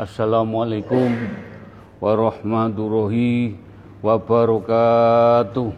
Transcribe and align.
Assalamualaikum 0.00 1.12
warahmatullahi 2.00 3.52
wabarakatuh. 4.00 5.76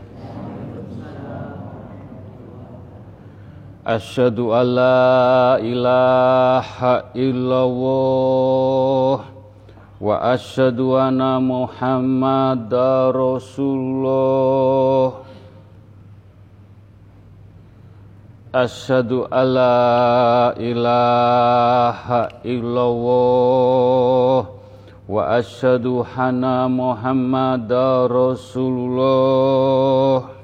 Asyhadu 3.82 4.54
an 4.54 4.78
la 4.78 5.58
ilaha 5.58 7.10
illallah 7.18 7.66
wa 9.98 10.14
asyhadu 10.30 10.94
anna 10.94 11.42
Muhammadar 11.42 13.10
Rasulullah. 13.18 13.74
Asyhadu 18.52 19.32
an 19.32 19.56
la 19.56 20.52
ilaha 20.60 22.28
illallah 22.44 24.44
wa 25.08 25.40
asyhadu 25.40 26.04
anna 26.04 26.68
Muhammadar 26.68 28.12
Rasulullah. 28.12 30.36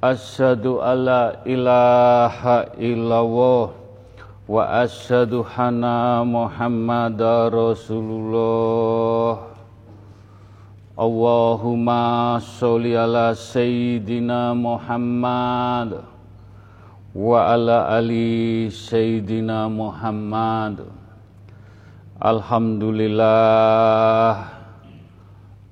Asyhadu 0.00 0.80
alla 0.80 1.44
ilaha 1.44 2.72
illallah 2.80 3.76
wa 4.48 4.64
asyhadu 4.80 5.44
anna 5.60 6.24
Muhammadar 6.24 7.52
Rasulullah. 7.52 9.49
Allahumma 11.00 12.36
sholli 12.44 12.92
ala 12.92 13.32
sayyidina 13.32 14.52
Muhammad 14.52 16.04
wa 17.16 17.48
ala 17.48 17.88
ali 17.96 18.68
sayyidina 18.68 19.64
Muhammad. 19.72 20.84
Alhamdulillah. 22.20 24.60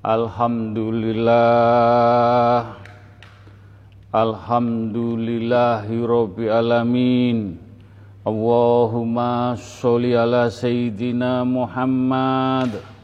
Alhamdulillah. 0.01 2.73
Alhamdulillahi 4.09 6.09
Rabbil 6.09 6.49
Alamin. 6.49 7.61
Allahumma 8.25 9.53
sholli 9.53 10.17
ala 10.17 10.49
Sayyidina 10.49 11.45
Muhammad 11.45 12.98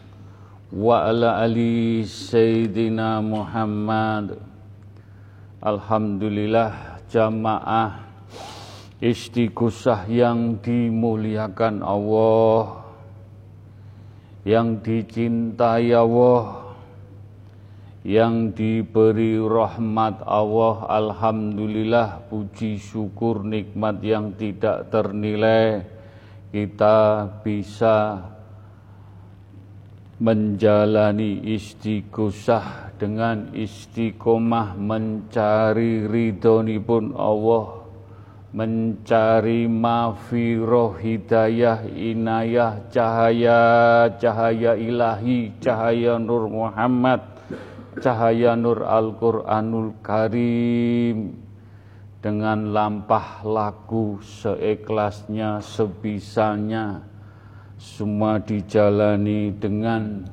Wa 0.76 1.08
ala 1.08 1.40
ali 1.40 2.04
Sayyidina 2.04 3.23
Muhammad. 3.23 4.36
Alhamdulillah 5.64 7.00
jamaah 7.08 8.04
istiqosah 9.00 10.03
yang 10.12 10.59
dimuliakan 10.59 11.80
Allah 11.80 12.84
Yang 14.44 14.68
dicintai 14.84 15.96
Allah 15.96 16.76
yang 18.03 18.52
diberi 18.52 19.40
rahmat 19.40 20.28
Allah. 20.28 20.92
Alhamdulillah 20.92 22.28
puji 22.28 22.84
syukur 22.84 23.48
nikmat 23.48 24.03
yang 24.03 24.36
tidak 24.36 24.92
ternilai. 24.92 25.88
Kita 26.52 27.26
bisa 27.42 28.34
menjalani 30.20 31.44
istiqosah 31.44 32.96
dengan 32.96 33.52
istiqomah 33.52 34.80
mencari 34.80 36.08
ridhonipun 36.08 37.16
Allah 37.20 37.84
mencari 38.56 39.68
mafiroh 39.68 40.96
hidayah 40.96 41.84
inayah 41.92 42.88
cahaya 42.88 43.64
cahaya 44.16 44.80
ilahi 44.80 45.52
cahaya 45.60 46.16
nur 46.16 46.48
Muhammad 46.48 47.36
cahaya 48.00 48.56
nur 48.56 48.84
Al-Quranul 48.84 50.00
Karim. 50.04 51.44
Dengan 52.20 52.74
lampah 52.74 53.46
laku 53.46 54.18
seikhlasnya, 54.18 55.62
sebisanya, 55.62 57.06
semua 57.75 58.40
dijalani 58.40 59.52
dengan 59.56 60.24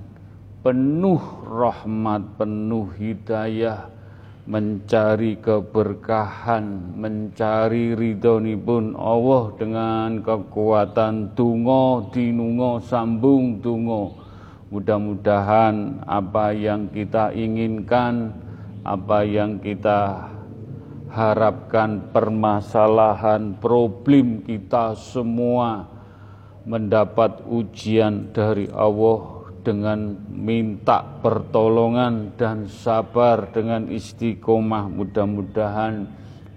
penuh 0.62 1.22
rahmat, 1.47 2.38
penuh 2.38 2.86
hidayah, 2.94 3.91
mencari 4.47 5.38
keberkahan, 5.38 6.94
mencari 6.98 7.94
ridhonipun 7.94 8.94
Allah 8.98 9.54
dengan 9.58 10.22
kekuatan 10.22 11.34
tungo, 11.34 12.10
dinungo, 12.10 12.82
sambung 12.82 13.59
tungo, 13.62 14.22
Mudah-mudahan 14.72 16.00
apa 16.09 16.48
yang 16.56 16.88
kita 16.88 17.28
inginkan, 17.36 18.32
apa 18.88 19.20
yang 19.20 19.60
kita 19.60 20.32
harapkan, 21.12 22.09
permasalahan, 22.09 23.53
problem 23.60 24.41
kita 24.41 24.97
semua 24.97 25.91
mendapat 26.64 27.42
ujian 27.46 28.30
dari 28.30 28.70
Allah 28.70 29.42
dengan 29.62 30.18
minta 30.26 31.06
pertolongan 31.22 32.34
dan 32.34 32.66
sabar 32.66 33.50
dengan 33.54 33.86
istiqomah. 33.86 34.90
Mudah-mudahan 34.90 36.10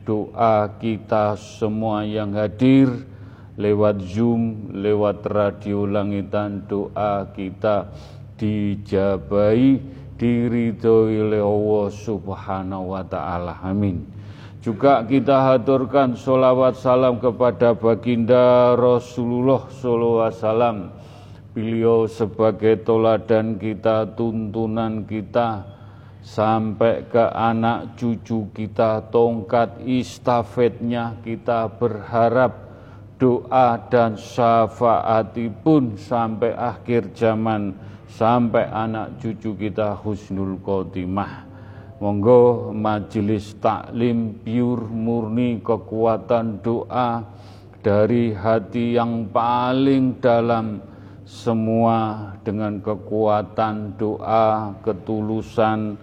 doa 0.05 0.69
kita 0.81 1.37
semua 1.37 2.05
yang 2.05 2.33
hadir 2.33 2.89
lewat 3.55 4.01
Zoom, 4.03 4.73
lewat 4.73 5.25
radio 5.29 5.85
langitan 5.87 6.65
doa 6.67 7.29
kita 7.31 7.93
dijabai, 8.35 9.79
diridhoi 10.19 11.15
oleh 11.23 11.41
Allah 11.41 11.87
Subhanahu 11.93 12.93
wa 12.93 13.03
taala. 13.05 13.63
Amin. 13.63 14.14
Juga 14.65 15.05
kita 15.05 15.53
haturkan 15.53 16.17
solawat 16.17 16.81
salam 16.81 17.21
kepada 17.21 17.77
baginda 17.77 18.73
Rasulullah 18.73 19.61
alaihi 19.69 20.17
wasallam. 20.25 20.77
Beliau 21.53 22.09
sebagai 22.09 22.81
toladan 22.81 23.61
kita, 23.61 24.09
tuntunan 24.17 25.05
kita, 25.05 25.69
sampai 26.25 27.05
ke 27.05 27.29
anak 27.29 27.93
cucu 27.93 28.49
kita, 28.57 29.05
tongkat 29.13 29.85
istafetnya 29.85 31.13
kita 31.21 31.69
berharap 31.69 32.57
doa 33.21 33.77
dan 33.93 34.17
syafaatipun 34.17 35.93
sampai 35.93 36.57
akhir 36.57 37.13
zaman 37.13 37.77
sampai 38.09 38.65
anak 38.73 39.13
cucu 39.21 39.53
kita 39.61 39.93
husnul 39.93 40.57
khotimah 40.65 41.54
monggo 41.99 42.75
majelis 42.75 43.55
taklim 43.63 44.35
pure 44.43 44.87
murni 44.91 45.63
kekuatan 45.63 46.59
doa 46.59 47.23
dari 47.79 48.33
hati 48.33 48.97
yang 48.97 49.29
paling 49.29 50.17
dalam. 50.17 50.81
Semua 51.25 52.29
dengan 52.45 52.77
kekuatan 52.85 53.97
doa 53.97 54.77
ketulusan. 54.85 55.97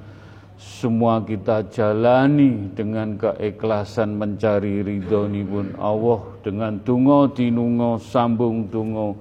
Semua 0.58 1.22
kita 1.22 1.62
jalani 1.70 2.70
dengan 2.74 3.14
keikhlasan 3.14 4.18
mencari 4.18 4.82
ridho 4.82 5.30
pun 5.46 5.78
Allah. 5.78 6.26
Dengan 6.42 6.82
tungo 6.82 7.30
dinungo 7.30 8.02
sambung 8.02 8.66
tungo 8.66 9.14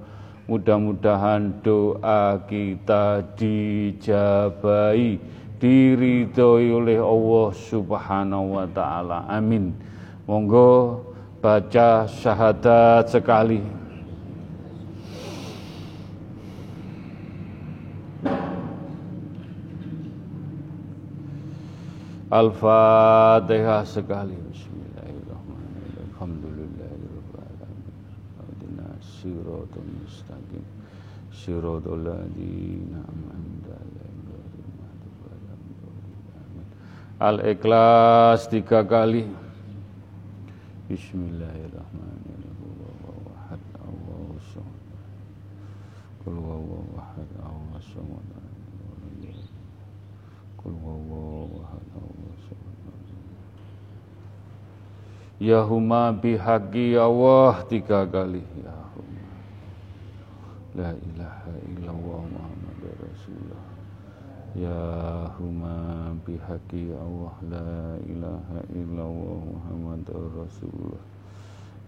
mudah-mudahan 0.50 1.62
doa 1.62 2.42
kita 2.50 3.22
dijabai 3.38 5.22
diridhoi 5.62 6.74
oleh 6.74 6.98
Allah 6.98 7.54
Subhanahu 7.54 8.58
wa 8.58 8.66
taala 8.66 9.30
amin 9.30 9.70
monggo 10.26 11.06
baca 11.38 12.10
syahadat 12.10 13.06
sekali 13.06 13.62
Al-Fatihah 22.32 23.84
sekali. 23.84 24.32
Bismillahirrahmanirrahim. 24.32 26.16
Alhamdulillahirrahmanirrahim. 26.16 27.84
Adina 28.40 28.88
siratul 29.04 29.90
mustaqim. 30.00 30.64
Siratul 31.28 32.08
ladina 32.08 33.04
Al-Ikhlas 37.22 38.50
tiga 38.50 38.82
kali. 38.82 39.22
Bismillahirrahmanirrahim. 40.90 42.42
Ya 55.42 55.58
huma 55.66 56.14
bihaqi 56.14 56.94
Allah 56.94 57.66
tiga 57.66 58.06
kali 58.06 58.46
Ya 58.62 58.78
La 60.78 60.90
ilaha 60.94 61.54
illallah 61.66 62.22
Muhammad 62.30 62.78
Rasulullah 62.98 63.62
Ya 64.52 65.32
huma 65.40 66.12
bihaqi 66.28 66.92
Allah 66.92 67.32
La 67.48 67.96
ilaha 68.04 68.60
illallah 68.68 69.40
Muhammad 69.48 70.04
Rasulullah. 70.12 71.00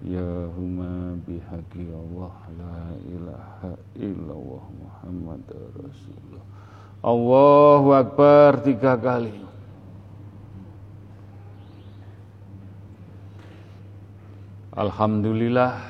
Ya 0.00 0.48
huma 0.56 1.12
bihaqi 1.28 1.92
Allah 1.92 2.32
La 2.56 2.80
ilaha 3.04 3.72
illallah 4.00 4.64
Muhammad 4.80 5.44
Rasulullah. 5.76 6.44
Allahu 7.04 7.88
Akbar 7.92 8.64
tiga 8.64 8.96
kali. 8.96 9.44
Alhamdulillah 14.72 15.84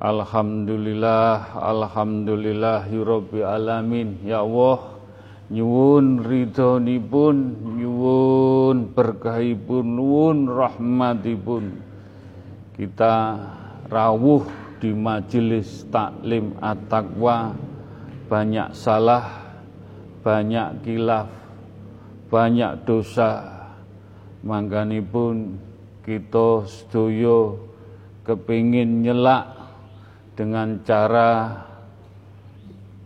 Alhamdulillah 0.00 1.60
Alhamdulillahirabbil 1.60 3.44
alamin. 3.44 4.16
Ya 4.24 4.40
Allah 4.40 4.97
nyuwun 5.48 6.20
ridhonipun 6.20 7.36
nyuwun 7.80 8.92
berkahipun 8.92 9.84
nyuwun 9.96 10.38
rahmatipun. 10.44 11.64
Kita 12.76 13.14
rawuh 13.88 14.44
di 14.78 14.92
majelis 14.92 15.88
taklim 15.88 16.54
at-taqwa. 16.60 17.56
Banyak 18.28 18.76
salah 18.76 19.24
banyak 20.20 20.84
kilaf 20.84 21.32
banyak 22.28 22.84
dosa. 22.84 23.56
Mangganipun 24.44 25.58
kita 26.04 26.68
sedaya 26.68 27.58
kepingin 28.22 29.02
nyelak 29.02 29.50
dengan 30.36 30.78
cara 30.86 31.64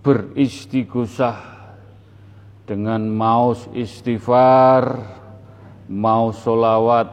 beristighosah 0.05 1.52
dengan 2.67 3.03
maus 3.11 3.67
istighfar, 3.75 5.03
mau 5.91 6.31
solawat, 6.31 7.11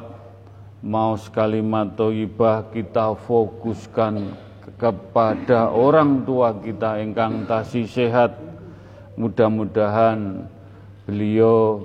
mau 0.85 1.17
kalimat 1.33 1.97
toibah 1.97 2.69
kita 2.69 3.17
fokuskan 3.27 4.33
kepada 4.79 5.73
orang 5.73 6.23
tua 6.23 6.55
kita 6.55 7.01
engkang 7.01 7.43
tasih 7.49 7.89
sehat. 7.89 8.37
Mudah-mudahan 9.19 10.47
beliau 11.03 11.83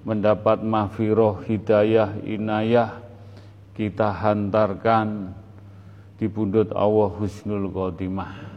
mendapat 0.00 0.64
mahfiroh 0.64 1.44
hidayah 1.44 2.16
inayah 2.24 2.96
kita 3.76 4.08
hantarkan 4.08 5.36
di 6.16 6.24
pundut 6.28 6.72
Allah 6.72 7.10
Husnul 7.12 7.68
Khotimah. 7.68 8.49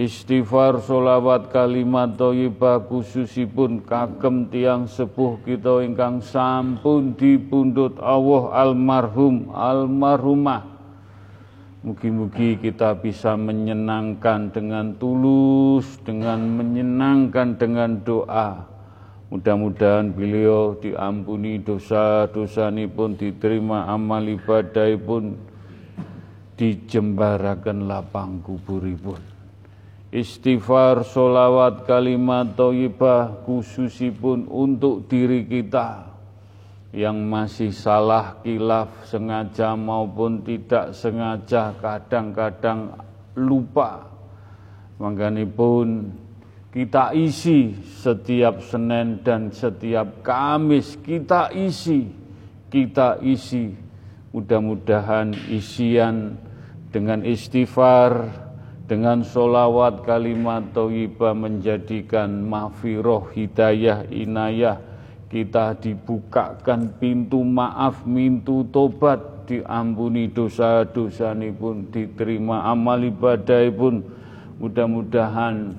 Istighfar 0.00 0.80
solawat 0.80 1.52
kalimat 1.52 2.16
thayyibah 2.16 2.88
khususipun 2.88 3.84
kagem 3.84 4.48
tiang 4.48 4.88
sepuh 4.88 5.36
kita 5.44 5.84
ingkang 5.84 6.24
sampun 6.24 7.12
di 7.12 7.36
pundut 7.36 8.00
Allah 8.00 8.48
almarhum 8.64 9.52
almarhumah. 9.52 10.64
Mugi-mugi 11.84 12.56
kita 12.56 12.96
bisa 12.96 13.36
menyenangkan 13.36 14.48
dengan 14.48 14.96
tulus, 14.96 16.00
dengan 16.00 16.48
menyenangkan 16.48 17.60
dengan 17.60 18.00
doa. 18.00 18.56
Mudah-mudahan 19.28 20.16
beliau 20.16 20.80
diampuni 20.80 21.60
dosa-dosa 21.60 22.72
pun 22.88 23.20
diterima 23.20 23.84
amal 23.84 24.24
ibadah 24.24 24.96
pun 24.96 25.36
dijembarakan 26.56 27.84
lapang 27.84 28.40
kuburipun. 28.40 29.39
Istighfar, 30.10 31.06
solawat, 31.06 31.86
kalimat 31.86 32.58
toibah 32.58 33.46
khususipun 33.46 34.50
untuk 34.50 35.06
diri 35.06 35.46
kita 35.46 36.10
yang 36.90 37.22
masih 37.30 37.70
salah 37.70 38.42
kilaf 38.42 39.06
sengaja 39.06 39.78
maupun 39.78 40.42
tidak 40.42 40.90
sengaja 40.98 41.78
kadang-kadang 41.78 42.98
lupa. 43.38 44.10
Pun 45.54 45.88
kita 46.74 47.14
isi 47.14 47.72
setiap 48.02 48.60
Senin 48.66 49.22
dan 49.22 49.54
setiap 49.54 50.26
Kamis 50.26 50.98
kita 51.00 51.54
isi 51.54 52.20
kita 52.70 53.18
isi. 53.20 53.74
Mudah-mudahan 54.30 55.34
isian 55.50 56.38
dengan 56.94 57.26
istighfar, 57.26 58.30
dengan 58.90 59.22
solawat 59.22 60.02
kalimat 60.02 60.74
toibah 60.74 61.30
menjadikan 61.30 62.42
mafiroh 62.42 63.30
hidayah 63.30 64.02
inayah 64.10 64.82
kita 65.30 65.78
dibukakan 65.78 66.90
pintu 66.98 67.46
maaf, 67.46 68.02
pintu 68.02 68.66
tobat, 68.74 69.46
diampuni 69.46 70.26
dosa-dosa 70.26 71.38
pun, 71.54 71.86
diterima 71.94 72.66
amal 72.66 72.98
ibadah 72.98 73.70
pun, 73.70 74.02
mudah-mudahan 74.58 75.70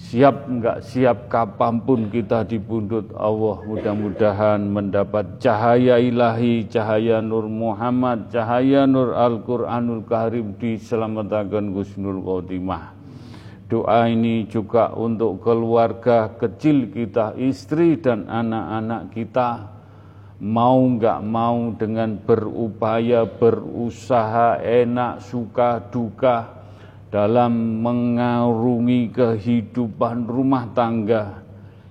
Siap 0.00 0.48
enggak 0.48 0.80
siap 0.80 1.28
kapan 1.28 1.84
pun 1.84 2.08
kita 2.08 2.48
dibundut 2.48 3.12
Allah 3.12 3.60
mudah-mudahan 3.68 4.64
mendapat 4.64 5.36
cahaya 5.36 6.00
ilahi, 6.00 6.64
cahaya 6.72 7.20
Nur 7.20 7.52
Muhammad, 7.52 8.32
cahaya 8.32 8.88
Nur 8.88 9.12
Al-Quranul 9.12 10.08
Karim 10.08 10.56
diselamatkan 10.56 11.76
Gusnul 11.76 12.24
Khotimah. 12.24 12.96
Doa 13.68 14.08
ini 14.08 14.48
juga 14.48 14.88
untuk 14.96 15.44
keluarga 15.44 16.32
kecil 16.32 16.88
kita, 16.88 17.36
istri 17.36 18.00
dan 18.00 18.24
anak-anak 18.24 19.12
kita. 19.12 19.68
Mau 20.40 20.80
enggak 20.80 21.20
mau 21.20 21.76
dengan 21.76 22.16
berupaya, 22.16 23.28
berusaha, 23.28 24.64
enak, 24.64 25.20
suka, 25.20 25.92
duka, 25.92 26.59
dalam 27.10 27.82
mengarungi 27.82 29.10
kehidupan 29.10 30.30
rumah 30.30 30.70
tangga. 30.70 31.42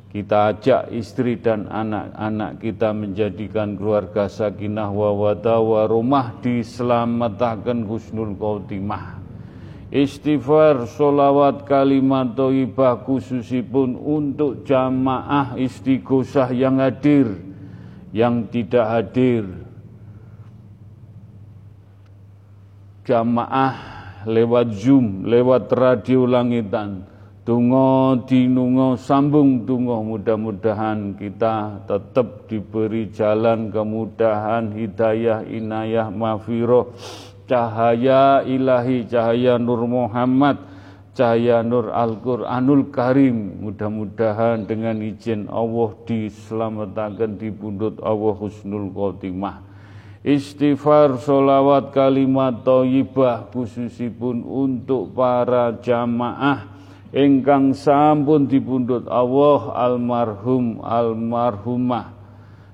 Kita 0.09 0.57
ajak 0.57 0.89
istri 0.89 1.37
dan 1.37 1.69
anak-anak 1.69 2.57
kita 2.57 2.89
menjadikan 2.97 3.77
keluarga 3.77 4.25
sakinah 4.25 4.89
wa 4.89 5.13
wada 5.13 5.61
wa 5.61 5.85
rumah 5.85 6.33
diselamatkan 6.41 7.85
husnul 7.85 8.33
khotimah. 8.33 9.21
Istighfar, 9.93 10.89
solawat, 10.89 11.65
kalimat 11.65 12.33
toibah 12.33 13.05
khususipun 13.05 13.97
untuk 13.97 14.65
jamaah 14.65 15.57
istighosah 15.57 16.53
yang 16.57 16.81
hadir, 16.81 17.37
yang 18.09 18.49
tidak 18.49 18.85
hadir. 18.85 19.45
Jamaah 23.05 23.98
lewat 24.29 24.77
Zoom, 24.77 25.25
lewat 25.25 25.73
radio 25.73 26.29
langitan. 26.29 27.09
Tungo 27.41 28.13
dinungo 28.29 28.93
sambung 28.93 29.65
tungo 29.65 30.05
mudah-mudahan 30.05 31.17
kita 31.17 31.81
tetap 31.89 32.45
diberi 32.45 33.09
jalan 33.09 33.73
kemudahan 33.73 34.69
hidayah 34.69 35.41
inayah 35.49 36.13
mafiroh. 36.13 36.93
Cahaya 37.49 38.45
ilahi 38.45 39.09
cahaya 39.09 39.57
Nur 39.57 39.89
Muhammad 39.89 40.61
cahaya 41.17 41.65
Nur 41.65 41.89
Al-Quranul 41.89 42.93
Karim. 42.93 43.65
Mudah-mudahan 43.65 44.69
dengan 44.69 45.01
izin 45.01 45.49
Allah 45.49 45.89
diselamatkan 46.05 47.41
di 47.41 47.49
pundut 47.49 47.97
Allah 48.05 48.37
Husnul 48.37 48.93
Khotimah 48.93 49.68
Istighfar, 50.19 51.15
solawat, 51.15 51.95
kalimat 51.95 52.67
toyibah 52.67 53.47
khususipun 53.55 54.43
untuk 54.43 55.15
para 55.15 55.79
jamaah. 55.79 56.75
Ingkang 57.15 57.71
sampun 57.71 58.43
dipundhut 58.43 59.07
Allah 59.07 59.71
almarhum 59.79 60.83
almarhumah. 60.83 62.19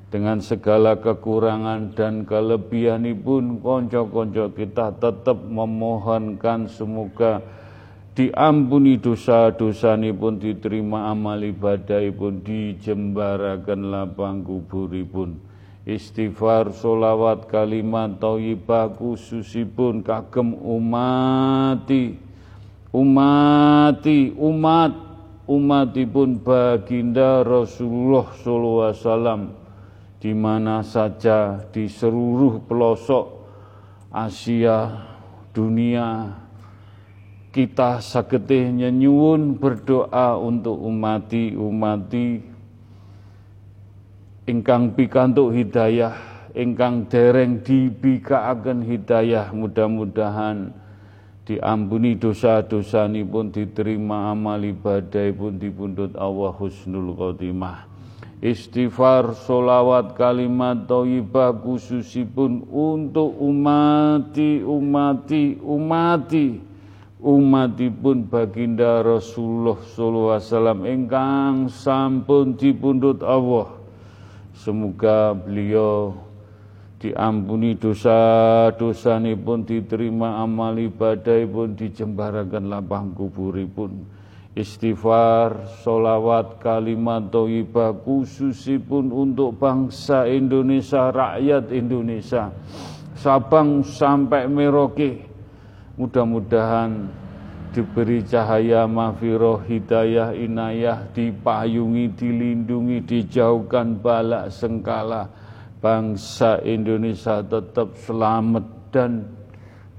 Dengan 0.09 0.41
segala 0.41 0.97
kekurangan 0.97 1.93
dan 1.93 2.25
kelebihanipun 2.25 3.61
konco-konco 3.61 4.49
kita 4.49 4.97
tetap 4.97 5.37
memohonkan 5.45 6.65
semoga 6.65 7.45
diampuni 8.17 8.97
dosa-dosa 8.97 9.99
pun 10.17 10.39
diterima 10.39 11.13
amal 11.13 11.37
ibadah 11.43 11.99
pun 12.15 12.41
dijembarakan 12.41 13.91
lapang 13.91 14.39
kuburipun 14.41 15.44
istighfar 15.85 16.73
solawat 16.73 17.45
kalimat 17.45 18.17
thayyibah 18.17 18.97
khususipun 18.97 20.01
kagem 20.01 20.57
umati. 20.57 22.17
Umati 22.89 24.33
umat. 24.35 25.05
Umatipun 25.45 26.41
baginda 26.41 27.45
Rasulullah 27.45 28.25
sallallahu 28.33 28.81
alaihi 28.89 29.01
wasallam. 29.05 29.41
Di 30.17 30.33
mana 30.33 30.81
saja 30.81 31.61
di 31.69 31.85
seluruh 31.85 32.65
pelosok 32.65 33.45
Asia 34.09 35.05
dunia 35.53 36.33
kita 37.55 38.03
sagete 38.03 38.67
nyuwun 38.67 39.55
berdoa 39.55 40.35
untuk 40.35 40.75
umati-umati 40.75 42.54
ingkang 44.45 44.93
pikantuk 44.93 45.53
hidayah 45.53 46.13
ingkang 46.53 47.09
dereng 47.09 47.65
dibikaaken 47.65 48.85
hidayah 48.85 49.49
mudah-mudahan 49.49 50.69
diampuni 51.45 52.17
dosa-dosa 52.17 53.05
pun 53.25 53.49
diterima 53.49 54.33
amal 54.33 54.61
ibadah 54.61 55.29
pun 55.33 55.57
dipundut 55.57 56.13
Allah 56.17 56.53
husnul 56.53 57.17
khotimah 57.17 57.85
istighfar 58.45 59.33
solawat 59.33 60.13
kalimat 60.13 60.85
thayyibah 60.85 61.57
khususipun 61.65 62.69
untuk 62.69 63.33
umati 63.41 64.61
umati 64.61 65.57
umati 65.57 66.61
umatipun 67.25 68.29
baginda 68.29 69.01
Rasulullah 69.01 69.81
sallallahu 69.81 70.33
alaihi 70.37 70.45
wasallam 70.45 70.79
ingkang 70.85 71.55
sampun 71.73 72.53
dipundhut 72.53 73.25
Allah. 73.25 73.84
Semoga 74.55 75.35
beliau 75.35 76.15
diampuni 77.03 77.75
dosa-dosa 77.75 79.19
pun 79.35 79.67
diterima 79.67 80.39
amal 80.39 80.79
ibadah 80.79 81.43
pun 81.51 81.75
dijembarakan 81.75 82.71
lapang 82.71 83.11
kuburipun. 83.11 84.07
Istighfar, 84.55 85.67
solawat, 85.83 86.63
kalimat 86.63 87.27
toibah 87.27 87.91
khususipun 87.91 89.11
untuk 89.11 89.59
bangsa 89.59 90.23
Indonesia, 90.31 91.11
rakyat 91.11 91.75
Indonesia, 91.75 92.55
Sabang 93.19 93.83
sampai 93.83 94.47
Merauke, 94.47 95.27
Mudah-mudahan 95.99 97.07
diberi 97.75 98.23
cahaya 98.23 98.87
mafiroh, 98.87 99.59
hidayah, 99.67 100.31
inayah, 100.31 101.11
dipayungi, 101.11 102.15
dilindungi, 102.15 103.03
dijauhkan 103.03 103.99
balak 103.99 104.47
sengkala. 104.47 105.27
Bangsa 105.83 106.63
Indonesia 106.63 107.43
tetap 107.43 107.99
selamat 107.99 108.65
dan 108.95 109.27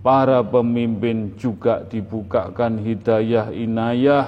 para 0.00 0.40
pemimpin 0.40 1.36
juga 1.36 1.84
dibukakan 1.84 2.80
hidayah, 2.80 3.52
inayah, 3.52 4.26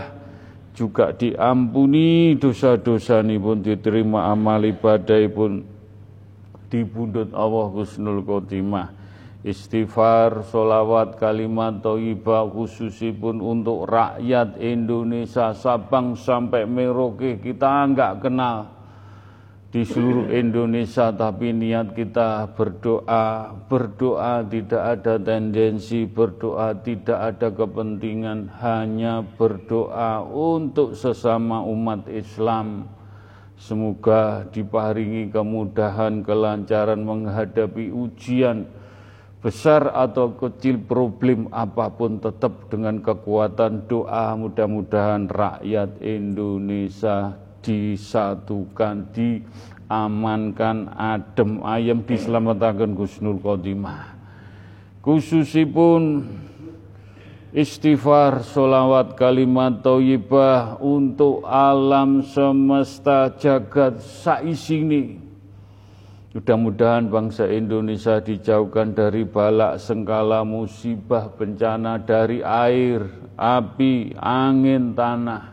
juga 0.77 1.11
diampuni 1.17 2.39
dosa-dosa 2.39 3.25
ini 3.25 3.41
pun 3.41 3.65
diterima 3.65 4.31
amal 4.31 4.63
ibadah 4.63 5.19
pun 5.33 5.67
dibundut 6.71 7.35
Allah 7.35 7.67
Husnul 7.75 8.23
Khotimah 8.23 8.98
istighfar, 9.47 10.43
solawat, 10.43 11.15
kalimat 11.19 11.79
toibah 11.79 12.47
khususipun 12.51 13.39
untuk 13.39 13.87
rakyat 13.87 14.59
Indonesia. 14.59 15.55
Sabang 15.55 16.19
sampai 16.19 16.67
Merauke 16.67 17.39
kita 17.39 17.87
enggak 17.87 18.19
kenal. 18.23 18.79
Di 19.69 19.85
seluruh 19.85 20.33
Indonesia 20.33 21.13
tapi 21.13 21.53
niat 21.53 21.93
kita 21.93 22.57
berdoa. 22.57 23.53
Berdoa 23.69 24.41
tidak 24.49 24.81
ada 24.97 25.21
tendensi 25.21 26.09
berdoa 26.09 26.73
tidak 26.81 27.37
ada 27.37 27.53
kepentingan. 27.53 28.49
Hanya 28.65 29.21
berdoa 29.37 30.25
untuk 30.25 30.97
sesama 30.97 31.61
umat 31.69 32.09
Islam. 32.09 32.89
Semoga 33.61 34.49
diparingi 34.49 35.29
kemudahan 35.29 36.25
kelancaran 36.25 37.05
menghadapi 37.05 37.93
ujian 37.93 38.78
besar 39.39 39.95
atau 39.95 40.35
kecil 40.35 40.83
problem 40.83 41.47
apa 41.55 41.95
pun 41.95 42.19
tetap 42.19 42.67
dengan 42.67 42.99
kekuatan 42.99 43.87
doa 43.87 44.35
mudah-mudahan 44.35 45.31
rakyat 45.31 46.03
Indonesia 46.03 47.39
disatukan 47.63 49.15
diamankan 49.15 50.91
adem 50.91 51.63
ayam 51.63 52.03
diselamatkan 52.03 52.99
Gusnul 52.99 53.39
Khotimah 53.39 54.19
khususipun 55.07 56.27
istighfar 57.55 58.43
solawat 58.43 59.15
kalimat 59.15 59.87
thayyibah 59.87 60.83
untuk 60.83 61.47
alam 61.47 62.27
semesta 62.27 63.31
jagat 63.39 64.03
saisini 64.03 65.28
Mudah-mudahan 66.39 67.11
bangsa 67.11 67.51
Indonesia 67.51 68.23
dijauhkan 68.23 68.95
dari 68.95 69.27
balak, 69.27 69.83
sengkala, 69.83 70.47
musibah, 70.47 71.35
bencana 71.35 71.99
dari 71.99 72.47
air, 72.47 73.11
api, 73.35 74.15
angin, 74.15 74.95
tanah. 74.95 75.51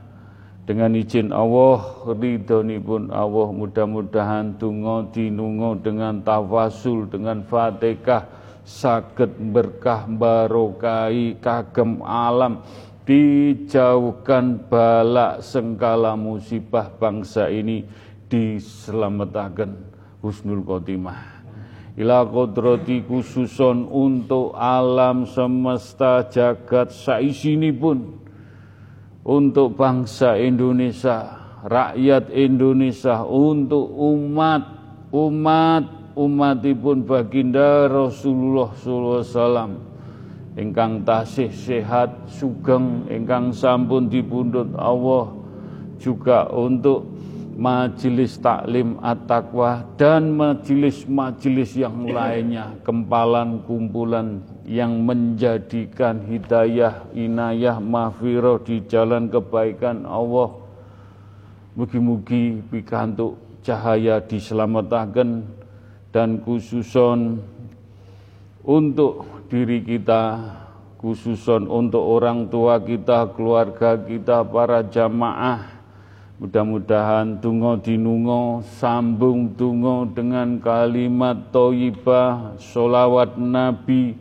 Dengan 0.61 0.93
izin 0.93 1.33
Allah, 1.33 2.05
ridhoni 2.05 2.77
pun 2.77 3.09
Allah 3.09 3.49
mudah-mudahan 3.49 4.61
tungo 4.61 5.09
dinungo 5.09 5.73
dengan 5.81 6.21
tawasul, 6.21 7.09
dengan 7.09 7.41
fatihah, 7.49 8.29
sakit 8.61 9.41
berkah 9.57 10.05
barokai 10.05 11.41
kagem 11.41 12.05
alam, 12.05 12.61
dijauhkan 13.09 14.69
balak, 14.69 15.41
sengkala, 15.41 16.13
musibah 16.13 16.93
bangsa 16.93 17.49
ini 17.49 17.81
diselamatkan 18.29 19.94
husnul 20.25 20.65
khotimah. 20.65 21.46
Ila 21.96 22.25
kodrati 22.27 23.05
khususon 23.05 23.88
untuk 23.88 24.58
alam 24.58 25.29
semesta 25.29 26.25
jagat 26.27 26.91
saisini 26.91 27.72
pun 27.72 28.20
untuk 29.24 29.79
bangsa 29.79 30.36
Indonesia 30.36 31.39
rakyat 31.63 32.34
Indonesia 32.36 33.24
untuk 33.24 33.88
umat 33.96 34.75
umat 35.15 35.84
umatipun 36.20 37.08
baginda 37.08 37.88
Rasulullah 37.88 38.75
alaihi 38.75 39.24
wasallam. 39.24 39.72
Ingkang 40.55 41.03
tasih 41.03 41.51
sehat 41.51 42.32
sugeng 42.32 43.08
ingkang 43.12 43.51
sampun 43.51 44.08
dipundhut 44.08 44.72
Allah 44.79 45.36
juga 46.00 46.48
untuk 46.51 47.12
majelis 47.55 48.35
taklim 48.35 49.00
at-taqwa 49.00 49.88
dan 49.95 50.35
majelis-majelis 50.35 51.79
yang 51.79 52.03
lainnya, 52.12 52.75
kempalan 52.83 53.63
kumpulan 53.63 54.43
yang 54.67 55.00
menjadikan 55.07 56.19
hidayah, 56.27 57.07
inayah, 57.15 57.79
mahfirah 57.79 58.59
di 58.59 58.83
jalan 58.91 59.31
kebaikan 59.31 60.03
Allah. 60.03 60.51
Mugi-mugi 61.79 62.59
pikantuk 62.71 63.39
cahaya 63.63 64.19
diselamatkan 64.19 65.47
dan 66.12 66.39
khususon 66.43 67.39
untuk 68.63 69.27
diri 69.51 69.83
kita, 69.83 70.39
khususon 71.00 71.67
untuk 71.67 72.03
orang 72.03 72.47
tua 72.47 72.79
kita, 72.79 73.31
keluarga 73.35 74.00
kita, 74.00 74.47
para 74.47 74.81
jamaah, 74.88 75.75
Mudah-mudahan 76.35 77.39
tungo 77.39 77.79
dinungo 77.79 78.59
sambung 78.75 79.55
tungo 79.55 80.03
dengan 80.03 80.59
kalimat 80.59 81.47
toibah, 81.55 82.59
solawat 82.59 83.39
Nabi, 83.39 84.19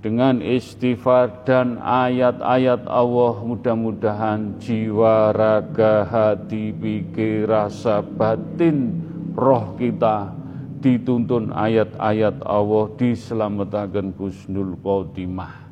dengan 0.00 0.40
istighfar 0.40 1.44
dan 1.44 1.76
ayat-ayat 1.76 2.88
Allah. 2.88 3.36
Mudah-mudahan 3.44 4.56
jiwa 4.56 5.36
raga 5.36 6.08
hati 6.08 6.72
pikir 6.72 7.44
rasa 7.44 8.00
batin 8.00 8.96
roh 9.36 9.76
kita 9.76 10.32
dituntun 10.80 11.52
ayat-ayat 11.52 12.40
Allah 12.48 12.88
diselamatkan 12.96 14.16
Gusnul 14.16 14.80
Khotimah. 14.80 15.68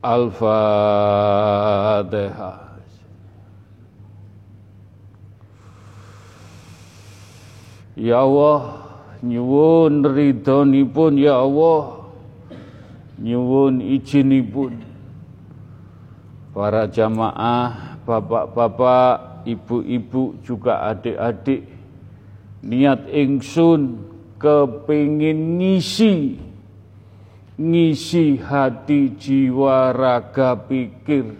Al-Fatihah. 0.00 1.60
Ya 7.98 8.22
Allah, 8.22 8.78
nyuwun 9.20 10.06
ridhonipun 10.06 11.18
ya 11.18 11.42
Allah. 11.44 11.97
Nyuwun 13.18 13.82
izinipun 13.82 14.78
para 16.54 16.86
jamaah, 16.86 17.98
bapak-bapak 18.06 19.42
ibu-ibu 19.42 20.38
juga 20.42 20.86
adik-adik 20.90 21.66
niat 22.62 23.10
ingsun 23.10 24.02
kepingin 24.38 25.58
ngisi 25.58 26.38
ngisi 27.58 28.38
hati 28.38 29.18
jiwa 29.18 29.90
raga 29.90 30.54
pikir 30.54 31.34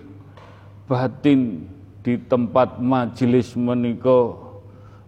batin 0.90 1.70
di 2.02 2.18
tempat 2.18 2.82
majelis 2.82 3.54
menika 3.54 4.34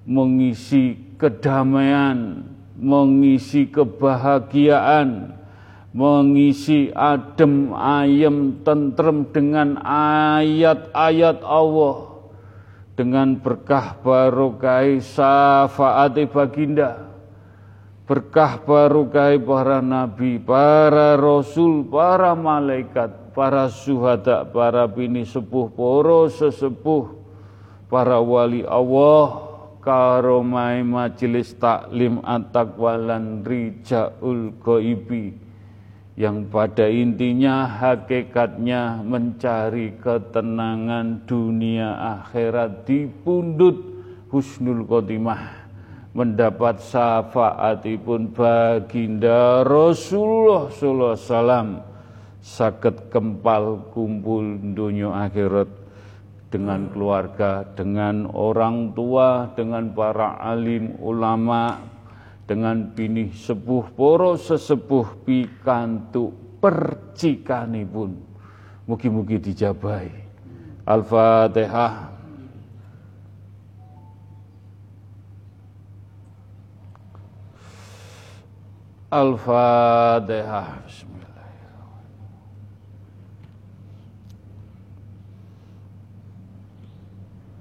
mengisi 0.06 0.94
kedamaian 1.18 2.46
mengisi 2.78 3.66
kebahagiaan 3.66 5.39
mengisi 5.90 6.94
adem 6.94 7.74
ayem 7.74 8.62
tentrem 8.62 9.26
dengan 9.30 9.78
ayat-ayat 9.82 11.42
Allah. 11.42 12.22
Dengan 12.94 13.32
berkah 13.40 13.96
barokah 14.04 14.84
syafaat 15.00 16.20
baginda. 16.30 17.10
Berkah 18.04 18.60
barokah 18.60 19.38
para 19.38 19.78
nabi 19.78 20.42
para 20.42 21.14
rasul 21.14 21.86
para 21.86 22.34
malaikat 22.34 23.30
para 23.30 23.70
syuhada 23.70 24.42
para 24.42 24.82
bini 24.90 25.22
sepuh 25.22 25.70
poro 25.70 26.26
sesepuh 26.26 27.14
para 27.88 28.18
wali 28.20 28.66
Allah. 28.66 29.48
Karomai 29.80 30.84
majelis 30.84 31.56
taklim 31.56 32.20
at-taqwalan 32.20 33.40
rijaul 33.40 34.52
ghaibi 34.60 35.49
yang 36.20 36.44
pada 36.52 36.84
intinya 36.84 37.64
hakikatnya 37.64 39.00
mencari 39.00 39.96
ketenangan 40.04 41.24
dunia 41.24 41.96
akhirat 42.20 42.84
di 42.84 43.08
pundut 43.08 43.80
husnul 44.28 44.84
khotimah. 44.84 45.64
Mendapat 46.12 46.76
syafaatipun 46.84 48.36
baginda 48.36 49.64
Rasulullah 49.64 50.68
sallallahu 50.68 51.16
alaihi 51.16 51.24
wasallam. 51.24 51.68
Sakit 52.44 53.08
kempal 53.08 53.88
kumpul 53.96 54.60
dunia 54.76 55.24
akhirat 55.24 55.72
dengan 56.52 56.90
keluarga, 56.92 57.64
dengan 57.72 58.28
orang 58.28 58.92
tua, 58.92 59.56
dengan 59.56 59.88
para 59.96 60.36
alim 60.36 61.00
ulama, 61.00 61.80
dengan 62.50 62.82
bini 62.82 63.30
sepuh 63.30 63.94
poro 63.94 64.34
sesepuh 64.34 65.22
pikantuk 65.22 66.34
percikanipun. 66.58 68.18
Mugi-mugi 68.90 69.38
dijabai 69.38 70.10
Al-Fatihah. 70.82 72.10
Al-Fatihah. 79.14 80.82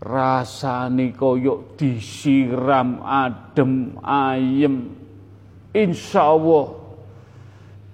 rasani 0.00 1.12
koyok 1.12 1.76
disiram 1.76 3.04
adem 3.04 4.00
ayem. 4.00 4.96
Insya 5.70 6.34
Allah 6.34 6.74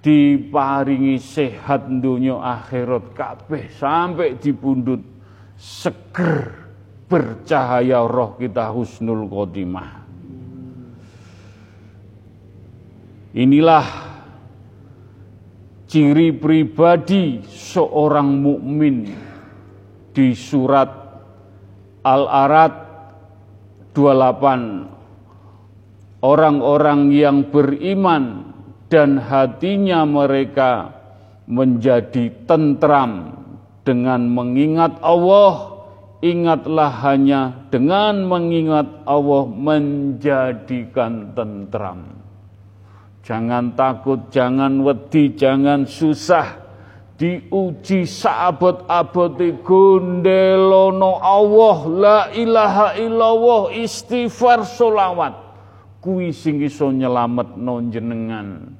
diparingi 0.01 1.19
sehat 1.19 1.91
dunia 1.91 2.39
akhirat. 2.39 3.11
Kabeh 3.13 3.69
sampai 3.75 4.39
dipundut 4.39 5.03
seger 5.59 6.67
bercahaya 7.05 8.07
roh 8.07 8.39
kita 8.39 8.71
husnul 8.71 9.27
khotimah. 9.27 10.07
Inilah 13.37 13.87
ciri 15.85 16.33
pribadi 16.33 17.45
seorang 17.45 18.27
mukmin 18.41 19.13
di 20.09 20.33
surat 20.33 21.06
Al-Arad 22.07 22.87
28 23.91 26.23
orang-orang 26.23 27.11
yang 27.11 27.51
beriman 27.51 28.55
dan 28.87 29.19
hatinya 29.19 30.07
mereka 30.07 30.95
menjadi 31.51 32.31
tentram 32.47 33.43
dengan 33.83 34.31
mengingat 34.31 35.03
Allah. 35.03 35.75
Ingatlah 36.17 37.05
hanya 37.05 37.69
dengan 37.69 38.25
mengingat 38.25 39.05
Allah 39.05 39.45
menjadikan 39.45 41.37
tentram. 41.37 42.09
Jangan 43.21 43.77
takut 43.77 44.25
jangan 44.33 44.81
wedi 44.81 45.37
jangan 45.37 45.85
susah 45.85 46.66
diuji 47.17 48.05
sahabat-abad 48.05 49.41
gondelono 49.65 51.17
Allah 51.17 51.77
la 51.89 52.19
ilaha 52.31 52.87
illallah 52.95 53.73
istighfar 53.73 54.63
solawat 54.63 55.33
kuwi 55.99 56.29
sing 56.29 56.61
iso 56.61 56.93
nyelametno 56.93 57.81
jenengan 57.89 58.77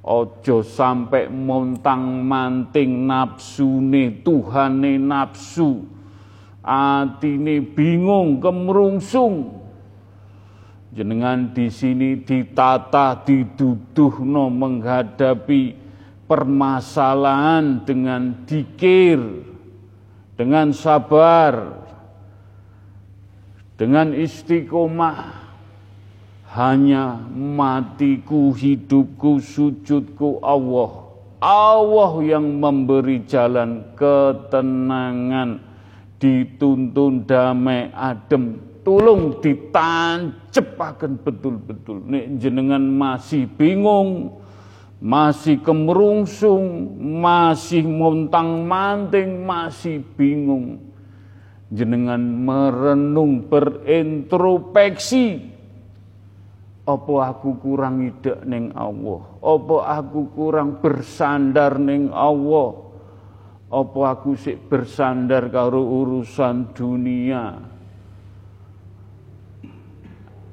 Ojo 0.00 0.64
sampai 0.64 1.28
montang 1.28 2.24
manting 2.24 3.04
nafsune 3.04 4.24
Tuhane 4.24 4.96
nafsu. 4.96 5.84
Atine 6.64 7.60
bingung 7.60 8.40
kemerungsung 8.40 9.60
jenengan 10.90 11.54
di 11.54 11.70
sini 11.72 12.20
ditata 12.20 13.22
diduduhno 13.24 14.50
menghadapi 14.52 15.79
permasalahan 16.30 17.82
dengan 17.82 18.46
dikir 18.46 19.18
dengan 20.38 20.70
sabar 20.70 21.82
dengan 23.74 24.14
istiqomah 24.14 25.40
hanya 26.54 27.18
matiku, 27.30 28.50
hidupku, 28.50 29.38
sujudku 29.38 30.42
Allah. 30.42 31.10
Allah 31.40 32.12
yang 32.26 32.60
memberi 32.60 33.24
jalan 33.24 33.86
ketenangan, 33.96 35.62
dituntun 36.20 37.24
damai 37.24 37.88
adem, 37.96 38.60
tolong 38.84 39.40
ditancepakan 39.40 41.16
betul-betul. 41.24 42.04
Nek 42.04 42.26
jenengan 42.36 42.82
masih 42.84 43.48
bingung, 43.56 44.39
masih 45.00 45.64
kemerungsung, 45.64 46.92
masih 47.00 47.88
montang 47.88 48.68
manting, 48.68 49.48
masih 49.48 50.04
bingung. 50.14 50.92
Jenengan 51.72 52.20
merenung 52.20 53.48
berintrospeksi 53.48 55.50
apa 56.90 57.30
aku 57.30 57.62
kurang 57.62 58.02
ide 58.02 58.42
ning 58.48 58.74
Allah? 58.74 59.22
Apa 59.38 60.02
aku 60.02 60.34
kurang 60.34 60.82
bersandar 60.82 61.78
ning 61.78 62.10
Allah? 62.10 62.90
Apa 63.70 64.18
aku 64.18 64.34
sik 64.34 64.66
bersandar 64.66 65.46
karo 65.54 65.78
urusan 65.78 66.74
dunia? 66.74 67.69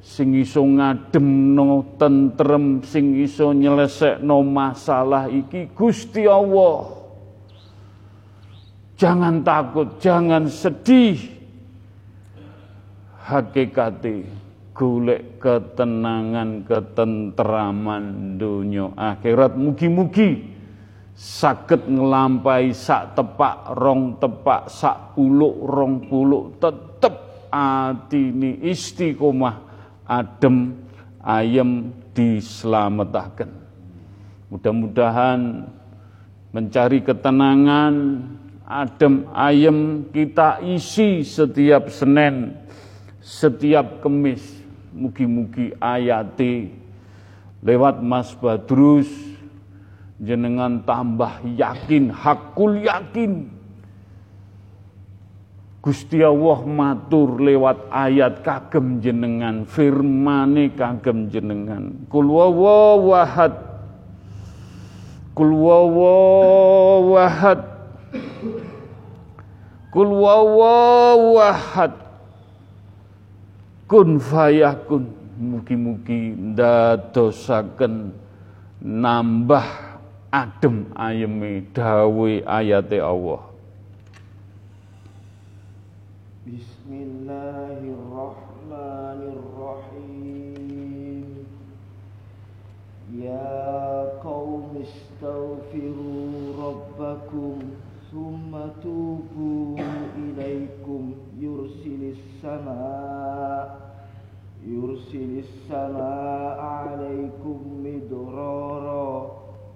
Sing 0.07 0.31
iso 0.39 0.63
ngademno 0.63 1.99
tentrem, 1.99 2.79
sing 2.79 3.19
iso 3.19 3.51
nyelesekno 3.51 4.39
masalah 4.39 5.27
iki 5.27 5.67
Gusti 5.75 6.23
Allah. 6.23 6.95
Jangan 8.95 9.43
takut, 9.43 9.99
jangan 9.99 10.47
sedih. 10.47 11.19
Hakikate 13.27 14.23
golek 14.71 15.43
ketenangan, 15.43 16.63
ketentraman 16.63 18.39
dunia 18.39 18.95
akhirat. 18.95 19.59
Mugi-mugi 19.59 20.39
sakit 21.19 21.83
ngelampai 21.83 22.71
sak 22.71 23.11
tepak, 23.11 23.75
rong 23.75 24.23
tepak, 24.23 24.71
sak 24.71 25.19
puluk, 25.19 25.67
rong 25.67 26.07
puluk, 26.07 26.63
tetep 26.63 27.27
ini 28.15 28.71
istiqomah 28.71 29.66
adem 30.07 30.79
ayem 31.21 31.91
diselamatkan. 32.15 33.51
Mudah-mudahan 34.47 35.67
mencari 36.55 37.03
ketenangan, 37.03 38.23
adem 38.63 39.27
ayem 39.35 40.07
kita 40.15 40.63
isi 40.63 41.27
setiap 41.27 41.91
Senin, 41.91 42.55
setiap 43.19 43.99
Kemis 43.99 44.63
mugi-mugi 44.95 45.75
ayati 45.77 46.71
lewat 47.61 47.99
Mas 47.99 48.31
Badrus 48.39 49.11
jenengan 50.17 50.81
tambah 50.81 51.45
yakin 51.45 52.09
hakul 52.09 52.81
yakin 52.81 53.56
Gusti 55.88 56.19
Allah 56.19 56.67
matur 56.67 57.39
lewat 57.39 57.88
ayat 57.88 58.43
kagem 58.43 59.00
jenengan 59.00 59.63
firmane 59.63 60.76
kagem 60.76 61.32
jenengan. 61.32 61.95
Kul 62.12 62.28
wahad. 62.28 63.56
Kul 65.32 65.56
wahad. 67.08 67.63
Kul 69.95 70.12
wahad. 70.12 71.93
Kun 73.88 74.19
fayakun 74.19 75.08
mugi-mugi 75.39 76.36
ndadosaken 76.36 78.12
nambah 78.84 79.63
adem 80.36 80.91
ayeme 81.00 81.63
dawe 81.71 82.32
ayate 82.43 83.00
Allah 83.00 83.46
istaghfiru 95.77 96.57
rabbakum 96.57 97.77
summa 98.09 98.73
tubu 98.81 99.77
ilaikum 100.17 101.13
yursilis 101.39 102.17
sama 102.41 103.77
yursilis 104.65 105.45
sama 105.69 106.57
alaikum 106.57 107.61
midrara 107.83 109.29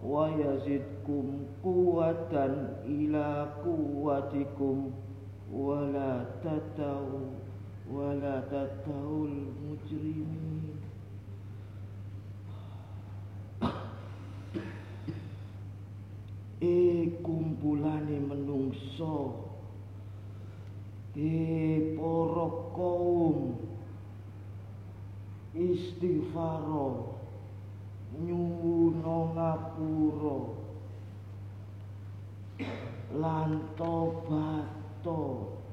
wa 0.04 0.26
yazidkum 0.30 1.46
quwatan 1.62 2.82
ila 2.90 3.54
quwatikum 3.64 4.92
wala 5.54 6.26
tatau 6.42 7.30
wala 7.92 8.42
tataul 8.50 9.30
e 16.62 17.10
kumpulane 17.26 18.22
menungso. 18.22 19.50
E 21.18 21.98
para 21.98 22.48
kaum. 22.78 23.58
Istighfaro. 25.58 27.18
Nyuwuna 28.22 29.18
ngapura. 29.34 30.38
Lan 33.12 33.52
tobato 33.76 35.20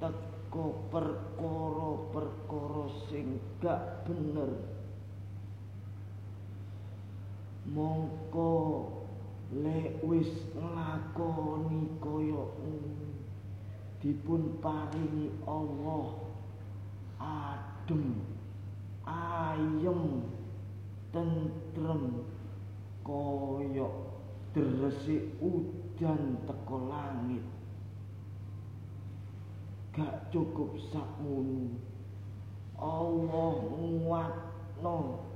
teko 0.01 0.89
perkara-perkara 0.91 2.87
sing 3.07 3.39
gak 3.63 4.09
bener. 4.09 4.51
Mongko 7.69 8.98
lek 9.53 10.05
wis 10.05 10.29
nglakoni 10.53 11.89
kaya 12.05 12.45
dipun 14.05 14.61
paringi 14.61 15.33
Allah. 15.49 16.29
Adem 17.19 18.23
ayem 19.03 20.23
tentrem 21.11 22.23
kaya 23.03 23.89
dresik 24.55 25.35
udan 25.43 26.39
teko 26.47 26.77
langit. 26.87 27.43
Gak 29.97 30.31
cukup 30.31 30.79
sakmono 30.95 31.75
Allah 32.79 33.59
nguatno 33.75 35.27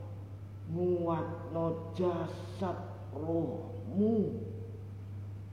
nguatno 0.70 1.64
jasad 1.98 2.78
rohmu 3.92 4.40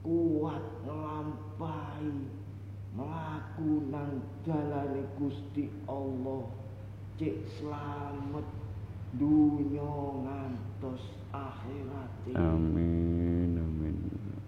kuat 0.00 0.64
nglampahi 0.88 2.24
mlaku 2.96 3.84
nang 3.92 4.24
dalane 4.48 5.04
Gusti 5.20 5.68
Allah. 5.84 6.48
Cek 7.20 7.36
slamet 7.60 8.48
dunya 9.12 9.92
ngantos 10.24 11.04
akhirat 11.36 12.32
Amin 12.32 13.60
amin. 13.60 13.96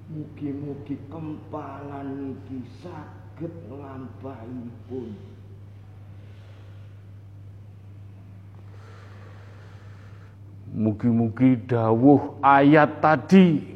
Mugi-mugi 0.09 0.97
kempalan 1.13 2.33
iki 2.33 2.65
saged 2.81 3.53
nglampahipun. 3.69 5.09
Mugi-mugi 10.73 11.61
dawuh 11.69 12.41
ayat 12.41 13.05
tadi 13.05 13.72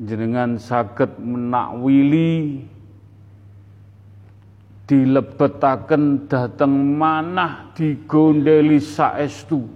jenengan 0.00 0.56
saged 0.56 1.20
menakwili 1.20 2.64
dilebetaken 4.88 6.26
dateng 6.26 6.72
manah 6.96 7.70
digondeli 7.76 8.80
saestu. 8.80 9.68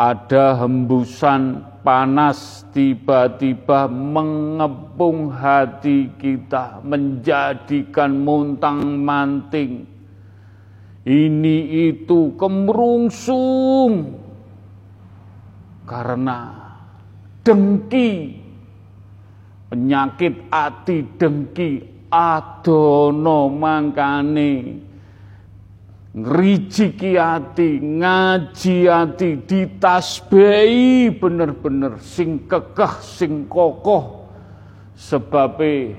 Ada 0.00 0.64
hembusan 0.64 1.75
panas 1.86 2.66
tiba-tiba 2.74 3.86
mengepung 3.86 5.30
hati 5.30 6.10
kita, 6.18 6.82
menjadikan 6.82 8.10
montang 8.26 8.98
manting. 9.06 9.86
Ini 11.06 11.86
itu 11.94 12.34
kemerungsung 12.34 14.18
karena 15.86 16.50
dengki, 17.46 18.34
penyakit 19.70 20.50
hati 20.50 21.06
dengki, 21.14 21.70
adono 22.10 23.46
mangkane 23.46 24.82
ngerijiki 26.16 27.20
hati, 27.20 27.76
ngaji 27.76 28.76
hati, 28.88 29.30
ditasbehi 29.44 31.12
bener-bener 31.12 32.00
sing 32.00 32.48
kekeh, 32.48 32.96
sing 33.04 33.44
kokoh. 33.44 34.24
Sebabe 34.96 35.92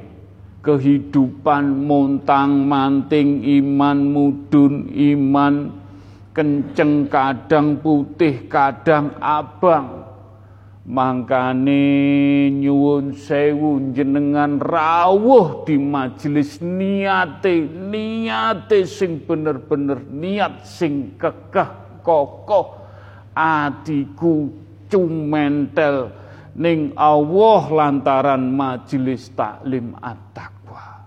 kehidupan 0.65 1.85
montang 1.85 2.65
manting 2.65 3.45
iman 3.61 3.97
mudun 4.09 4.89
iman 4.89 5.69
kenceng 6.33 7.05
kadang 7.05 7.77
putih 7.77 8.49
kadang 8.49 9.13
abang 9.21 10.06
Mangkane 10.87 12.47
nyuwun 12.47 13.11
sewu 13.11 13.91
jenengan 13.91 14.55
rawuh 14.55 15.67
di 15.67 15.75
majelis 15.75 16.63
niate 16.63 17.67
niate 17.67 18.87
sing 18.87 19.19
bener-bener 19.19 19.99
niat 20.07 20.63
sing 20.63 21.19
kekeh 21.19 21.99
kokoh 22.07 22.79
atiku 23.35 24.47
cumentel 24.87 26.07
ning 26.55 26.95
Allah 26.95 27.67
lantaran 27.67 28.47
majelis 28.47 29.27
taklim 29.35 29.91
at-taqwa. 29.99 31.03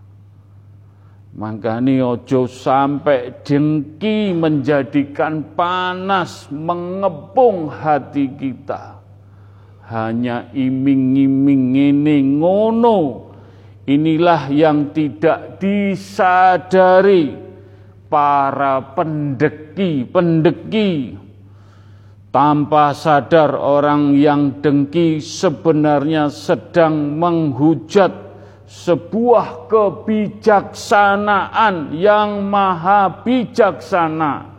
Mangkane 1.40 2.04
ojo 2.04 2.44
sampai 2.44 3.32
dengki 3.40 4.36
menjadikan 4.36 5.56
panas 5.56 6.52
mengepung 6.52 7.72
hati 7.72 8.28
kita 8.36 8.99
hanya 9.90 10.46
iming-iming 10.55 11.74
ini 11.74 12.38
ngono. 12.38 13.26
Inilah 13.90 14.46
yang 14.55 14.94
tidak 14.94 15.59
disadari 15.59 17.35
para 18.07 18.94
pendeki-pendeki. 18.94 21.18
Tanpa 22.31 22.94
sadar 22.94 23.59
orang 23.59 24.14
yang 24.14 24.62
dengki 24.62 25.18
sebenarnya 25.18 26.31
sedang 26.31 27.18
menghujat 27.18 28.14
sebuah 28.70 29.66
kebijaksanaan 29.66 31.98
yang 31.98 32.46
maha 32.46 33.26
bijaksana 33.26 34.49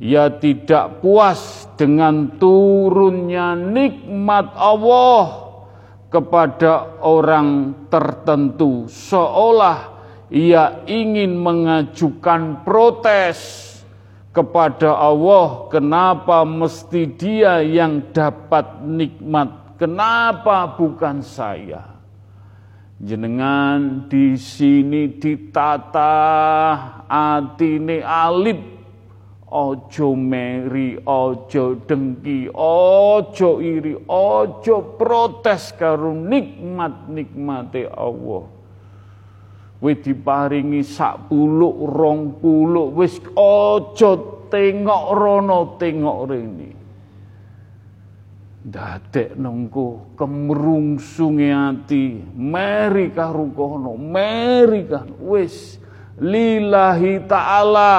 ia 0.00 0.32
tidak 0.32 1.04
puas 1.04 1.68
dengan 1.76 2.40
turunnya 2.40 3.52
nikmat 3.52 4.56
Allah 4.56 5.52
kepada 6.08 7.04
orang 7.04 7.76
tertentu. 7.92 8.88
Seolah 8.88 9.92
ia 10.32 10.80
ingin 10.88 11.36
mengajukan 11.36 12.64
protes 12.64 13.68
kepada 14.32 14.96
Allah 14.96 15.68
kenapa 15.68 16.48
mesti 16.48 17.04
dia 17.04 17.60
yang 17.60 18.08
dapat 18.16 18.80
nikmat? 18.80 19.76
Kenapa 19.76 20.80
bukan 20.80 21.20
saya? 21.20 22.00
Jenengan 23.00 24.08
di 24.08 24.36
sini 24.36 25.12
ditata 25.12 26.16
atine 27.08 28.04
alit 28.04 28.79
ojo 29.50 30.14
meri 30.14 30.98
ojo 31.06 31.74
dengki 31.86 32.50
ojo 32.54 33.58
iri 33.58 33.98
ojo 34.06 34.76
protes 34.96 35.74
karo 35.74 36.14
nikmat 36.14 37.10
nikmate 37.10 37.90
Allah 37.90 38.60
Kowe 39.80 39.96
diparingi 39.96 40.84
sak 40.84 41.32
puluk 41.32 41.72
rong 41.88 42.36
puluk 42.36 43.00
wis 43.00 43.16
aja 43.32 44.12
tengok 44.52 45.06
rono 45.16 45.80
tengok 45.80 46.20
rene. 46.28 46.70
Dadek 48.60 49.40
nengko 49.40 50.12
kemrungsunge 50.20 51.48
ati, 51.48 52.12
meri 52.36 53.08
karo 53.08 53.48
kono, 53.56 53.96
meri 53.96 54.84
kan 54.84 55.16
wis 55.16 55.80
lillahi 56.20 57.24
taala. 57.24 57.96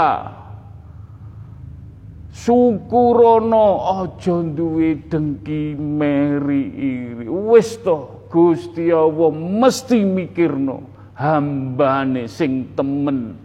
Syukurono 2.31 3.91
aja 4.01 4.39
duwe 4.39 4.95
dengki 5.11 5.75
meri 5.75 6.63
iri. 6.71 7.27
Wis 7.27 7.75
to 7.83 8.23
Gusti 8.31 8.87
Allah 8.87 9.35
mesti 9.35 10.07
mikirno 10.07 10.87
hambane 11.19 12.31
sing 12.31 12.71
temen. 12.71 13.35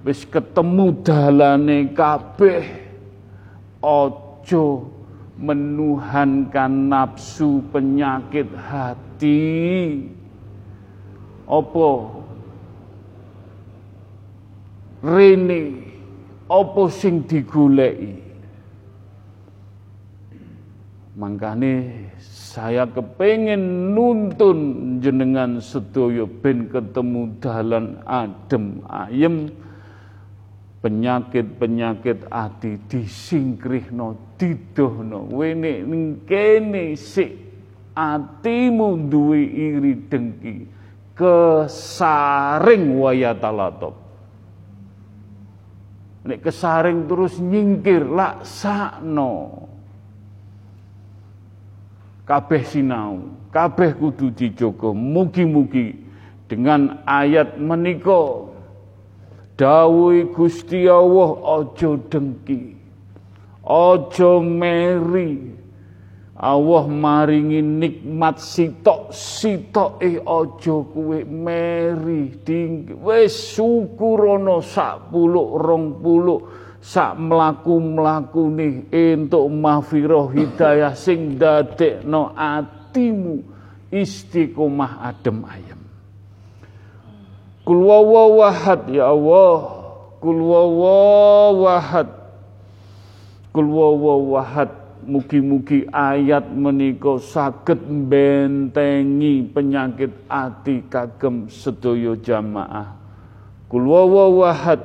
Wis 0.00 0.24
ketemu 0.24 1.04
dalane 1.04 1.92
kabeh 1.92 2.64
ojo 3.84 4.88
menuhankan 5.36 6.88
nafsu 6.88 7.60
penyakit 7.68 8.48
hati. 8.56 9.44
Opo 11.44 12.24
rene 15.04 15.85
opo 16.46 16.86
sing 16.86 17.26
digoleki? 17.26 18.22
Mangkane 21.16 21.72
saya 22.20 22.84
kepengen 22.84 23.96
nuntun 23.96 24.60
jenengan 25.00 25.64
sedoyo 25.64 26.28
ben 26.28 26.68
ketemu 26.68 27.22
dalan 27.40 27.86
adem 28.04 28.84
ayem. 28.84 29.48
Penyakit-penyakit 30.76 32.30
ati 32.30 32.78
disingkrihno 32.86 34.38
didohno. 34.38 35.26
Wene 35.34 35.82
kene 36.28 36.94
sik 36.94 37.32
atimu 37.96 39.08
duwe 39.08 39.40
iri 39.40 39.96
dengki. 40.06 40.68
Kesaring 41.16 43.00
waya 43.00 43.32
talatop 43.34 44.05
nek 46.26 46.42
kesaring 46.42 47.06
terus 47.06 47.38
nyingkir 47.38 48.02
laksakno 48.02 49.66
kabeh 52.26 52.66
sinau, 52.66 53.38
kabeh 53.54 53.94
kudu 53.94 54.34
dijogo. 54.34 54.90
Mugi-mugi 54.92 55.94
dengan 56.50 57.00
ayat 57.06 57.56
menika 57.56 58.50
dawuh 59.54 60.34
Gusti 60.34 60.84
Allah 60.90 61.30
aja 61.62 61.94
dengki. 62.10 62.74
Aja 63.62 64.42
meri. 64.42 65.55
Allah 66.36 66.84
maringi 66.84 67.64
nikmat 67.64 68.36
sitok 68.36 69.96
eh 70.04 70.20
aja 70.20 70.76
kuwe 70.84 71.24
meri 71.24 72.36
ding 72.44 72.92
wis 73.00 73.56
syukurono 73.56 74.60
sak 74.60 75.08
puluk 75.08 75.56
rong 75.64 75.96
puluk 76.04 76.42
sak 76.84 77.16
mlaku 77.16 78.52
nih 78.52 78.84
entuk 78.92 79.48
mahfirah 79.48 80.28
hidayah 80.36 80.92
sing 80.92 81.40
dadekno 81.40 82.36
atimu 82.36 83.56
istiqomah 83.90 85.08
adem 85.08 85.40
ayem. 85.48 85.80
Kul 87.66 87.82
ya 88.94 89.10
Allah. 89.10 89.58
Kul 90.22 90.38
wahad. 91.58 92.08
Kul 93.50 93.68
wahad. 94.30 94.85
Mugi-mugi 95.06 95.86
ayat 95.94 96.50
menika 96.50 97.14
saged 97.22 97.78
bentengi 98.10 99.46
penyakit 99.54 100.10
ati 100.26 100.82
kagem 100.90 101.46
sedaya 101.46 102.18
jamaah. 102.18 102.98
Kul 103.70 103.86
wahad. 103.86 104.82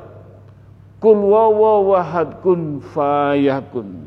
Kul 1.01 1.25
wawahad 1.25 2.45
kun 2.45 2.85
fayakun. 2.93 4.05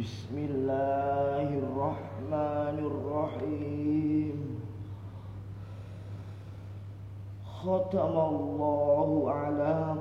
Bismillahirrahmanirrahim. 0.00 1.73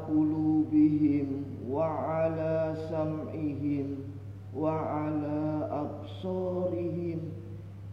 Qulubihim 0.03 1.63
wa 1.63 1.87
ala 1.87 2.75
sam'ihim 2.91 4.03
wa 4.51 4.75
ala 4.83 5.71
absarihim 5.71 7.31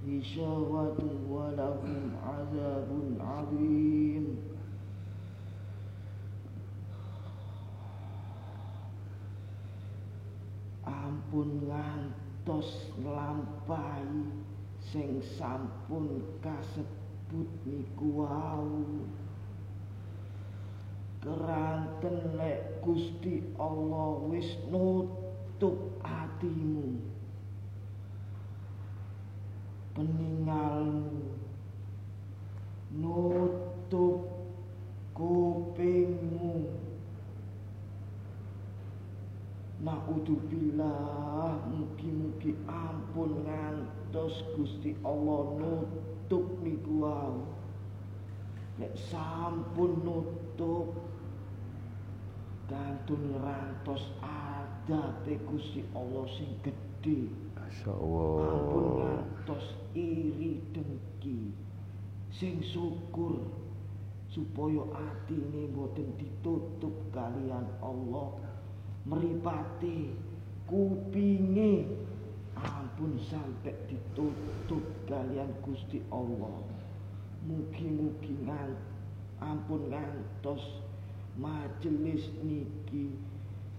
hishawatun 0.02 1.22
wa 1.30 1.54
lahum 1.54 2.18
azabun 2.18 3.14
azim. 3.22 4.42
ampun 10.82 11.62
ngantos 11.70 12.90
nglampahi 12.98 14.34
sing 14.82 15.22
sampun 15.38 16.26
kasebut 16.42 17.50
niku 17.62 18.26
wau 18.26 19.06
keranten 21.20 22.36
lek 22.40 22.80
Gusti 22.80 23.44
Allah 23.60 24.24
wis 24.32 24.56
nutup 24.72 26.00
atimu 26.00 26.96
peninggalmu 29.92 31.36
nutup 32.96 34.24
kupingmu 35.12 36.80
Naudzubillah 39.80 41.56
mugi-mugi 41.72 42.52
ampun 42.68 43.48
ngantos 43.48 44.44
Gusti 44.52 44.92
Allah 45.00 45.56
nutup 45.56 46.60
niku 46.60 47.00
wau. 47.00 47.48
Nek 48.76 48.92
sampun 49.08 50.04
nutup 50.04 51.09
kantun 52.70 53.34
rantos 53.42 54.14
adate 54.22 55.42
Gusti 55.50 55.82
Allah 55.90 56.24
sing 56.38 56.54
gedhe. 56.62 57.26
Masyaallah. 57.58 58.46
Ampun 58.46 58.86
ngantos 59.02 59.66
iri 59.98 60.62
dengki 60.70 61.50
sing 62.30 62.62
syukur 62.62 63.42
supaya 64.30 64.86
atine 64.94 65.66
boten 65.74 66.14
ditutup 66.14 66.94
kalian 67.10 67.66
Allah 67.82 68.30
meripati 69.02 70.14
kupinge 70.70 71.90
ampun 72.54 73.18
sampai 73.26 73.74
ditutup 73.90 74.84
kalian 75.10 75.50
Gusti 75.66 75.98
Allah 76.14 76.62
mugi-mugi 77.42 78.46
ampun 79.42 79.90
ngantos 79.90 80.62
majelis 81.38 82.26
niki 82.42 83.14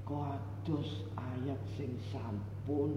kados 0.07 1.03
ayat 1.17 1.59
sing 1.75 1.91
sampun 2.11 2.95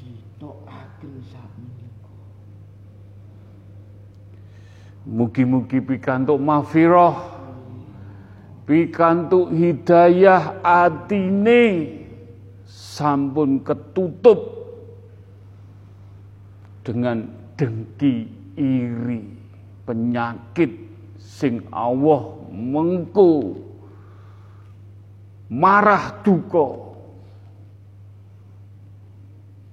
ditokaken 0.00 1.14
sakmenika. 1.28 2.14
Mugi-mugi 5.06 5.78
pikantuk 5.80 6.38
mahfirah 6.40 7.16
pikantuk 8.66 9.54
hidayah 9.54 10.58
atine 10.60 11.94
sampun 12.66 13.62
ketutup 13.62 14.40
dengan 16.82 17.30
dengki 17.54 18.26
iri 18.58 19.22
penyakit 19.86 20.85
sing 21.16 21.64
Allah 21.72 22.36
mengko 22.52 23.56
marah 25.52 26.20
duka 26.24 26.84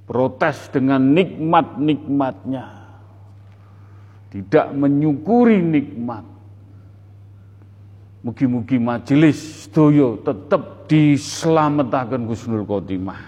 protes 0.08 0.72
dengan 0.72 1.14
nikmat-nikmatnya 1.14 2.66
tidak 4.34 4.68
menyukuri 4.74 5.62
nikmat 5.62 6.34
Mugi-mugi 8.24 8.80
majelis 8.80 9.68
doyo 9.68 10.16
tetap 10.24 10.88
diselamatkan 10.88 12.24
Gusnul 12.24 12.64
Khotimah. 12.64 13.20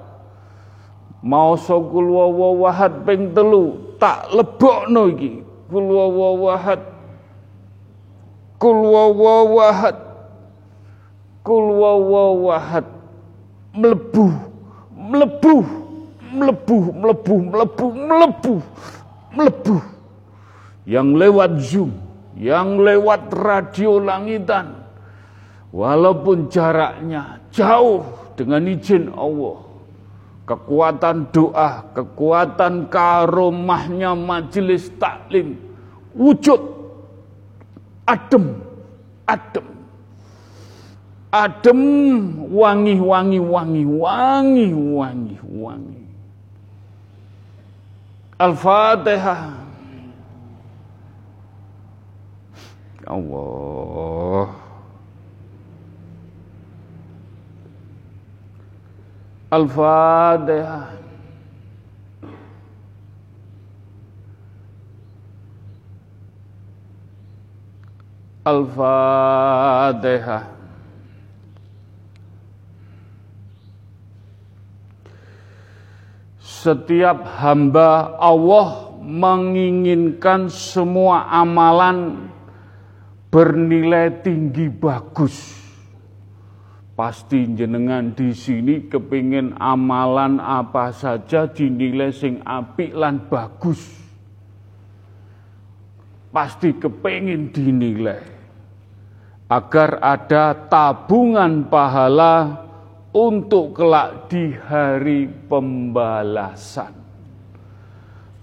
Mau 1.23 1.55
sokul 1.55 2.11
wawawahad 2.11 3.07
ping 3.07 3.31
telu 3.31 3.95
tak 3.99 4.31
lebokno 4.31 5.11
iki 5.11 5.43
kul 5.67 5.85
wawahad 5.91 6.79
kul 8.55 8.79
wawahad 8.87 10.08
kul 11.49 11.81
wawahad 11.81 12.85
mlebu 13.73 14.29
mlebu 14.93 15.55
mlebu 16.29 16.77
mlebu 16.93 17.35
mlebu 17.41 17.85
mlebu 17.89 18.55
mlebu 19.33 19.75
yang 20.85 21.17
lewat 21.17 21.57
Zoom 21.57 22.09
yang 22.39 22.79
lewat 22.79 23.29
radio 23.35 23.99
langitan. 23.99 24.79
Walaupun 25.69 26.49
jaraknya 26.49 27.37
jauh 27.53 28.01
dengan 28.33 28.65
izin 28.65 29.13
Allah. 29.13 29.69
Kekuatan 30.49 31.29
doa, 31.29 31.93
kekuatan 31.93 32.89
karomahnya 32.89 34.17
majelis 34.17 34.89
taklim. 34.97 35.61
Wujud 36.17 36.57
adem, 38.09 38.57
adem. 39.29 39.68
Adem, 41.31 42.49
wangi, 42.49 42.99
wangi, 42.99 43.39
wangi, 43.39 43.85
wangi, 43.85 44.73
wangi, 44.73 45.37
wangi. 45.45 46.05
Al-Fatihah. 48.39 49.61
Allah. 53.05 54.49
Al-Fatihah. 59.53 60.97
Al-Fatihah. 68.49 70.58
Setiap 76.59 77.23
hamba 77.39 78.19
Allah 78.19 78.91
menginginkan 78.99 80.51
semua 80.51 81.23
amalan 81.31 82.27
bernilai 83.31 84.19
tinggi 84.19 84.67
bagus. 84.67 85.55
Pasti 86.99 87.47
jenengan 87.55 88.11
di 88.11 88.35
sini 88.35 88.91
kepingin 88.91 89.55
amalan 89.55 90.43
apa 90.43 90.91
saja 90.91 91.47
dinilai 91.47 92.11
sing 92.11 92.43
apik 92.43 92.91
lan 92.91 93.23
bagus. 93.31 93.79
Pasti 96.27 96.75
kepingin 96.75 97.55
dinilai 97.55 98.19
agar 99.47 99.95
ada 100.03 100.67
tabungan 100.67 101.71
pahala 101.71 102.67
untuk 103.13 103.73
kelak 103.73 104.29
di 104.29 104.53
hari 104.53 105.25
pembalasan. 105.49 106.93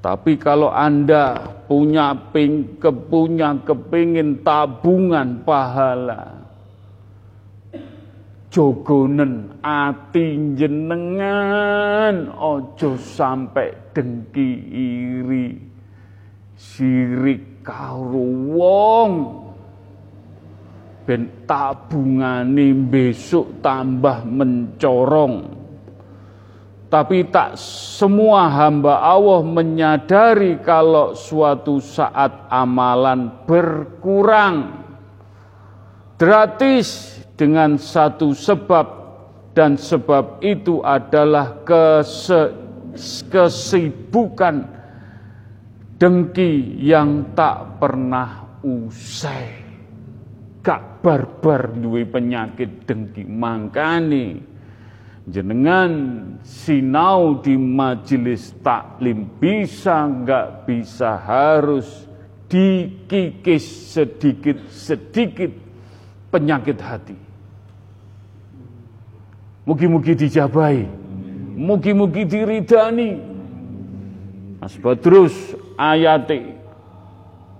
Tapi 0.03 0.39
kalau 0.39 0.71
Anda 0.71 1.35
punya 1.67 2.14
ping, 2.31 2.79
kepunya 2.79 3.59
kepingin 3.67 4.47
tabungan 4.47 5.43
pahala, 5.43 6.47
jogonen 8.57 9.61
ati 9.67 10.55
jenengan 10.55 12.31
ojo 12.39 12.95
sampai 12.97 13.75
dengki 13.91 14.51
iri 14.71 15.59
sirik 16.57 17.61
karo 17.67 18.25
wong 18.57 19.12
ben 21.07 21.47
tabungane 21.47 22.75
besok 22.75 23.63
tambah 23.63 24.27
mencorong. 24.27 25.55
Tapi 26.87 27.31
tak 27.31 27.59
semua 27.59 28.51
hamba 28.51 29.03
Allah 29.03 29.43
menyadari 29.43 30.59
kalau 30.63 31.15
suatu 31.15 31.79
saat 31.79 32.51
amalan 32.51 33.31
berkurang. 33.47 34.87
Gratis 36.19 37.19
dengan 37.39 37.77
satu 37.77 38.33
sebab 38.33 38.87
dan 39.53 39.77
sebab 39.77 40.41
itu 40.41 40.81
adalah 40.81 41.63
kesibukan 43.29 44.57
dengki 46.01 46.81
yang 46.81 47.35
tak 47.37 47.83
pernah 47.83 48.61
usai 48.65 49.66
barbar 51.07 51.71
duwe 51.71 52.03
penyakit 52.03 52.83
dengki 52.83 53.23
mangkane 53.23 54.43
jenengan 55.31 55.93
sinau 56.43 57.39
di 57.39 57.55
majelis 57.55 58.51
taklim 58.59 59.31
bisa 59.39 60.03
nggak 60.03 60.67
bisa 60.67 61.15
harus 61.15 62.11
dikikis 62.51 63.95
sedikit-sedikit 63.95 65.51
penyakit 66.31 66.79
hati. 66.83 67.19
Mugi-mugi 69.67 70.15
dijabai, 70.15 70.87
mugi-mugi 71.59 72.23
diridani. 72.23 73.19
Mas 74.63 74.75
Badrus 74.79 75.35
ayate 75.79 76.56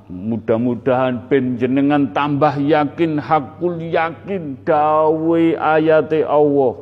Mudah-mudahan 0.07 1.27
ben 1.27 1.59
jenengan 1.59 2.15
tambah 2.15 2.63
yakin 2.63 3.19
hakul 3.19 3.83
yakin 3.83 4.55
dawe 4.63 5.45
ayate 5.59 6.23
Allah. 6.23 6.79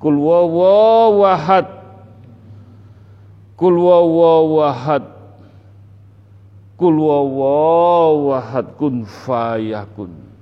Kul 0.00 0.16
wawahad. 0.16 1.68
Kul 3.60 3.76
wawahad. 3.76 5.04
Kul 6.80 6.96
wawahad 6.96 8.72
kun 8.80 9.04
fayakun. 9.04 10.32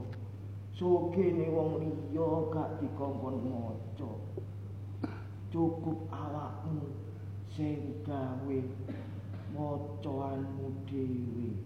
Sugene 0.76 1.48
wong 1.48 1.80
liya 1.80 2.28
gak 2.52 2.76
dikongkon 2.84 3.36
maca. 3.48 4.10
Cukup 5.48 6.12
awakmu 6.12 6.84
sing 7.56 8.04
gawe 8.04 8.58
macaanmu 9.56 10.66
dhewe 10.84 11.56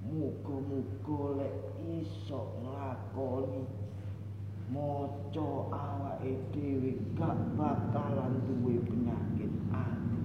muga-muga 0.00 1.44
lek 1.44 1.54
iso 1.92 2.56
nglakoni 2.64 3.87
maca 4.68 5.48
awake 5.72 6.36
dhewe 6.52 7.00
gak 7.16 7.36
bakalan 7.56 8.36
duwe 8.44 8.76
penyakit 8.84 9.52
ati. 9.72 10.20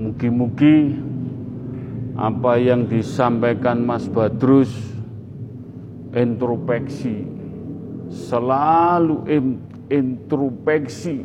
Mugi-mugi 0.00 0.96
apa 2.16 2.56
yang 2.56 2.88
disampaikan 2.88 3.84
Mas 3.84 4.08
Badrus 4.08 4.72
introspeksi 6.16 7.28
selalu 8.08 9.28
introspeksi 9.92 11.20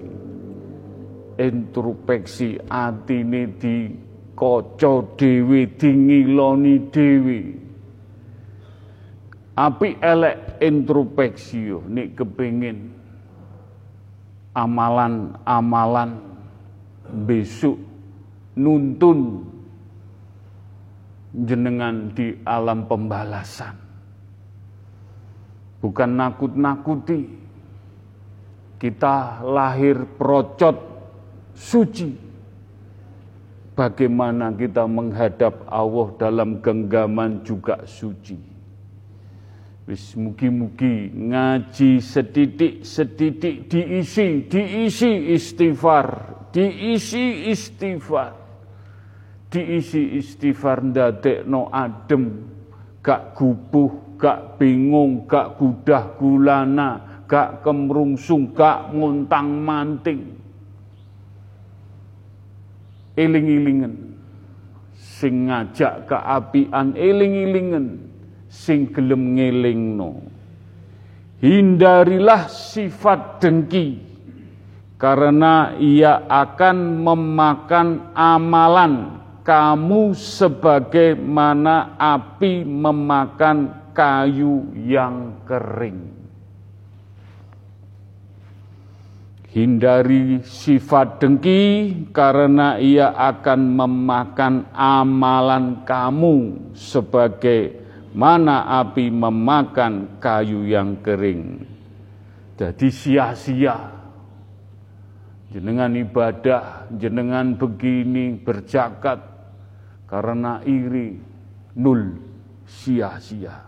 introspeksi 1.39 2.59
atine 2.67 3.47
kaca 4.35 4.93
dhewe 5.15 5.71
dingiloni 5.79 6.75
dhewe 6.91 7.64
api 9.55 9.99
elek 10.03 10.59
introspeksi 10.59 11.71
yo 11.71 11.79
nek 11.87 12.19
kepengin 12.19 12.91
amalan-amalan 14.55 16.19
besok 17.27 17.79
nuntun 18.55 19.43
jenengan 21.35 22.15
di 22.15 22.31
alam 22.47 22.87
pembalasan. 22.87 23.75
Bukan 25.83 26.11
nakut-nakuti. 26.15 27.43
Kita 28.79 29.43
lahir 29.43 30.07
procot 30.15 30.75
suci. 31.51 32.11
Bagaimana 33.75 34.55
kita 34.55 34.87
menghadap 34.87 35.67
Allah 35.67 36.07
dalam 36.15 36.63
genggaman 36.63 37.43
juga 37.43 37.83
suci. 37.83 38.54
Wis 39.85 40.17
mugi-mugi 40.17 41.13
ngaji 41.13 42.01
setitik-setitik 42.01 43.69
diisi, 43.69 44.49
diisi 44.49 45.29
istighfar, 45.29 46.07
diisi 46.49 47.53
istighfar. 47.53 48.33
Diisi 49.45 50.17
istighfar 50.17 50.81
no 51.45 51.69
adem 51.69 52.49
gak 53.05 53.37
gubuh 53.37 54.17
gak 54.17 54.57
bingung 54.57 55.29
gak 55.29 55.61
gudah 55.61 56.17
gulana 56.17 57.21
gak 57.29 57.61
kemrungsung 57.61 58.57
gak 58.57 58.89
nguntang 58.89 59.47
manting. 59.61 60.33
Eling-ilingen 63.13 64.17
sing 64.97 65.45
ngajak 65.47 66.09
keapian 66.09 66.97
eling-ilingen 66.97 68.14
sing 68.55 68.95
gelem 68.95 69.35
ngelingno 69.35 70.23
hindarilah 71.43 72.47
sifat 72.47 73.43
dengki 73.43 73.99
karena 74.95 75.75
ia 75.75 76.23
akan 76.25 76.77
memakan 77.03 77.87
amalan 78.15 79.21
kamu 79.45 80.17
sebagaimana 80.17 81.99
api 82.01 82.65
memakan 82.65 83.91
kayu 83.93 84.73
yang 84.73 85.45
kering. 85.45 86.17
Hindari 89.55 90.43
sifat 90.43 91.21
dengki 91.23 91.61
karena 92.11 92.75
ia 92.75 93.15
akan 93.15 93.59
memakan 93.71 94.67
amalan 94.75 95.85
kamu 95.87 96.35
sebagai 96.75 97.84
mana 98.15 98.79
api 98.79 99.11
memakan 99.11 100.17
kayu 100.23 100.63
yang 100.63 101.03
kering. 101.03 101.67
Jadi 102.55 102.87
sia-sia 102.87 103.91
jenengan 105.51 105.91
ibadah, 105.91 106.87
jenengan 106.95 107.59
begini 107.59 108.39
berjakat, 108.39 109.19
karena 110.07 110.63
iri 110.63 111.19
nul 111.75 112.15
sia-sia. 112.63 113.59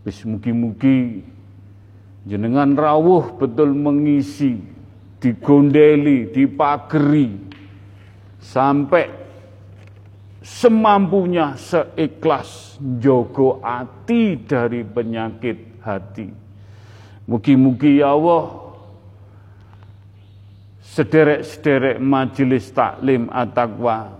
Wis 0.00 0.24
mugi-mugi 0.24 1.20
jenengan 2.24 2.72
rawuh 2.72 3.36
betul 3.36 3.76
mengisi, 3.76 4.56
digondeli, 5.20 6.32
dipageri 6.32 7.36
sampai 8.40 9.19
semampunya 10.40 11.56
seikhlas 11.56 12.80
jogo 12.80 13.60
hati 13.60 14.40
dari 14.40 14.84
penyakit 14.84 15.80
hati. 15.84 16.28
Mugi-mugi 17.28 18.00
ya 18.00 18.16
Allah 18.16 18.72
sederek-sederek 20.82 22.02
majelis 22.02 22.66
taklim 22.74 23.30
at-taqwa 23.30 24.18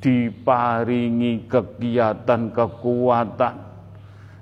diparingi 0.00 1.48
kegiatan 1.48 2.52
kekuatan 2.52 3.70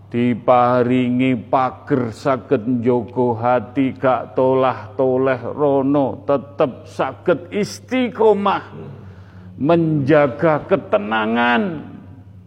diparingi 0.08 1.36
pager 1.52 2.16
saged 2.16 2.64
njogo 2.64 3.36
hati 3.36 3.92
gak 3.92 4.32
tolah 4.32 4.96
toleh 4.96 5.36
rono 5.52 6.24
tetep 6.24 6.88
saged 6.88 7.52
istiqomah 7.52 8.96
menjaga 9.58 10.64
ketenangan 10.70 11.82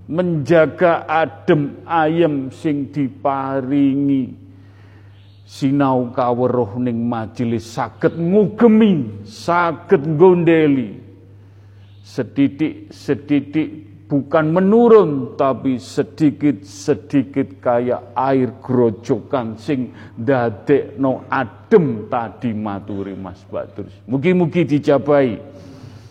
menjaga 0.08 1.04
adem 1.08 1.84
ayem 1.84 2.48
sing 2.52 2.92
diparingi 2.92 4.32
sinau 5.44 6.12
kaweruh 6.16 6.80
ning 6.80 7.04
majelis 7.04 7.68
saged 7.68 8.16
ngugemi 8.16 9.24
saged 9.28 10.04
gondeli 10.16 11.00
sedidik-sedidik 12.04 13.92
bukan 14.12 14.52
menurun 14.52 15.40
tapi 15.40 15.80
sedikit-sedikit 15.80 17.64
kayak 17.64 18.12
air 18.12 18.52
grojokan 18.60 19.56
sing 19.56 19.96
no 21.00 21.24
adem 21.32 22.12
tadi 22.12 22.52
maturi 22.52 23.16
Mas 23.16 23.40
Batur. 23.48 23.88
Mugi-mugi 24.12 24.68
dijabai. 24.68 25.40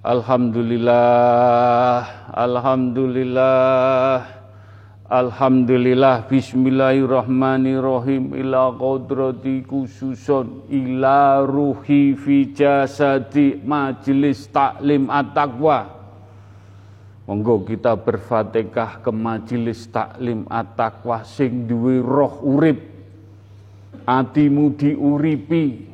Alhamdulillah, 0.00 2.32
Alhamdulillah, 2.32 4.24
Alhamdulillah, 5.04 6.24
Bismillahirrahmanirrahim, 6.24 8.32
ila 8.32 8.72
qadrati 8.80 9.60
khususun, 9.60 10.64
ila 10.72 11.44
ruhi 11.44 12.16
fi 12.16 12.48
jasadi 12.48 13.60
majlis 13.60 14.48
taklim 14.48 15.12
at-taqwa. 15.12 15.92
Monggo 17.28 17.60
kita 17.68 17.92
berfatihah 17.92 19.04
ke 19.04 19.12
majelis 19.12 19.84
taklim 19.92 20.48
at-taqwa 20.48 21.28
sing 21.28 21.68
duwe 21.68 22.00
roh 22.00 22.40
urip. 22.40 22.88
Atimu 24.08 24.80
diuripi, 24.80 25.89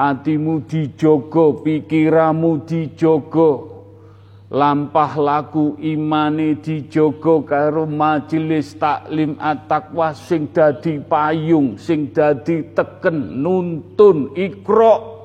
atimu 0.00 0.64
dijogo, 0.64 1.60
pikiramu 1.60 2.64
dijogo. 2.64 3.50
Lampah 4.50 5.14
laku 5.14 5.78
imane 5.78 6.58
dijogo 6.58 7.46
karo 7.46 7.86
majelis 7.86 8.74
taklim 8.74 9.38
at-taqwa 9.38 10.10
sing 10.16 10.50
dadi 10.50 10.98
payung, 10.98 11.78
sing 11.78 12.10
dadi 12.10 12.74
teken 12.74 13.38
nuntun 13.44 14.34
ikro 14.34 15.20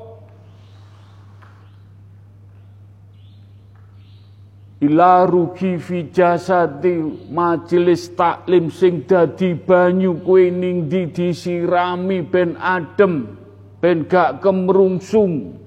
ila 4.86 5.26
rugi 5.26 5.82
fi 5.82 6.06
jasati 6.14 6.94
majelis 7.34 8.14
taklim 8.14 8.70
sing 8.70 9.10
dadi 9.10 9.58
banyu 9.58 10.22
kuwi 10.22 10.54
ning 10.54 10.86
di 10.86 11.10
disirami 11.10 12.22
ben 12.22 12.54
adem 12.62 13.45
ben 13.86 14.10
gak 14.10 14.42
kemrungsung. 14.42 15.62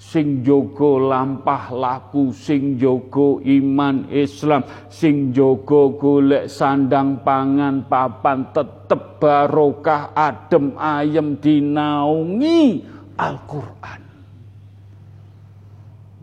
Sing 0.00 0.40
jogo 0.40 1.00
lampah 1.00 1.68
laku 1.72 2.32
sing 2.32 2.80
jogo 2.80 3.40
iman 3.44 4.08
Islam 4.12 4.64
sing 4.92 5.32
jogo 5.36 5.96
golek 5.96 6.52
sandang 6.52 7.24
pangan 7.24 7.84
papan 7.88 8.52
tetep 8.52 9.20
barokah 9.20 10.12
adem 10.12 10.76
ayem 10.76 11.40
dinaungi 11.40 12.84
Al-Qur'an. 13.16 14.04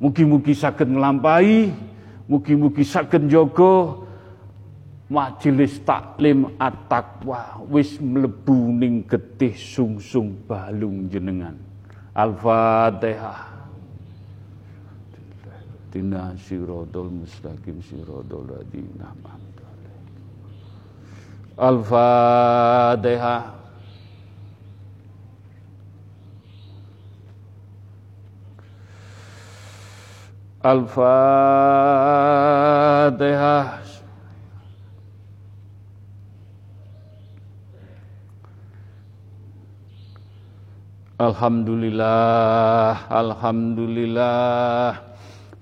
Mugi-mugi 0.02 0.54
saged 0.54 0.90
nglampahi 0.90 1.74
Mugi-mugi 2.30 2.86
saged 2.86 3.26
njaga 3.26 4.03
majelis 5.14 5.78
taklim 5.86 6.58
at-taqwa 6.58 7.62
wis 7.70 8.02
mlebu 8.02 8.74
ning 8.74 9.06
getih 9.06 9.54
sungsung 9.54 10.34
balung 10.50 11.06
jenengan. 11.06 11.54
Al-Fatihah. 12.18 13.54
Tina 15.94 16.34
sirodol 16.42 17.22
mustaqim 17.22 17.78
sirodol 17.86 18.50
adina 18.58 19.14
Al-Fatihah. 21.54 23.54
Al-Fatihah. 30.66 31.14
Alhamdulillah, 41.24 43.08
Alhamdulillah. 43.08 45.00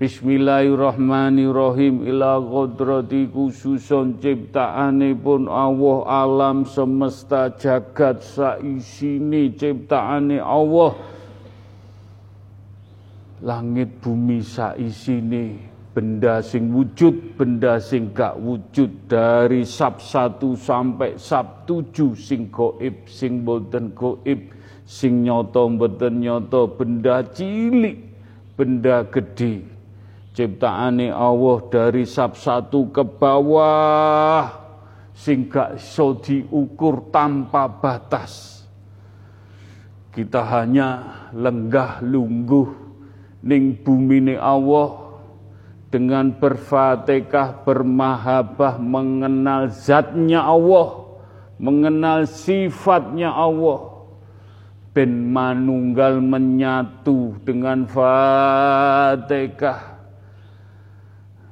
Bismillahirrahmanirrahim. 0.01 2.01
Ila 2.09 2.41
kodrati 2.41 3.29
khususon 3.29 4.17
ciptaanipun 4.17 5.45
Allah 5.45 5.97
alam 6.09 6.65
semesta 6.65 7.53
jagat 7.53 8.25
saisini 8.25 9.53
ciptaane 9.53 10.41
Allah. 10.41 10.97
Langit 13.45 14.01
bumi 14.01 14.41
saisini 14.41 15.61
benda 15.93 16.41
sing 16.41 16.73
wujud 16.73 17.37
benda 17.37 17.77
sing 17.77 18.09
gak 18.09 18.41
wujud. 18.41 19.05
Dari 19.05 19.61
sab 19.61 20.01
satu 20.01 20.57
sampai 20.57 21.21
sab 21.21 21.69
tujuh 21.69 22.17
sing 22.17 22.49
goib 22.49 23.05
sing 23.05 23.45
boten 23.45 23.93
goib 23.93 24.57
sing 24.91 25.23
nyoto 25.23 25.71
boten 25.71 26.19
nyoto 26.19 26.67
benda 26.75 27.23
cilik 27.23 27.95
benda 28.59 29.07
gede 29.07 29.63
ciptaane 30.35 31.07
Allah 31.11 31.57
dari 31.71 32.03
sab 32.03 32.35
satu 32.35 32.91
ke 32.91 33.03
bawah 33.03 34.51
sing 35.15 35.47
gak 35.47 35.79
iso 35.79 36.17
diukur 36.17 37.11
tanpa 37.11 37.67
batas. 37.67 38.63
Kita 40.11 40.43
hanya 40.43 41.07
lenggah 41.31 42.03
lungguh 42.03 42.67
ning 43.47 43.79
bumi 43.79 44.35
Allah 44.35 45.15
dengan 45.87 46.35
berfatihah 46.35 47.63
bermahabah 47.63 48.75
mengenal 48.79 49.71
zatnya 49.71 50.43
Allah, 50.43 51.15
mengenal 51.59 52.27
sifatnya 52.27 53.31
Allah 53.31 53.90
ben 54.91 55.31
manunggal 55.31 56.19
menyatu 56.19 57.39
dengan 57.47 57.87
fatihah 57.87 59.21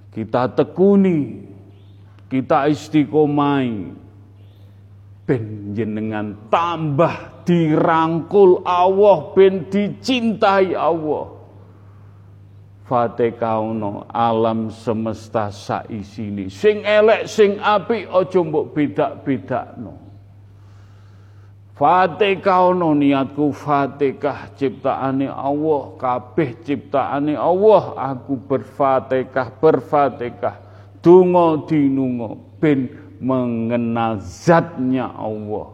kita 0.10 0.52
tekuni, 0.52 1.48
kita 2.28 2.68
istiqomai, 2.68 3.96
ben 5.24 5.72
jenengan 5.72 6.36
tambah 6.52 7.46
dirangkul 7.48 8.60
Allah, 8.68 9.32
ben 9.32 9.72
dicintai 9.72 10.76
Allah. 10.76 11.40
Fatihah 12.90 13.62
alam 14.10 14.74
semesta 14.74 15.54
saisini. 15.54 16.50
Sing 16.50 16.82
elek, 16.82 17.30
sing 17.30 17.62
api, 17.62 18.10
ojo 18.10 18.40
mbok 18.50 18.74
bedak-bedakno. 18.74 20.09
Fatihah 21.80 22.75
ono 22.75 22.91
niatku? 22.91 23.55
Fatihah 23.55 24.51
ciptaane 24.59 25.32
Allah? 25.32 25.95
Kabeh 25.95 26.59
ciptaane 26.67 27.39
Allah. 27.39 27.95
Aku 27.95 28.36
berfatihah 28.36 29.47
berfatihah 29.63 30.59
donga 30.99 31.63
dinunga 31.71 32.36
ben 32.59 32.91
mengenal 33.23 34.19
zatnya 34.19 35.07
Allah. 35.15 35.71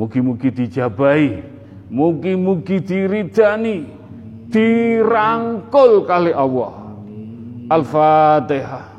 Mugi-mugi 0.00 0.48
dijabai 0.48 1.44
mugi-mugi 1.92 2.80
diridani. 2.80 3.84
Dirangkul 4.48 6.08
kali 6.08 6.32
Allah. 6.32 6.72
Al-Fatihah 7.68 8.93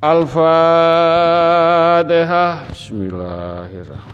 Al-Fatihah 0.00 0.32
Bismillahirrahmanirrahim. 2.72 4.08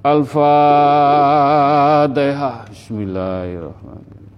Al-Fatihah 0.00 1.12
Bismillahirrahmanirrahim. 2.72 4.32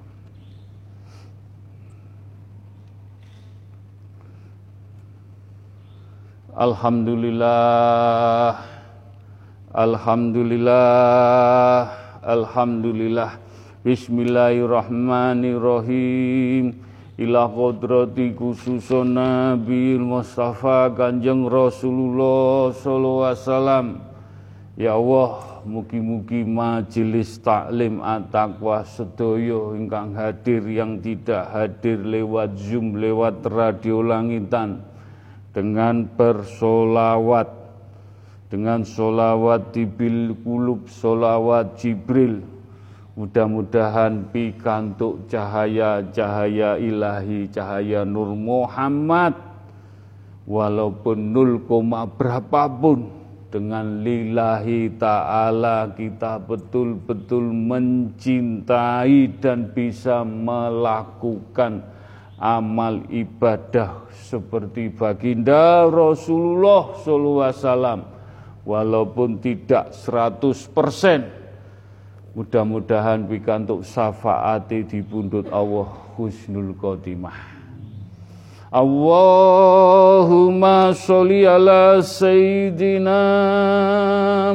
Alhamdulillah 6.59 8.72
Alhamdulillah, 9.73 11.89
Alhamdulillah, 12.20 13.41
Bismillahirrahmanirrahim. 13.81 16.77
Ila 17.16 17.49
kodrati 17.49 18.37
khususun 18.37 19.16
Nabi 19.16 19.97
Mustafa 19.97 20.93
Kanjeng 20.93 21.49
Rasulullah 21.49 22.68
sallallahu 22.77 23.25
alaihi 23.25 23.41
wasallam. 23.41 24.05
Ya 24.77 24.93
Allah, 24.93 25.41
mugi-mugi 25.64 26.45
majelis 26.45 27.41
taklim 27.41 28.05
at-taqwa 28.05 28.85
sedaya 28.85 29.73
ingkang 29.73 30.12
hadir 30.12 30.68
yang 30.68 31.01
tidak 31.01 31.49
hadir 31.49 31.97
lewat 31.97 32.61
Zoom, 32.61 33.01
lewat 33.01 33.41
radio 33.49 34.05
langitan 34.05 34.85
dengan 35.57 36.05
bersolawat 36.12 37.61
dengan 38.53 38.84
solawat 38.84 39.72
tibil 39.72 40.36
kulub, 40.44 40.84
solawat 40.84 41.80
Jibril. 41.80 42.44
Mudah-mudahan 43.16 44.28
pikantuk 44.28 45.24
cahaya-cahaya 45.32 46.76
ilahi, 46.76 47.48
cahaya 47.48 48.05
Nur 48.05 48.36
Muhammad. 48.36 49.32
Walaupun 50.44 51.32
nul 51.32 51.64
koma 51.64 52.05
berapapun 52.05 53.09
dengan 53.48 54.05
lillahi 54.05 55.00
ta'ala 55.00 55.96
kita 55.96 56.36
betul-betul 56.44 57.53
mencintai 57.53 59.38
dan 59.40 59.70
bisa 59.72 60.26
melakukan 60.26 61.84
amal 62.42 63.07
ibadah 63.07 64.03
seperti 64.11 64.90
baginda 64.90 65.86
Rasulullah 65.86 66.90
wasallam 66.96 68.11
walaupun 68.62 69.42
tidak 69.42 69.90
100% 69.94 71.42
mudah-mudahan 72.32 73.28
pikantuk 73.28 73.84
syafaati 73.84 74.88
di 74.88 75.04
pundut 75.04 75.52
Allah 75.52 75.88
husnul 76.16 76.72
khotimah. 76.78 77.52
Allahumma 78.72 79.76
sholli 80.96 81.44
ala 81.44 82.00
sayyidina 82.00 83.20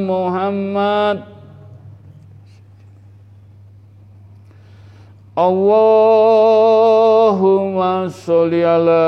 Muhammad. 0.01 1.21
Allahumma 5.37 6.89
sholli 8.09 8.65
ala 8.65 9.05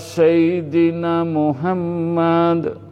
sayyidina 0.00 1.28
Muhammad 1.28 2.91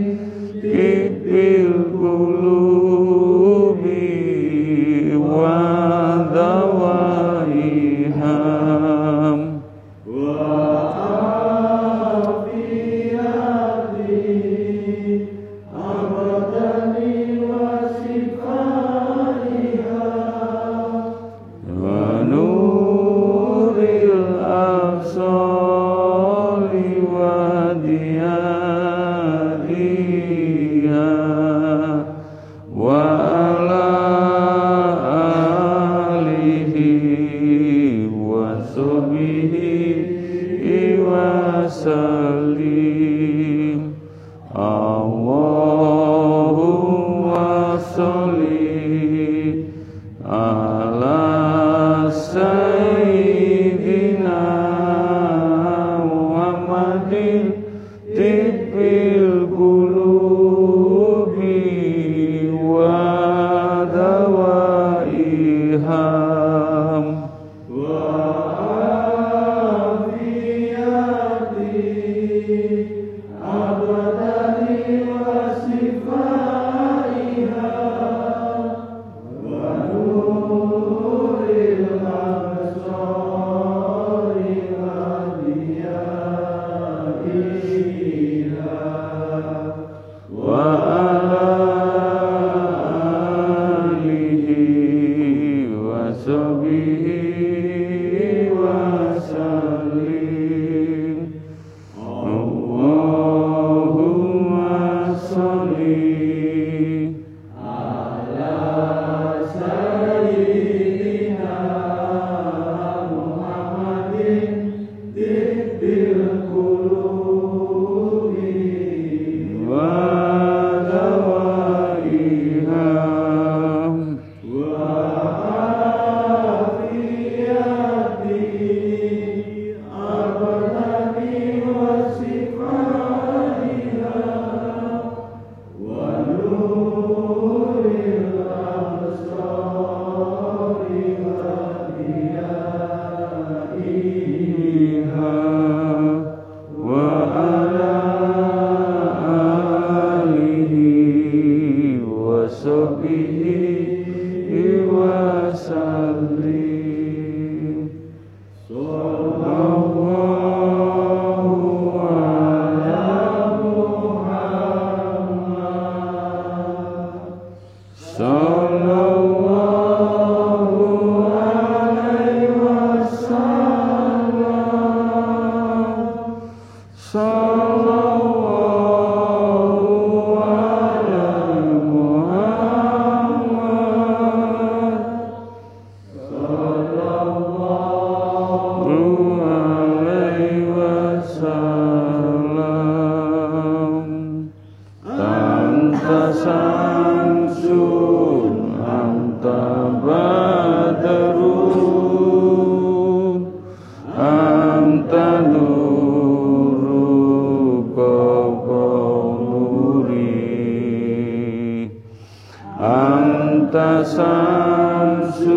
Anta 212.83 214.03
samsu 214.03 215.55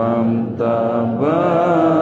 amta 0.00 1.04
ba? 1.20 1.93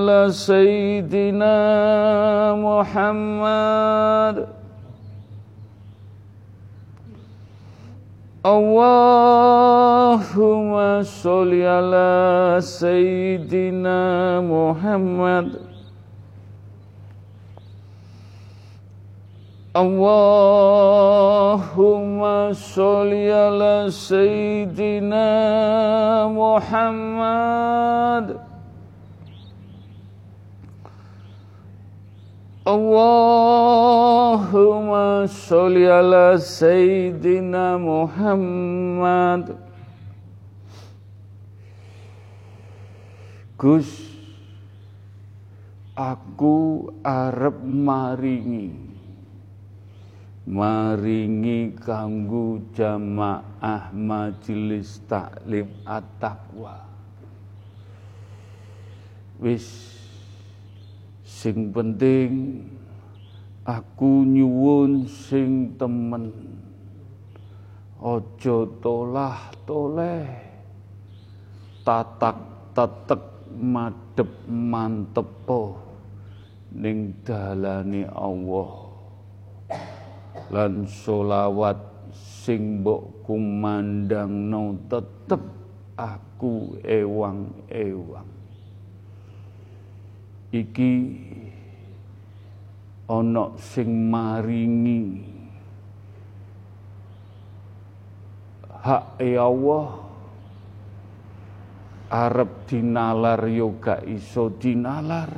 Ala 0.00 0.32
sayyidina 0.32 1.52
Muhammad. 2.56 4.48
Allahumma 8.40 9.44
sholli 11.04 11.60
ala 11.68 12.56
sayyidina 12.64 14.40
Muhammad. 14.40 15.60
Allahumma 19.76 20.96
sholli 22.56 23.28
ala 23.28 23.92
sayyidina 23.92 25.28
Muhammad 26.32 27.20
Allahumma 32.60 34.44
sholli 35.24 35.88
ala 35.88 36.36
sayyidina 36.36 37.80
Muhammad. 37.80 39.56
Gus 43.56 43.88
aku 45.96 46.92
arep 47.00 47.64
maringi. 47.64 48.92
Maringi 50.44 51.72
kanggo 51.80 52.60
jamaah 52.76 53.88
majelis 53.96 55.00
taklim 55.08 55.72
at-taqwa. 55.88 56.84
Wis 59.40 59.89
Sing 61.40 61.72
penting 61.72 62.60
aku 63.64 64.28
nyuwun 64.28 65.08
sing 65.08 65.72
temen. 65.80 66.36
Ojo 67.96 68.68
tolah 68.84 69.48
toleh. 69.64 70.28
Tatak 71.80 72.36
tetek 72.76 73.24
madep 73.56 74.28
mantepo 74.52 75.80
ning 76.76 77.24
dalane 77.24 78.04
Allah. 78.12 78.72
Lan 80.52 80.84
solawat 80.84 81.80
sing 82.12 82.84
mbok 82.84 83.24
kumandangno 83.24 84.76
tetep 84.92 85.40
aku 85.96 86.76
ewang-ewang. 86.84 88.39
Iki 90.50 90.94
ana 93.06 93.54
sing 93.54 94.10
maringi 94.10 95.22
hak 98.82 99.22
e 99.22 99.38
Allah 99.38 99.88
arep 102.10 102.66
dinalar 102.66 103.46
yoga 103.46 104.02
iso 104.02 104.50
dinalar. 104.58 105.30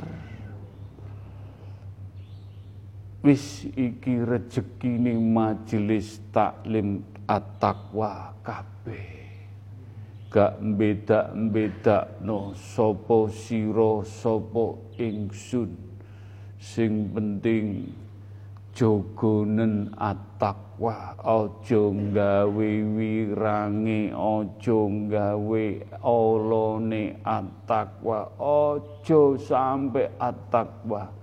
Wis 3.23 3.69
iki 3.69 4.19
rezekine 4.19 5.15
majelis 5.15 6.19
taklim 6.33 7.05
at-taqwa 7.23 8.35
kabeh 8.43 9.22
gak 10.33 10.57
beda-beda 10.57 12.17
no 12.25 12.57
sopo 12.57 13.29
siro 13.29 14.01
sopo 14.01 14.89
ingsun. 14.97 15.69
Sing 16.57 17.13
penting 17.13 17.93
jogonen 18.73 19.93
atakwa 19.93 21.13
aja 21.21 21.83
gawe 21.93 22.71
wirange 22.97 24.09
aja 24.09 24.79
gawe 25.05 25.65
olone 26.01 27.21
atakwa 27.21 28.33
aja 28.41 29.21
sampe 29.37 30.09
atakwa 30.17 31.13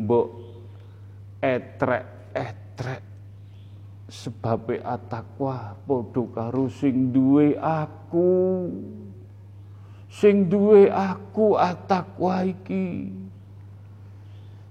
mbok 0.00 0.28
etrek-etrek 1.44 3.07
sebabe 4.08 4.80
atakwa 4.80 5.76
padha 5.84 6.24
karo 6.32 6.72
sing 6.72 7.12
duwe 7.12 7.52
aku. 7.60 8.32
Sing 10.08 10.48
duwe 10.48 10.88
aku 10.88 11.60
atakwa 11.60 12.48
iki. 12.48 13.12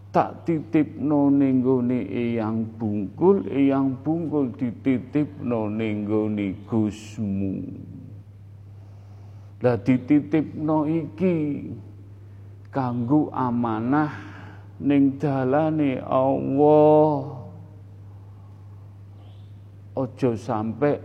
Tak 0.10 0.50
titipno 0.50 1.30
ning 1.30 1.62
gone 1.62 2.10
eyang 2.10 2.66
bungkul 2.82 3.46
eyang 3.54 4.02
bungkul 4.02 4.50
dititipno 4.58 5.70
ning 5.70 6.10
gone 6.10 6.58
Gusmu. 6.66 7.54
Lah 9.62 9.78
dititipno 9.78 10.90
iki 10.90 11.70
kanggo 12.74 13.30
amanah 13.30 14.10
ning 14.82 15.22
dalane 15.22 16.02
Allah 16.02 17.37
ojo 19.98 20.38
sampe 20.38 21.02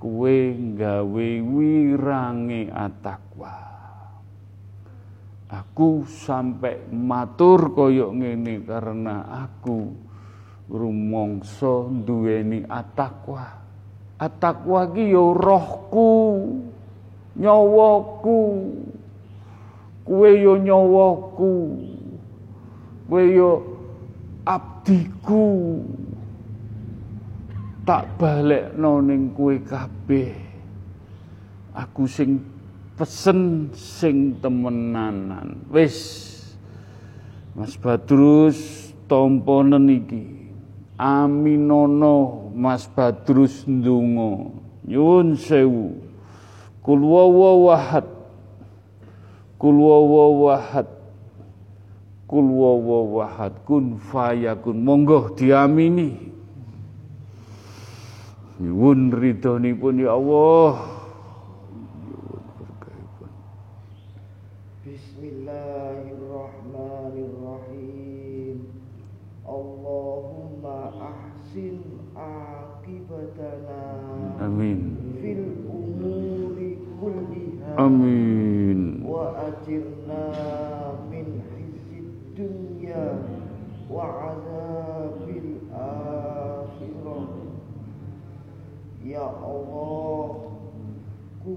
kue 0.00 0.56
gawe 0.80 1.28
wirange 1.44 2.72
atakwa 2.72 3.70
Aku 5.50 6.06
sampai 6.06 6.78
matur 6.94 7.74
koyok 7.74 8.22
ngene 8.22 8.62
karena 8.62 9.26
aku 9.42 9.90
rumongso 10.70 11.90
duweni 11.90 12.62
atakwa. 12.70 13.58
Atakwa 14.14 14.86
ki 14.94 15.10
yo 15.10 15.34
ya 15.34 15.42
rohku, 15.42 16.10
nyawaku. 17.34 18.40
Kuwe 20.06 20.30
yo 20.38 20.54
ya 20.54 20.62
nyawaku. 20.70 21.54
Kuwe 23.10 23.22
yo 23.34 23.50
ya 23.50 24.54
abdiku. 24.54 25.82
Tak 27.90 28.22
balik 28.22 28.78
ning 28.78 29.34
kuwe 29.34 29.58
kabeh. 29.66 30.30
Aku 31.74 32.06
sing 32.06 32.38
pesen 32.94 33.66
sing 33.74 34.38
temenanan. 34.38 35.66
Wis 35.74 35.98
Mas 37.50 37.74
Badrus 37.74 38.94
tomponen 39.10 39.90
iki. 39.90 40.22
Aminono 41.02 42.46
Mas 42.54 42.86
Badrus 42.86 43.66
ndonga. 43.66 44.54
Nyuwun 44.86 45.34
sewu. 45.34 45.98
Kul 46.86 47.02
wawahad. 47.02 48.06
Kul 49.58 49.78
kun 53.66 53.98
fayakun. 53.98 54.78
Monggo 54.78 55.34
diamini. 55.34 56.29
Nyuwun 58.60 59.08
ridhonipun 59.16 60.04
ya 60.04 60.12
Allah. 60.12 60.89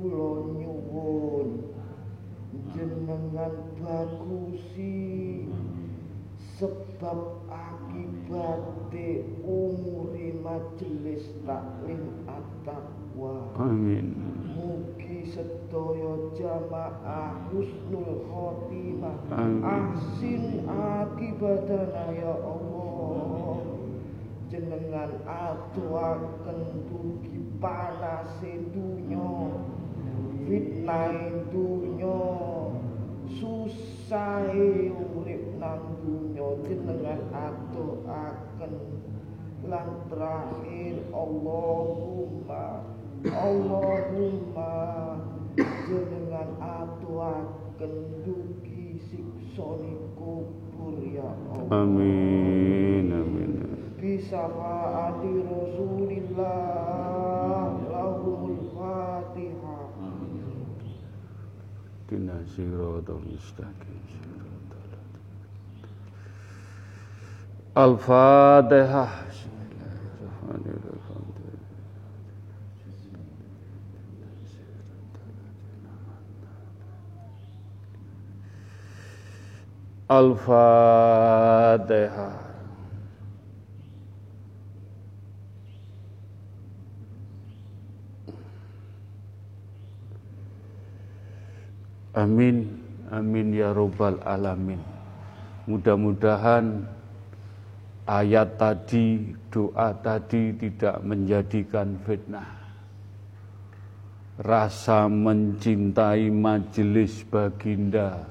Kula 0.03 0.51
nyuwun. 0.59 1.49
Jenengan 2.75 3.55
bagusi. 3.79 5.47
Sebab 6.59 7.49
akibate 7.49 9.25
umuri 9.41 10.37
majelis 10.43 11.23
taklim 11.47 12.27
at-taqwa. 12.27 13.47
Amin. 13.57 14.13
Mugi 14.53 15.23
sedaya 15.33 16.29
jamaah 16.37 17.47
husnul 17.49 18.27
khotimah. 18.27 19.17
Ahsin 19.65 20.67
akibatana 20.67 22.05
ya 22.11 22.35
Allah. 22.37 23.57
Jenengan 24.53 25.17
atuaken 25.25 26.59
dugi 26.85 27.41
panase 27.57 28.69
dunya 28.69 29.49
fitnah 30.47 31.15
dunya 31.51 32.19
susahe 33.39 34.91
urip 34.91 35.43
nang 35.57 35.95
dunya 36.03 36.47
jenengan 36.67 37.21
atuaken 37.31 38.73
lan 39.63 39.87
terakhir 40.11 40.99
Allahumma 41.15 42.83
Allahumma 43.23 44.75
jenengan 45.87 46.49
atuaken 46.59 47.93
dugi 48.27 48.99
siksane 49.07 49.95
kubur 50.19 50.99
ya 51.07 51.31
Allah 51.55 51.87
Amin. 51.87 53.07
Amin. 53.07 53.51
Bisafaati 54.03 55.47
Rasulillah 55.47 56.51
lahumul 57.87 58.67
Fatihah 58.75 59.83
Dina 62.13 62.37
siratal 62.45 63.25
mustaqim. 63.25 63.97
Al-Fatihah. 67.73 69.09
Bismillahirrahmanirrahim. 69.33 70.93
Al-Fatihah. 80.13 81.73
Amin, 92.13 92.69
amin 93.09 93.57
ya 93.57 93.73
robbal 93.73 94.21
alamin. 94.21 94.77
Mudah-mudahan 95.65 96.85
ayat 98.05 98.53
tadi, 98.61 99.33
doa 99.49 99.97
tadi 99.97 100.53
tidak 100.53 101.01
menjadikan 101.01 101.97
fitnah. 102.05 102.45
Rasa 104.37 105.09
mencintai 105.09 106.29
majelis 106.29 107.25
baginda, 107.25 108.29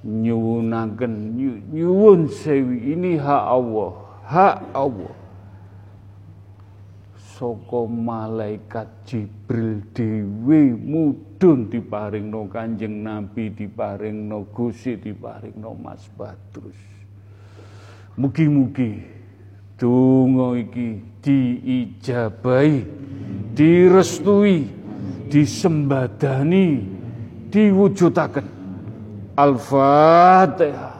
nyuwunaken 0.00 1.36
nyu- 1.36 1.64
nyuwun 1.72 2.32
sewi 2.32 2.96
ini 2.96 3.20
hak 3.20 3.44
Allah, 3.44 3.92
hak 4.24 4.56
Allah. 4.72 5.25
Soko 7.36 7.84
malaikat 7.84 9.04
Jibril 9.04 9.84
dewe 9.92 10.72
mudun 10.72 11.68
diparingno 11.68 12.48
Kanjeng 12.48 13.04
Nabi 13.04 13.52
diparingno 13.52 14.48
Gusti 14.56 14.96
diparingno 14.96 15.76
Mas 15.76 16.08
Badrus. 16.16 16.80
Mugi-mugi 18.16 19.04
donga 19.76 20.56
iki 20.56 20.96
diijabahi, 21.20 22.76
direstui, 23.52 24.72
disembadani, 25.28 26.88
diwujudaken. 27.52 28.46
Al-Fatihah. 29.36 30.95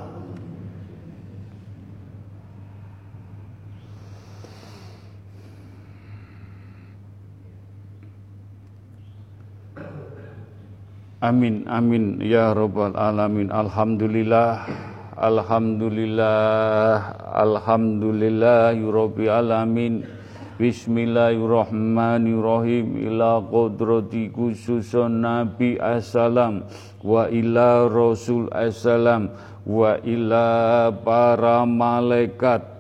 Amin 11.26 11.66
amin. 11.66 12.22
Ya 12.22 12.54
rabbal 12.54 12.94
alamin. 12.94 13.50
Alhamdulillah 13.50 14.62
alhamdulillah 15.18 17.02
alhamdulillah 17.34 18.78
rabbil 18.78 19.34
alamin. 19.34 20.06
Bismillahirrahmanirrahim. 20.62 23.10
Ila 23.10 23.42
qudrati 23.42 24.30
khususun 24.30 25.26
Nabi 25.26 25.82
assalam. 25.82 26.62
Wa 27.02 27.26
ila 27.26 27.90
Rasul 27.90 28.46
assalam. 28.54 29.34
Wa 29.66 29.98
ila 30.06 30.94
para 31.02 31.66
malaikat 31.66 32.75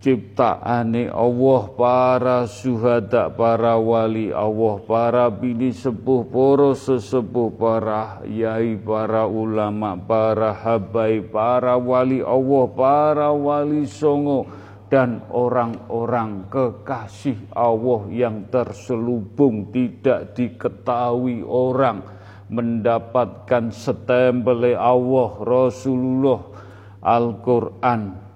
ciptaane 0.00 1.12
Allah 1.12 1.62
para 1.76 2.48
syuhada 2.48 3.28
para 3.28 3.76
wali 3.76 4.32
Allah 4.32 4.80
para 4.88 5.28
bini 5.28 5.76
sepuh 5.76 6.24
para 6.24 6.72
sesepuh 6.72 7.52
para 7.52 8.24
yai 8.24 8.80
para 8.80 9.28
ulama 9.28 10.00
para 10.00 10.56
habai 10.56 11.20
para 11.20 11.76
wali 11.76 12.24
Allah 12.24 12.64
para 12.72 13.28
wali 13.28 13.84
songo 13.84 14.48
dan 14.88 15.20
orang-orang 15.28 16.48
kekasih 16.48 17.36
Allah 17.52 18.08
yang 18.08 18.48
terselubung 18.48 19.68
tidak 19.68 20.32
diketahui 20.32 21.44
orang 21.44 22.00
mendapatkan 22.48 23.68
stempel 23.68 24.64
Allah 24.74 25.30
Rasulullah 25.44 26.40
Al-Qur'an 27.04 28.29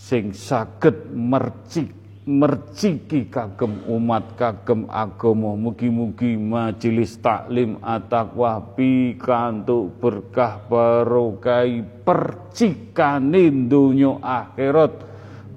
sing 0.00 0.32
saged 0.32 1.12
mercik 1.12 1.92
merciki 2.24 3.26
kagem 3.28 3.84
umat 3.84 4.38
kagem 4.40 4.88
agama. 4.88 5.52
Mugi-mugi 5.58 6.40
majelis 6.40 7.20
taklim 7.20 7.76
at-taqwa 7.84 8.76
pikantuk 8.78 10.00
berkah 10.00 10.62
barokah 10.70 11.68
percikane 12.06 13.50
donya 13.68 14.16
akhirat 14.22 14.94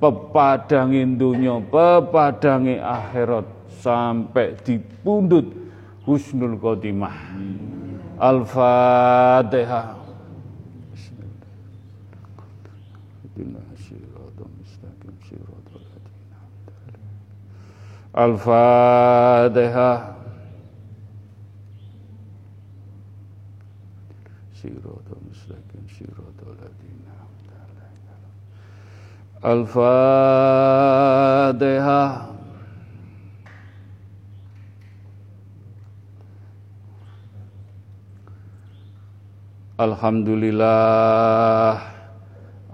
pepadange 0.01 1.03
donya 1.15 1.63
pepadange 1.63 2.83
akhirat. 2.83 3.47
Sampai 3.83 4.55
dipundhut 4.63 5.43
husnul 6.07 6.55
khotimah. 6.55 7.35
Al-fatihah 8.15 10.02
Al-Fatihah 18.13 20.13
Siratal 24.53 25.17
mustaqim 25.25 25.81
siratal 25.89 26.53
ladzina 26.61 27.17
Al-Fatihah 29.41 29.89
Alhamdulillah 39.81 41.92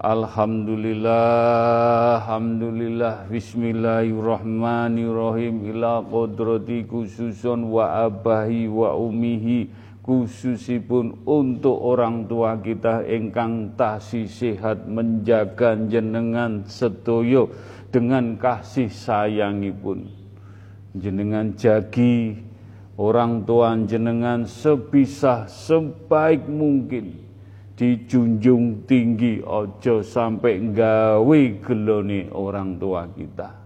Alhamdulillah 0.00 2.24
Alhamdulillah 2.24 3.28
Bismillahirrahmanirrahim. 3.28 5.76
Ila 5.76 6.00
kodrati 6.00 6.88
khususun 6.88 7.68
wa 7.68 8.08
abahi 8.08 8.64
wa 8.64 8.96
umihi 8.96 9.68
Khususipun 10.00 11.20
untuk 11.28 11.76
orang 11.76 12.24
tua 12.24 12.56
kita 12.56 13.04
Engkang 13.04 13.76
tasih 13.76 14.24
sehat 14.24 14.88
menjaga 14.88 15.76
jenengan 15.84 16.64
sedoyo 16.64 17.52
Dengan 17.92 18.40
kasih 18.40 18.88
sayangipun. 18.88 20.08
Jenengan 20.96 21.52
jagi 21.60 22.40
orang 22.96 23.44
tua 23.44 23.76
jenengan 23.84 24.48
sebisa 24.48 25.44
sebaik 25.44 26.48
mungkin 26.48 27.19
dijunjung 27.80 28.84
tinggi 28.84 29.40
ojo 29.40 30.04
sampai 30.04 30.60
gawe 30.68 31.40
gelone 31.64 32.28
orang 32.28 32.76
tua 32.76 33.08
kita. 33.08 33.56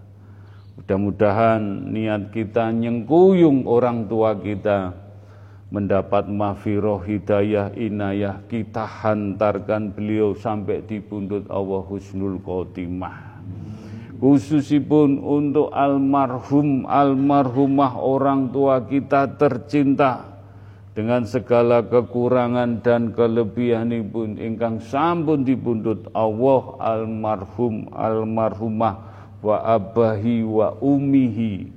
Mudah-mudahan 0.79 1.91
niat 1.91 2.31
kita 2.31 2.71
nyengkuyung 2.71 3.67
orang 3.67 4.07
tua 4.07 4.39
kita 4.39 4.95
mendapat 5.67 6.31
mafiroh 6.31 7.03
hidayah 7.03 7.75
inayah 7.75 8.39
kita 8.47 8.87
hantarkan 8.87 9.91
beliau 9.91 10.31
sampai 10.31 10.79
di 10.87 11.03
pundut 11.03 11.51
Allah 11.51 11.83
husnul 11.83 12.39
khotimah. 12.39 13.43
Khususipun 14.15 15.19
untuk 15.19 15.75
almarhum 15.75 16.87
almarhumah 16.87 17.99
orang 17.99 18.47
tua 18.47 18.79
kita 18.87 19.35
tercinta 19.35 20.34
dengan 20.95 21.27
segala 21.27 21.83
kekurangan 21.83 22.79
dan 22.79 23.11
kelebihan 23.11 23.91
pun 24.07 24.39
ingkang 24.39 24.79
sampun 24.79 25.43
dipundhut 25.43 26.07
Allah 26.15 26.63
almarhum 26.79 27.91
almarhumah 27.91 28.95
wa 29.43 29.57
abahi 29.59 30.47
wa 30.47 30.71
umihi. 30.79 31.67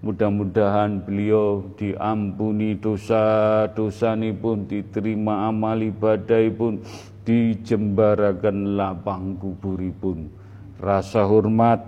Mudah-mudahan 0.00 0.98
beliau 1.06 1.62
diampuni 1.78 2.74
dosa-dosa 2.74 4.18
pun 4.34 4.66
diterima 4.66 5.46
amal 5.46 5.78
ibadah 5.78 6.42
pun 6.50 6.82
dijembarakan 7.22 8.80
lapang 8.80 9.38
kuburipun. 9.38 10.26
Rasa 10.80 11.22
hormat 11.28 11.84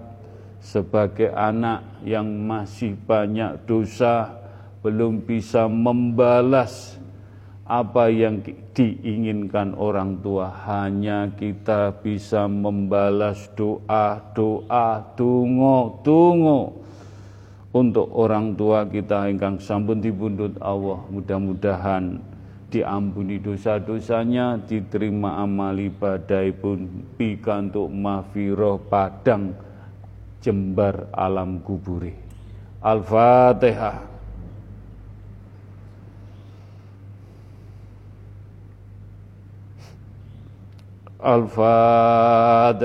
sebagai 0.61 1.33
anak 1.33 2.05
yang 2.05 2.29
masih 2.45 2.95
banyak 3.09 3.65
dosa 3.65 4.42
belum 4.83 5.23
bisa 5.23 5.71
membalas 5.71 6.99
apa 7.63 8.11
yang 8.11 8.43
diinginkan 8.75 9.79
orang 9.79 10.19
tua. 10.21 10.51
Hanya 10.67 11.31
kita 11.39 12.03
bisa 12.03 12.51
membalas 12.51 13.49
doa 13.55 14.19
doa 14.35 15.01
tungo 15.15 16.03
tungo 16.03 16.61
untuk 17.73 18.11
orang 18.13 18.53
tua 18.59 18.85
kita 18.85 19.33
ingkang 19.33 19.57
sampun 19.57 20.03
dibundut 20.03 20.59
Allah 20.61 21.01
mudah-mudahan 21.09 22.21
diampuni 22.69 23.41
dosa-dosanya 23.41 24.61
diterima 24.65 25.41
amal 25.41 25.77
ibadah 25.77 26.45
pun 26.57 26.89
pikantuk 27.21 27.89
mafiroh 27.89 28.81
padang 28.81 29.57
jembar 30.45 31.09
alam 31.15 31.61
kuburi. 31.65 32.13
Al-Fatihah 32.83 34.12
Al-Fatihah. 41.23 42.83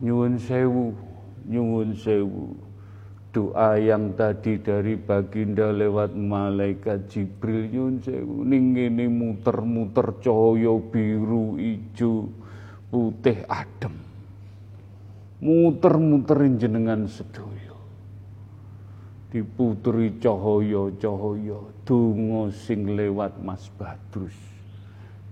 Nyuwun 0.02 0.40
sewu, 0.40 0.96
nyuwun 1.46 1.94
sewu 1.94 2.69
doa 3.30 3.78
yang 3.78 4.18
tadi 4.18 4.58
dari 4.58 4.98
baginda 4.98 5.70
lewat 5.70 6.18
malaikat 6.18 7.06
Jibril 7.14 7.70
yun 7.70 7.94
sewu 8.02 8.42
ning 8.42 8.74
ngene 8.74 9.06
muter-muter 9.06 10.18
cahaya 10.18 10.74
biru 10.90 11.62
ijo 11.62 12.26
putih 12.90 13.46
adem. 13.46 13.94
Muter-muterin 15.40 16.60
jenengan 16.60 17.06
sedaya. 17.08 17.78
Diputeri 19.30 20.18
cahaya-cahaya 20.18 21.60
donga 21.86 22.50
sing 22.50 22.98
lewat 22.98 23.38
Mas 23.46 23.70
Badrus. 23.78 24.36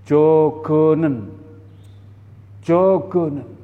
Jogonen 0.06 1.34
jogonen 2.62 3.57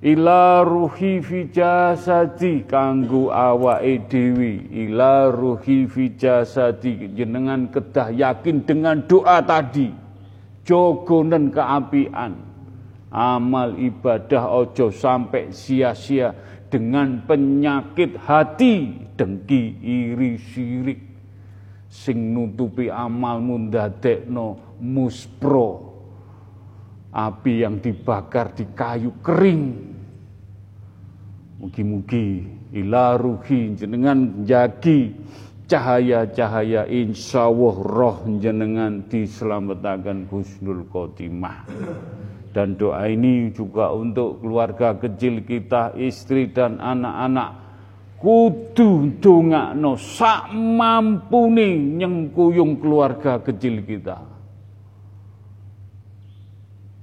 Ila 0.00 0.64
ruhi 0.64 1.20
fi 1.20 1.44
jasadi 1.52 2.64
kanggo 2.64 3.28
awake 3.28 4.08
dhewe. 4.08 4.64
Ila 4.64 5.28
ruhi 5.28 5.84
fi 5.84 6.16
jasadi 6.16 7.12
jenengan 7.12 7.68
kedah 7.68 8.08
yakin 8.16 8.64
dengan 8.64 9.04
doa 9.04 9.44
tadi. 9.44 9.92
Jogonen 10.64 11.52
keapian. 11.52 12.32
Amal 13.12 13.76
ibadah 13.76 14.48
ojo 14.48 14.88
sampai 14.88 15.52
sia-sia 15.52 16.32
dengan 16.72 17.28
penyakit 17.28 18.16
hati, 18.24 19.04
dengki, 19.20 19.76
iri, 19.84 20.40
sirik 20.40 21.08
sing 21.88 22.36
nutupi 22.36 22.92
amalmu 22.92 23.68
ndadekno 23.68 24.67
muspro 24.80 25.88
api 27.12 27.66
yang 27.66 27.82
dibakar 27.82 28.54
di 28.54 28.64
kayu 28.76 29.10
kering. 29.24 29.64
Mugi-mugi 31.58 32.46
ila 32.78 33.18
ruhi 33.18 33.74
jenengan 33.74 34.46
jagi 34.46 35.10
cahaya-cahaya 35.66 36.86
insya 36.86 37.50
Allah 37.50 37.76
roh 37.82 38.18
jenengan 38.38 39.02
diselamatkan 39.10 40.30
husnul 40.30 40.86
khotimah. 40.86 41.66
Dan 42.54 42.80
doa 42.80 43.04
ini 43.10 43.52
juga 43.52 43.92
untuk 43.92 44.40
keluarga 44.40 44.96
kecil 44.96 45.44
kita 45.44 45.98
istri 45.98 46.48
dan 46.48 46.80
anak-anak. 46.80 47.66
Kudu 48.18 49.22
dongakno 49.22 49.94
sak 49.94 50.50
mampune 50.50 52.02
nyengkuyung 52.02 52.82
keluarga 52.82 53.38
kecil 53.38 53.86
kita. 53.86 54.27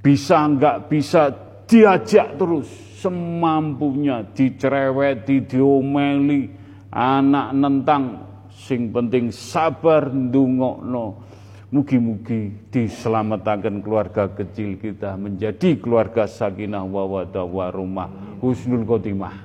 Bisa 0.05 0.45
enggak 0.45 0.85
bisa 0.85 1.33
diajak 1.65 2.37
terus 2.37 2.69
semampunya 3.01 4.21
dicerewet, 4.21 5.25
diomeli 5.25 6.45
anak 6.93 7.49
nentang 7.57 8.21
sing 8.53 8.93
penting 8.93 9.33
sabar 9.33 10.13
ndungokno 10.13 11.25
Mugi-mugi 11.73 12.71
diselamatkan 12.71 13.83
keluarga 13.83 14.31
kecil 14.31 14.79
kita 14.79 15.17
menjadi 15.17 15.75
keluarga 15.75 16.23
sakinah 16.23 16.85
wa 16.85 17.25
warahmah 17.27 18.39
husnul 18.39 18.87
khotimah. 18.87 19.35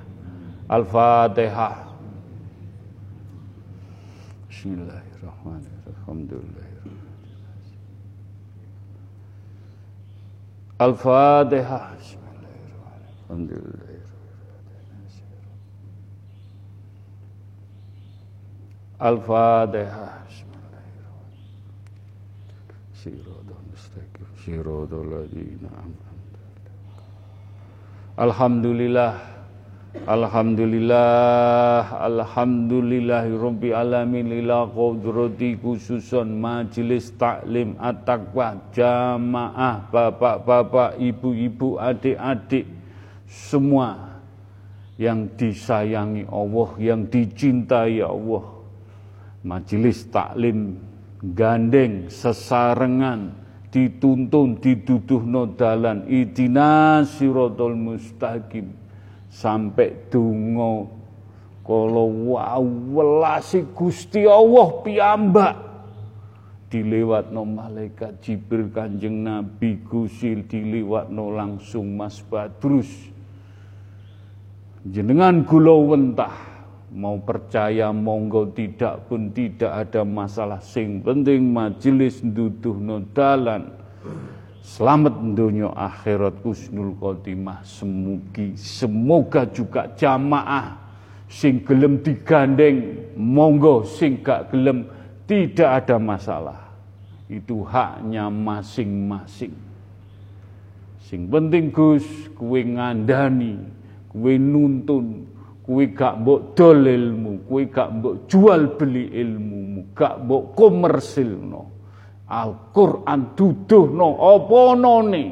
Al-Fatihah. 0.69 1.91
Bismillahirrahmanirrahim. 4.47 6.60
الفاتحة. 10.81 11.93
الحمد 13.29 13.51
لله 13.51 14.01
الفاتحة 19.01 20.21
المستقيم 23.65 24.61
الذين 24.93 25.69
الحمد 28.19 28.65
لله. 28.65 29.40
Alhamdulillah 29.91 31.83
Alhamdulillahirabbil 32.07 33.75
alamin 33.75 34.39
lila 34.39 34.63
qudrati 34.63 35.59
khususon 35.59 36.31
majelis 36.31 37.11
taklim 37.19 37.75
at-taqwa 37.75 38.71
jamaah 38.71 39.83
bapak-bapak 39.91 40.95
ibu-ibu 40.95 41.75
adik-adik 41.75 42.71
semua 43.27 44.15
yang 44.95 45.27
disayangi 45.35 46.23
Allah 46.31 46.69
yang 46.79 47.11
dicintai 47.11 47.99
Allah. 47.99 48.47
Majelis 49.43 50.07
taklim 50.07 50.79
gandeng 51.35 52.07
sesarengan 52.07 53.35
dituntun 53.75 54.55
diduduh 54.55 55.51
dalan. 55.59 56.07
Idina 56.07 57.03
siratal 57.03 57.75
mustaqim 57.75 58.80
sampai 59.31 60.11
dungo 60.11 60.91
kalau 61.63 62.11
welasi 62.91 63.63
Gusti 63.71 64.27
Allah 64.27 64.67
piyambak. 64.83 65.55
No 67.31 67.43
malaikat 67.43 68.23
Jibril 68.23 68.71
Kanjeng 68.71 69.27
Nabi 69.27 69.83
Gusil 69.83 70.47
no 71.11 71.35
langsung 71.35 71.99
Mas 71.99 72.23
Badrus. 72.23 72.87
Jenengan 74.87 75.43
gulo 75.43 75.91
wentah. 75.91 76.51
Mau 76.91 77.19
percaya 77.23 77.91
monggo 77.95 78.51
tidak 78.51 79.07
pun 79.07 79.31
tidak 79.31 79.87
ada 79.87 80.03
masalah. 80.03 80.59
Sing 80.63 81.03
penting 81.03 81.51
majelis 81.51 82.19
duduh 82.23 82.75
no 82.75 83.03
dalan 83.15 83.71
Selamat 84.61 85.17
dunia 85.17 85.73
akhirat 85.73 86.45
kusnul 86.45 86.93
khotimah. 87.01 87.65
Semugi 87.65 88.53
semoga 88.53 89.49
juga 89.49 89.89
jamaah 89.97 90.77
sing 91.25 91.65
gelem 91.65 91.97
digandeng 92.05 93.09
monggo 93.17 93.81
sing 93.81 94.21
gak 94.21 94.53
gelem 94.53 94.85
tidak 95.25 95.81
ada 95.81 95.97
masalah. 95.97 96.61
Itu 97.25 97.65
haknya 97.65 98.29
masing-masing. 98.29 99.57
Sing 101.09 101.25
penting 101.25 101.73
Gus 101.73 102.05
kue 102.37 102.61
ngandani 102.61 103.57
kue 104.13 104.37
nuntun 104.37 105.25
kue 105.65 105.89
gak 105.89 106.21
mbok 106.21 106.53
dol 106.53 106.85
ilmu 106.85 107.49
kue 107.49 107.65
gak 107.65 107.97
mbok 107.97 108.29
jual 108.29 108.77
beli 108.77 109.09
ilmu 109.09 109.89
gak 109.97 110.21
mbok 110.21 110.53
komersil 110.53 111.33
no 111.33 111.70
Al-Quran 112.31 113.35
no 113.91 114.09
apa 114.15 114.61
none? 114.79 115.25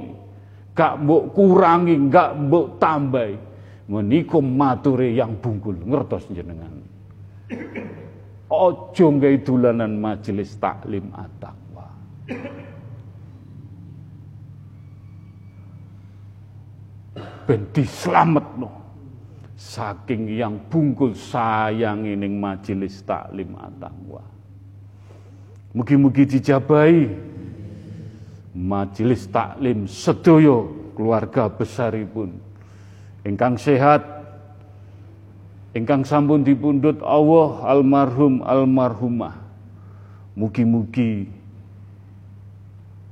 Gak 0.75 0.99
mbok 0.99 1.23
kurangi 1.31 1.95
gak 2.11 2.35
mbok 2.35 2.75
tambahi. 2.75 3.47
Menika 3.89 4.37
mature 4.37 5.09
yang 5.15 5.39
bungkul 5.39 5.79
ngertos 5.81 6.29
jenengan? 6.29 6.69
Ojo 8.51 9.05
gawe 9.17 9.37
dolanan 9.41 9.97
majelis 9.97 10.53
taklim 10.61 11.09
at-taqwa. 11.15 11.87
Ben 17.49 17.65
no 18.61 18.69
saking 19.57 20.37
yang 20.37 20.61
bungkul 20.69 21.17
sayang 21.17 22.05
ning 22.05 22.37
majelis 22.37 23.01
taklim 23.01 23.57
at-taqwa 23.57 24.38
Mugi-mugi 25.69 26.25
dijabai 26.25 27.13
majelis 28.57 29.29
taklim 29.29 29.85
sedoyo 29.85 30.73
keluarga 30.97 31.45
besaripun. 31.45 32.33
Ingkang 33.21 33.53
sehat 33.53 34.01
ingkang 35.77 36.01
sampun 36.01 36.41
dipundhut 36.41 36.97
Allah 37.05 37.69
almarhum 37.69 38.41
almarhumah. 38.41 39.37
Mugi-mugi 40.33 41.29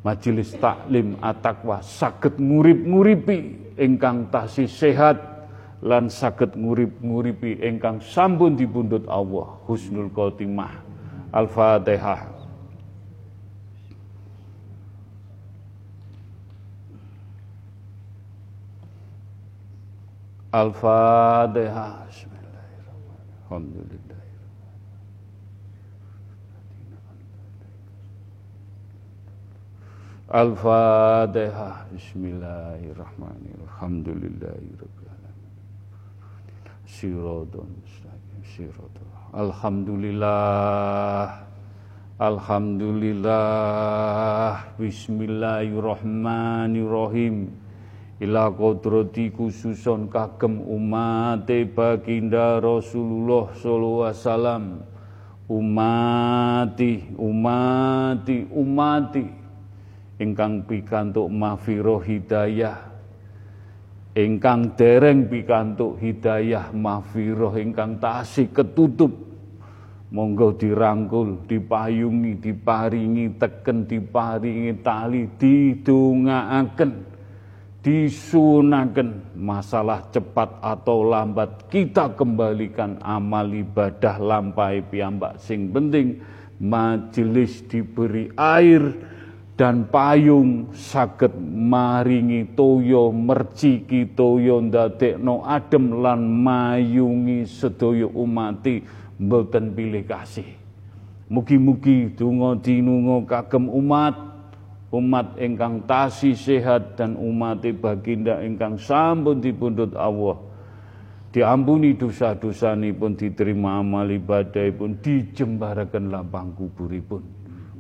majelis 0.02 0.58
taklim 0.58 1.14
atakwa 1.22 1.86
saged 1.86 2.42
ngurip-nguripi 2.42 3.54
ingkang 3.78 4.34
tasih 4.34 4.66
sehat 4.66 5.22
lan 5.86 6.10
saged 6.10 6.58
ngurip-nguripi 6.58 7.62
ingkang 7.62 8.02
sampun 8.02 8.58
dipundhut 8.58 9.06
Allah. 9.06 9.62
Husnul 9.70 10.10
khotimah. 10.10 10.90
Al-fatihah 11.30 12.37
Al-Fatihah. 20.54 22.08
Alhamdulillah. 23.48 24.20
Al-Fatihah. 30.32 31.76
Bismillahirrahmanirrahim. 31.92 33.60
Alhamdulillahirrahmanirrahim. 33.68 35.44
Sirodon. 36.88 37.68
Sirodon. 38.48 39.08
Alhamdulillah. 39.36 41.44
Alhamdulillah. 42.20 44.64
Bismillahirrahmanirrahim 44.80 47.67
ila 48.18 48.50
kodrati 48.50 49.30
khususon 49.30 50.10
kagem 50.10 50.58
umat 50.66 51.46
baginda 51.46 52.58
Rasulullah 52.58 53.54
sallallahu 53.54 54.06
alaihi 54.10 54.18
wasallam. 54.18 54.64
Umati 55.48 56.92
umati 57.16 58.38
umati. 58.52 59.26
Ingkang 60.18 60.66
pikantuk 60.66 61.30
mahfirah 61.30 62.02
hidayah. 62.04 62.78
Ingkang 64.18 64.74
dereng 64.74 65.30
pikantuk 65.30 66.02
hidayah 66.02 66.74
mahfirah 66.74 67.54
ingkang 67.62 68.02
tasih 68.02 68.50
ketutup. 68.50 69.14
Monggo 70.10 70.58
dirangkul 70.58 71.46
dipayungi 71.46 72.40
diparingi 72.42 73.38
teken 73.38 73.86
diparingi 73.86 74.80
tali 74.80 75.28
didongaaken 75.36 77.17
disunahkan 77.82 79.38
masalah 79.38 80.04
cepat 80.12 80.60
atau 80.60 81.08
lambat 81.08 81.70
kita 81.72 82.12
kembalikan 82.18 83.00
amal 83.00 83.48
ibadah 83.48 84.18
lampai 84.20 84.84
piambak 84.84 85.40
sing 85.40 85.72
penting 85.72 86.20
majelis 86.58 87.62
diberi 87.70 88.34
air 88.36 88.82
dan 89.58 89.90
payung 89.90 90.70
saged 90.70 91.34
maringi 91.42 92.54
toyo 92.54 93.10
merciki 93.10 94.06
toyo 94.14 94.62
ndadekno 94.62 95.42
adem 95.42 95.98
lan 95.98 96.22
mayungi 96.22 97.50
sedaya 97.50 98.06
umati. 98.06 98.86
Mboten 99.18 99.74
pilih 99.74 100.06
kasih. 100.06 100.46
Mugi-mugi 101.26 102.14
donga 102.14 102.54
dinunga 102.62 103.26
kagem 103.26 103.66
umat 103.66 104.14
umat 104.92 105.36
ingkang 105.36 105.84
tasih 105.84 106.36
sehat 106.38 106.96
dan 106.96 107.20
umat 107.20 107.60
baginda 107.76 108.40
ingkang 108.40 108.80
sampun 108.80 109.44
dipundhut 109.44 109.92
Allah. 110.00 110.40
Diampuni 111.28 111.94
dosa-dosa 111.94 112.74
pun 112.96 113.14
diterima 113.14 113.84
amal 113.84 114.08
ibadah 114.08 114.64
pun 114.74 114.96
dijembaraken 114.98 116.10
lapang 116.10 116.56
kuburipun. 116.56 117.22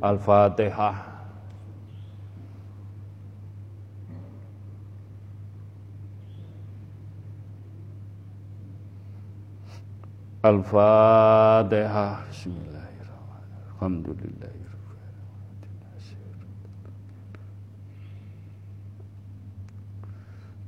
Al-Fatihah. 0.03 1.15
Al-Fatihah. 10.43 12.29
Bismillahirrahmanirrahim. 12.29 13.73
Alhamdulillah 13.73 14.56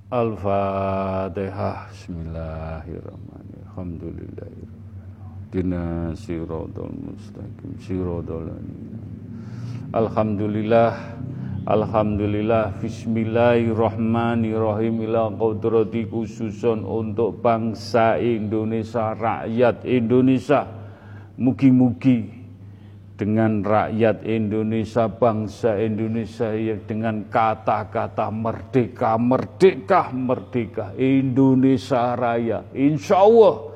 Al-Fatihah. 0.09 1.93
Bismillahirrahmanirrahim. 1.93 3.61
Alhamdulillahirrahmanirrahim 3.69 5.53
Dina 5.53 6.09
siratul 6.17 6.89
mustaqim 6.97 7.77
siratul 7.77 8.49
Alhamdulillah 9.93 10.97
Alhamdulillah 11.61 12.81
Bismillahirrahmanirrahim. 12.81 15.05
Ila 15.05 15.29
qudrati 15.29 16.09
khususon 16.09 16.89
untuk 16.89 17.45
bangsa 17.45 18.17
Indonesia 18.17 19.13
Rakyat 19.13 19.85
Indonesia. 19.85 20.65
Mugi-mugi 21.37 22.38
dengan 23.19 23.59
rakyat 23.59 24.23
Indonesia, 24.23 25.11
bangsa 25.11 25.75
Indonesia 25.75 26.55
ya 26.55 26.79
dengan 26.79 27.27
kata-kata 27.27 28.31
merdeka, 28.31 29.19
merdeka, 29.19 30.07
merdeka, 30.15 30.95
Indonesia 30.95 32.15
Raya. 32.15 32.63
Insya 32.71 33.19
Allah 33.19 33.75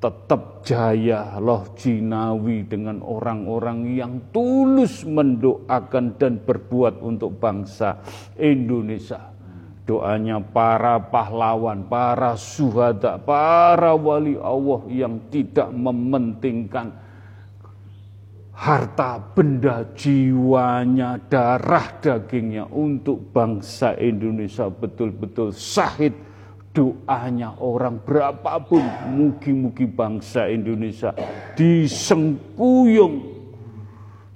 tetap 0.00 0.64
jaya 0.64 1.36
loh 1.36 1.76
Jinawi 1.76 2.64
dengan 2.64 3.04
orang-orang 3.04 3.92
yang 3.92 4.32
tulus 4.32 5.04
mendoakan 5.04 6.16
dan 6.16 6.40
berbuat 6.40 7.04
untuk 7.04 7.36
bangsa 7.36 8.00
Indonesia. 8.40 9.36
Doanya 9.84 10.40
para 10.40 10.96
pahlawan, 11.00 11.84
para 11.92 12.40
suhada, 12.40 13.20
para 13.20 13.92
wali 13.92 14.36
Allah 14.40 14.80
yang 14.88 15.28
tidak 15.28 15.68
mementingkan 15.76 17.07
harta 18.58 19.22
benda 19.38 19.86
jiwanya, 19.94 21.14
darah 21.30 21.94
dagingnya 22.02 22.66
untuk 22.74 23.30
bangsa 23.30 23.94
Indonesia 23.94 24.66
betul-betul 24.66 25.54
sahid. 25.54 26.26
Doanya 26.68 27.58
orang 27.58 28.02
berapapun 28.06 28.82
mugi-mugi 29.10 29.88
bangsa 29.88 30.46
Indonesia 30.46 31.10
disengkuyung. 31.58 33.38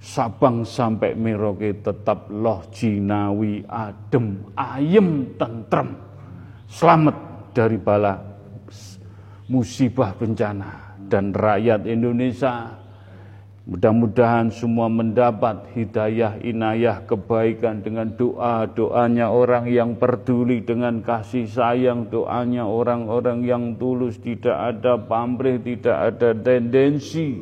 Sabang 0.02 0.66
sampai 0.66 1.14
Merauke 1.14 1.78
tetap 1.78 2.26
loh 2.26 2.66
jinawi 2.74 3.62
adem 3.70 4.42
ayem 4.58 5.38
tentrem. 5.38 5.94
Selamat 6.66 7.14
dari 7.54 7.78
bala 7.78 8.18
musibah 9.46 10.10
bencana 10.18 10.98
dan 11.06 11.30
rakyat 11.30 11.86
Indonesia 11.86 12.81
Mudah-mudahan 13.62 14.50
semua 14.50 14.90
mendapat 14.90 15.70
hidayah, 15.70 16.34
inayah, 16.42 17.06
kebaikan 17.06 17.78
dengan 17.78 18.10
doa-doanya 18.10 19.30
orang 19.30 19.70
yang 19.70 19.94
peduli 19.94 20.66
dengan 20.66 20.98
kasih 20.98 21.46
sayang, 21.46 22.10
doanya 22.10 22.66
orang-orang 22.66 23.46
yang 23.46 23.78
tulus, 23.78 24.18
tidak 24.18 24.58
ada 24.58 24.98
pamrih, 24.98 25.62
tidak 25.62 25.94
ada 25.94 26.34
tendensi 26.34 27.38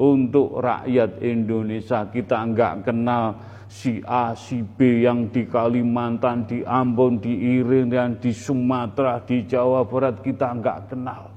untuk 0.00 0.56
rakyat 0.56 1.20
Indonesia. 1.20 2.08
Kita 2.08 2.40
enggak 2.40 2.88
kenal 2.88 3.36
si 3.68 4.00
A, 4.08 4.32
si 4.32 4.64
B 4.64 5.04
yang 5.04 5.28
di 5.28 5.44
Kalimantan, 5.44 6.48
di 6.48 6.64
Ambon, 6.64 7.20
di 7.20 7.60
Irin, 7.60 7.92
dan 7.92 8.16
di 8.16 8.32
Sumatera, 8.32 9.20
di 9.20 9.44
Jawa 9.44 9.84
Barat, 9.84 10.24
kita 10.24 10.48
enggak 10.48 10.96
kenal. 10.96 11.28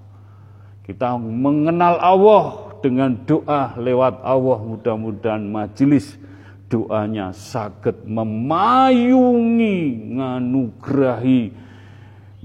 Kita 0.88 1.20
mengenal 1.20 2.00
Allah, 2.00 2.69
dengan 2.80 3.16
doa 3.28 3.76
lewat 3.76 4.24
Allah 4.24 4.60
mudah-mudahan 4.64 5.44
majelis 5.44 6.16
doanya 6.70 7.34
sakit 7.34 8.06
memayungi 8.06 9.78
nganugrahi 10.16 11.52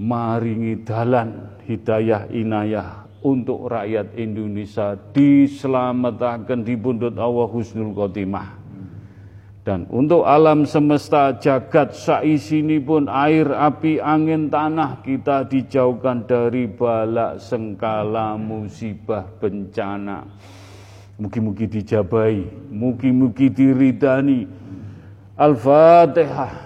maringi 0.01 0.81
dalan 0.83 1.55
hidayah 1.63 2.27
inayah 2.33 3.05
untuk 3.25 3.69
rakyat 3.69 4.13
Indonesia. 4.17 4.97
Diselamatkan 5.13 6.61
di 6.65 6.77
pundut 6.77 7.15
Allah 7.17 7.47
husnul 7.49 7.93
khotimah 7.93 8.64
dan 9.65 9.89
untuk 9.89 10.21
alam 10.29 10.61
semesta 10.69 11.33
jagat 11.41 11.97
saisini 11.97 12.77
pun 12.77 13.09
air, 13.09 13.49
api, 13.49 13.97
angin, 13.97 14.45
tanah 14.45 15.01
kita 15.01 15.41
dijauhkan 15.49 16.29
dari 16.29 16.69
balak, 16.69 17.41
sengkala, 17.41 18.37
musibah, 18.37 19.25
bencana. 19.41 20.21
Mugi-mugi 21.17 21.65
dijabai, 21.65 22.45
mugi-mugi 22.69 23.49
diridani. 23.49 24.45
Al-Fatihah. 25.33 26.64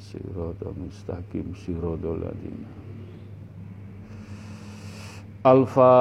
Sirata 0.00 0.72
mustaqim 0.72 1.52
sirata 1.52 2.16
ladina. 2.16 2.72
Al-Fatihah. 5.44 5.92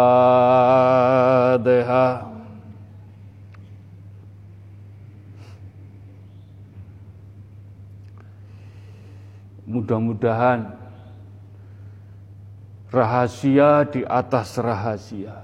Mudah-mudahan 9.67 10.71
rahasia 12.95 13.83
di 13.91 14.07
atas 14.07 14.55
rahasia. 14.55 15.35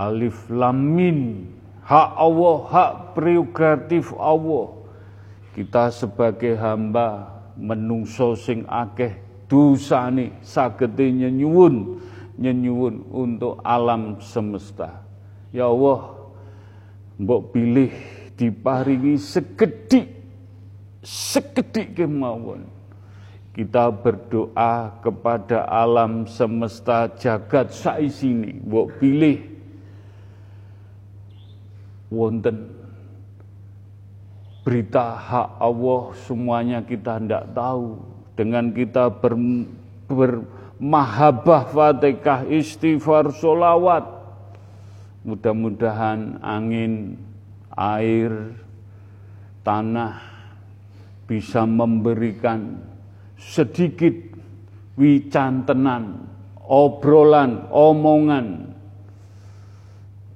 Alif 0.00 0.48
lam 0.48 0.96
mim 0.96 1.60
hak 1.86 2.10
Allah, 2.16 2.56
hak 2.70 2.92
prerogatif 3.14 4.14
Allah. 4.16 4.82
Kita 5.52 5.92
sebagai 5.92 6.56
hamba 6.56 7.28
menungso 7.60 8.32
sing 8.32 8.64
akeh 8.64 9.20
dosane 9.44 10.32
sagete 10.40 11.12
nyenyuwun 11.12 12.00
nyenyuwun 12.40 13.04
untuk 13.12 13.60
alam 13.60 14.16
semesta. 14.24 15.04
Ya 15.52 15.68
Allah, 15.68 16.16
mbok 17.20 17.52
pilih 17.52 17.92
diparingi 18.40 19.20
sekedik 19.20 20.08
sekedik 21.04 21.92
kemauan. 22.00 22.64
Kita 23.52 23.92
berdoa 23.92 24.96
kepada 25.04 25.68
alam 25.68 26.24
semesta 26.24 27.12
jagat 27.12 27.76
saisini, 27.76 28.56
mbok 28.64 28.96
pilih 28.96 29.51
wonten. 32.12 32.68
Berita 34.62 35.16
hak 35.16 35.48
Allah 35.58 36.02
semuanya 36.28 36.84
kita 36.84 37.16
tidak 37.18 37.50
tahu. 37.56 37.98
Dengan 38.36 38.70
kita 38.70 39.08
ber, 39.08 39.34
bermahabah 40.12 41.72
fatihah 41.72 42.44
istighfar 42.52 43.32
solawat 43.32 44.22
mudah-mudahan 45.22 46.42
angin 46.42 47.14
air 47.78 48.58
tanah 49.62 50.18
bisa 51.30 51.62
memberikan 51.62 52.82
sedikit 53.38 54.12
wicantenan 54.98 56.26
obrolan 56.66 57.70
omongan 57.70 58.74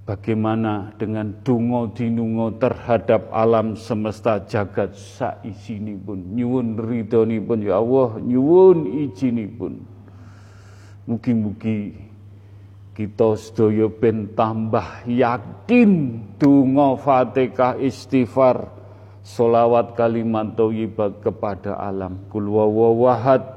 Bagaimana 0.06 0.94
dengan 0.94 1.34
dungo 1.42 1.90
dinungo 1.90 2.54
terhadap 2.62 3.26
alam 3.34 3.74
semesta 3.74 4.38
jagat 4.46 4.94
saisini 4.94 5.98
pun 5.98 6.22
nyuwun 6.30 6.78
ridhoni 6.78 7.42
pun 7.42 7.58
ya 7.58 7.82
Allah 7.82 8.14
nyuwun 8.22 8.86
izini 8.86 9.50
pun 9.50 9.82
mugi-mugi 11.10 11.90
kita 12.94 13.34
sedaya 13.34 13.90
ben 13.90 14.30
tambah 14.38 15.10
yakin 15.10 16.22
dungo 16.38 17.02
fatihah 17.02 17.74
istighfar 17.82 18.70
solawat 19.26 19.98
kalimat 19.98 20.54
thayyibah 20.54 21.18
kepada 21.18 21.74
alam. 21.82 22.22
Kul 22.30 22.46
wawahad 22.46 23.55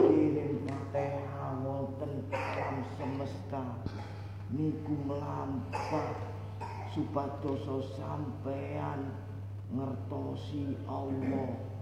Kirim 0.09 0.55
Fatihah 0.65 1.61
wonten 1.61 2.24
semesta. 2.97 3.85
Niku 4.49 4.97
melampah 5.05 6.16
supados 6.97 7.93
sampean 7.99 9.12
ngertosi 9.74 10.78
Allah 10.89 11.73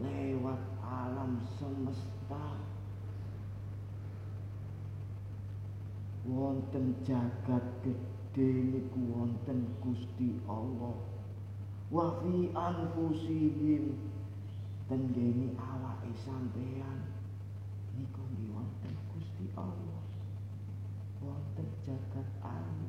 lewat 0.00 0.62
alam 0.82 1.38
semesta. 1.58 2.58
Wonten 6.24 6.96
jagat 7.04 7.62
gedhe 7.84 8.48
niku 8.72 8.98
wonten 9.12 9.68
Gusti 9.84 10.40
Allah. 10.48 10.96
Wa 11.92 12.18
fi 12.24 12.48
anfusihim. 12.50 14.14
Tenggene 14.84 15.56
awake 15.56 16.12
sampean 16.24 17.08
niku 17.96 18.24
wonten 18.50 18.94
Gusti 19.12 19.46
Allah. 19.56 20.00
Wonten 21.20 21.68
jagat 21.84 22.28
alam. 22.40 22.88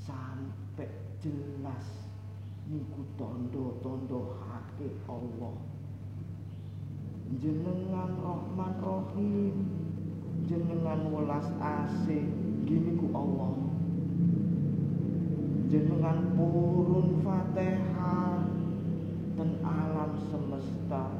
Sampai 0.00 0.88
jelas 1.20 2.05
niku 2.66 3.06
tondo-tondo 3.14 4.42
hati 4.42 4.90
Allah. 5.06 5.54
Jenengan 7.38 8.10
Rahman 8.18 8.74
Rahim. 8.82 9.54
Jenengan 10.46 11.10
welas 11.10 11.46
asih 11.58 12.26
gini 12.66 12.98
ku 12.98 13.10
Allah. 13.14 13.54
Jenengan 15.70 16.34
purun 16.34 17.22
Fatihah. 17.22 18.46
Dan 19.36 19.50
alam 19.62 20.16
semesta 20.26 21.12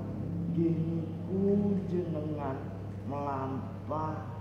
gini 0.50 1.06
ku 1.30 1.78
jenengan 1.86 2.58
melampah 3.06 4.34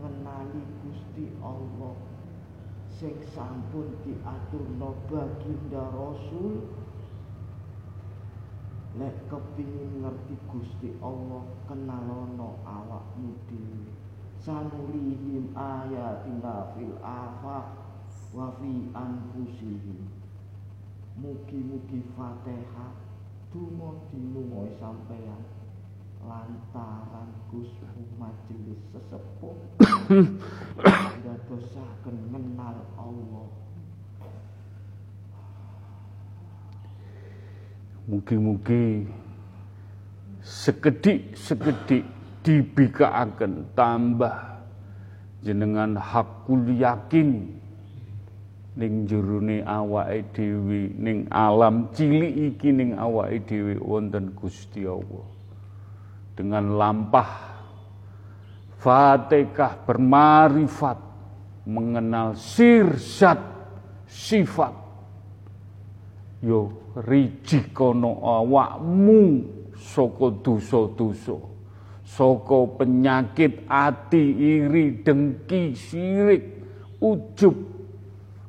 ngenali 0.00 0.62
Gusti 0.84 1.36
Allah 1.42 2.15
sing 2.96 3.12
sampun 3.36 3.92
diaturno 4.00 4.96
baginda 5.12 5.84
Rasul. 5.92 6.64
Lek 8.96 9.28
kepingin 9.28 10.00
ngerti 10.00 10.40
Gusti 10.48 10.96
Allah 11.04 11.44
kenalono 11.68 12.56
awakmu 12.64 13.36
dhewe. 13.52 13.92
Sanurihim 14.40 15.52
ayatina 15.52 16.72
fil 16.72 16.96
afaq 17.04 17.76
wa 18.32 18.48
fi 18.56 18.88
anfusihim. 18.96 20.08
Mugi-mugi 21.20 22.00
Fatihah 22.16 22.96
donga 23.52 24.00
dinungoy 24.08 24.72
sampeyan 24.80 25.44
lantaran 26.26 27.30
Gusti 27.54 27.86
majelis 28.18 28.82
sesepuh 28.90 29.56
dadosaken 31.22 32.16
menal 32.34 32.78
Allah. 32.98 33.48
Mugi-mugi 38.06 39.06
sekedik-sekedik 40.42 42.06
dibikaaken 42.46 43.66
tambah 43.74 44.62
jenengan 45.42 45.98
hakul 45.98 46.70
yakin 46.70 47.50
ning 48.78 49.10
jerone 49.10 49.66
awake 49.66 50.22
dhewe 50.34 50.94
ning 50.94 51.26
alam 51.34 51.90
cilik 51.90 52.54
iki 52.54 52.70
ning 52.70 52.94
awake 52.94 53.42
dhewe 53.50 53.74
wonten 53.82 54.30
Gusti 54.38 54.86
Allah 54.86 55.35
dengan 56.36 56.76
lampah 56.76 57.56
Fatihah 58.76 59.82
bermarifat 59.82 60.98
mengenal 61.66 62.38
sirsat 62.38 63.40
sifat. 64.06 64.70
Yo 66.44 66.92
rijikono 66.94 68.22
awakmu 68.22 69.42
saka 69.74 70.30
dosa-dosa 70.44 71.40
saka 72.06 72.58
penyakit 72.78 73.66
ati 73.66 74.22
iri 74.38 75.02
dengki 75.02 75.74
sirik 75.74 76.44
ujub. 77.02 77.56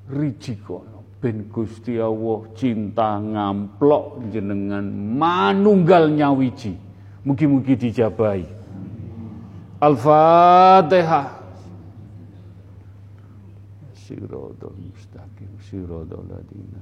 Rijikono 0.08 1.18
ben 1.18 1.50
Gusti 1.50 1.98
Allah 1.98 2.46
cinta 2.54 3.18
ngamplok 3.18 4.30
jenengan 4.30 4.86
manunggal 5.18 6.14
nyawiji 6.14 6.87
mugi-mugi 7.28 7.76
dijabahi 7.76 8.48
Al-Fatihah. 9.84 11.28
Sirodol 13.94 14.74
mustaqim 14.80 15.52
Sirodol 15.60 16.24
ladina 16.32 16.80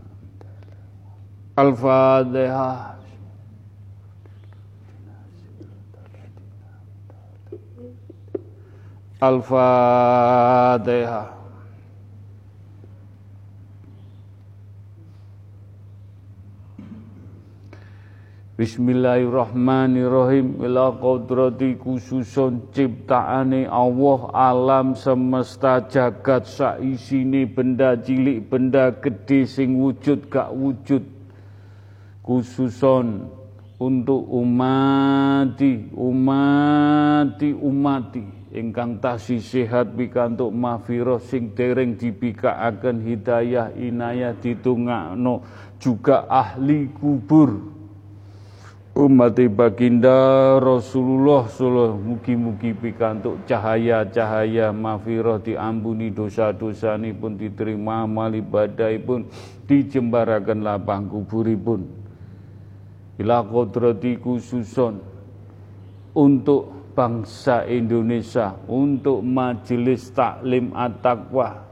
Al-Fatihah. 1.58 2.94
Al-Fatihah 9.26 11.35
Bismillahirrahmanirrahim. 18.56 20.64
Ila 20.64 20.96
qadrati 20.96 21.76
khususun 21.76 22.72
ciptaane 22.72 23.68
Allah 23.68 24.32
alam 24.32 24.96
semesta 24.96 25.84
jagat 25.84 26.48
saisine 26.48 27.52
benda 27.52 28.00
cilik 28.00 28.48
benda 28.48 28.96
gede 28.96 29.44
sing 29.44 29.76
wujud 29.76 30.32
gak 30.32 30.56
wujud. 30.56 31.04
Khususon 32.24 33.28
untuk 33.76 34.24
umati 34.24 35.92
umati 35.92 37.52
umati. 37.52 38.24
Ingkang 38.56 39.04
tasih 39.04 39.44
sehat 39.44 40.00
pikantuk 40.00 40.56
mahfirah 40.56 41.20
sing 41.20 41.52
dereng 41.52 42.00
dibikaaken 42.00 43.04
hidayah 43.04 43.76
inayah 43.76 44.32
ditungakno 44.40 45.44
juga 45.76 46.24
ahli 46.32 46.88
kubur 46.96 47.75
umat 48.96 49.36
baginda 49.52 50.56
Rasulullah 50.64 51.44
sallallahu 51.52 52.00
mugi-mugi 52.00 52.72
pikantuk 52.72 53.44
cahaya-cahaya 53.44 54.72
mahfirah 54.72 55.44
diampuni 55.44 56.16
dosa-dosa 56.16 56.96
pun 57.20 57.36
diterima 57.36 58.08
amal 58.08 58.32
ibadah 58.32 58.96
pun 59.04 59.28
dijembaraken 59.68 60.64
lapang 60.64 61.12
kuburipun 61.12 61.84
ila 63.20 63.44
kodrati 63.44 64.16
khususon 64.16 65.04
untuk 66.16 66.96
bangsa 66.96 67.68
Indonesia 67.68 68.56
untuk 68.72 69.20
majelis 69.28 70.08
taklim 70.16 70.72
at-taqwa 70.72 71.65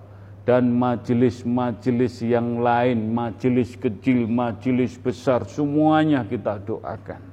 dan 0.43 0.75
majelis-majelis 0.75 2.19
yang 2.19 2.59
lain, 2.59 3.15
majelis 3.15 3.79
kecil, 3.79 4.27
majelis 4.27 4.99
besar, 4.99 5.47
semuanya 5.47 6.27
kita 6.27 6.59
doakan. 6.59 7.31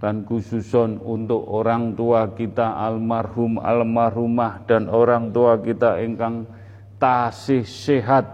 Dan 0.00 0.24
khususon 0.24 0.96
untuk 1.02 1.44
orang 1.44 1.92
tua 1.92 2.30
kita 2.32 2.72
almarhum, 2.72 3.60
almarhumah 3.60 4.64
dan 4.64 4.88
orang 4.88 5.28
tua 5.28 5.60
kita 5.60 6.00
engkang 6.00 6.48
tasih 6.96 7.66
sehat 7.66 8.24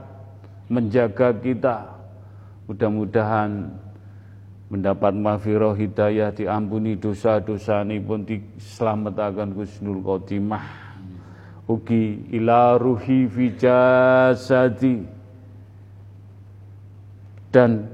menjaga 0.70 1.34
kita. 1.34 1.90
Mudah-mudahan 2.70 3.72
mendapat 4.70 5.14
mafiroh 5.14 5.74
hidayah 5.74 6.30
diampuni 6.30 6.94
dosa-dosa 6.94 7.82
ini 7.82 7.98
pun 7.98 8.22
diselamatkan 8.22 9.50
Gusnul 9.50 10.02
Khotimah 10.02 10.85
ugi 11.66 12.30
ila 12.34 12.78
ruhi 12.78 13.26
fi 13.26 13.44
jasadi. 13.54 15.02
Dan 17.50 17.88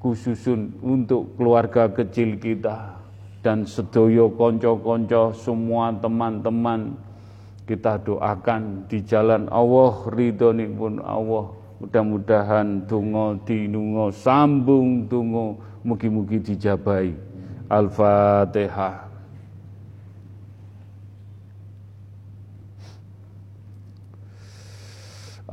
khususun 0.00 0.74
untuk 0.84 1.36
keluarga 1.40 1.88
kecil 1.88 2.36
kita 2.36 2.98
dan 3.40 3.64
sedoyo 3.64 4.32
konco-konco 4.32 5.32
semua 5.36 5.92
teman-teman 5.96 6.96
kita 7.64 7.96
doakan 8.04 8.84
di 8.88 9.00
jalan 9.04 9.48
Allah 9.48 9.92
ridhoni 10.12 10.68
pun 10.72 11.00
Allah. 11.00 11.48
Mudah-mudahan 11.80 12.88
tungo 12.88 13.36
dinungo 13.44 14.08
sambung 14.12 15.04
tungo 15.08 15.60
mugi-mugi 15.84 16.40
dijabai. 16.40 17.12
Al-Fatihah 17.68 19.13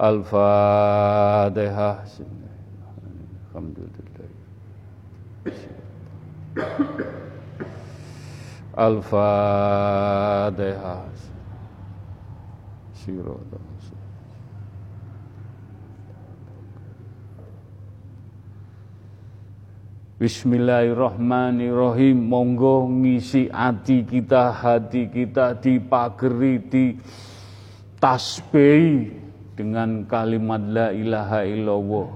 Al-Fatihah 0.02 2.02
Alhamdulillah 3.54 4.34
Al-Fatihah 8.82 11.06
Sirotah 12.98 13.62
Bismillahirrahmanirrahim. 20.18 22.26
Monggo 22.26 22.90
ngisi 22.90 23.54
hati 23.54 24.02
kita 24.02 24.50
Hati 24.50 25.14
kita 25.14 25.54
dipageri 25.62 26.58
Di 26.58 26.98
tasbih 28.02 29.21
Dengan 29.62 30.10
kalimat 30.10 30.58
La 30.58 30.90
ilaha 30.90 31.46
illallah. 31.46 32.10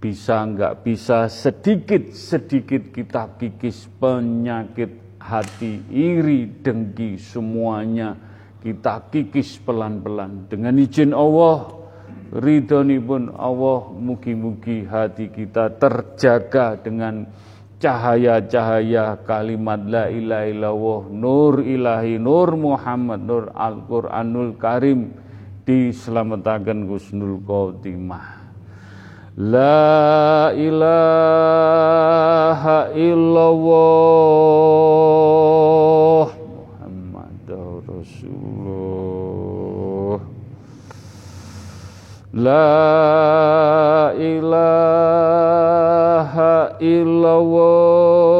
Bisa 0.00 0.40
enggak 0.40 0.80
bisa 0.80 1.28
Sedikit-sedikit 1.28 2.88
kita 2.88 3.36
kikis 3.36 3.84
Penyakit 4.00 5.20
hati 5.20 5.84
Iri, 5.92 6.48
dengki 6.64 7.20
semuanya 7.20 8.16
Kita 8.64 9.12
kikis 9.12 9.60
pelan-pelan. 9.60 10.48
Dengan 10.48 10.80
izin 10.80 11.12
Allah 11.12 11.76
pun 13.04 13.22
Allah 13.36 13.80
mugi-mugi 13.92 14.88
hati 14.88 15.28
kita 15.28 15.76
terjaga 15.76 16.80
dengan 16.80 17.28
cahaya-cahaya 17.82 19.24
kalimat 19.26 19.80
la 19.82 20.06
ilaha 20.12 20.46
illallah 20.46 21.02
nur 21.10 21.54
ilahi 21.64 22.20
nur 22.22 22.54
Muhammad 22.54 23.20
nur 23.24 23.44
Al-Qur'anul 23.50 24.54
Karim 24.60 25.29
diselamatkan 25.70 26.90
Gusnul 26.90 27.38
Khotimah 27.46 28.40
La 29.38 30.50
ilaha 30.52 30.90
illallah 32.92 33.70
Muhammad 36.34 37.46
Rasulullah. 37.86 38.90
La 42.34 44.10
ilaha 44.18 45.32
illallah 46.82 48.39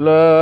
La 0.00 0.39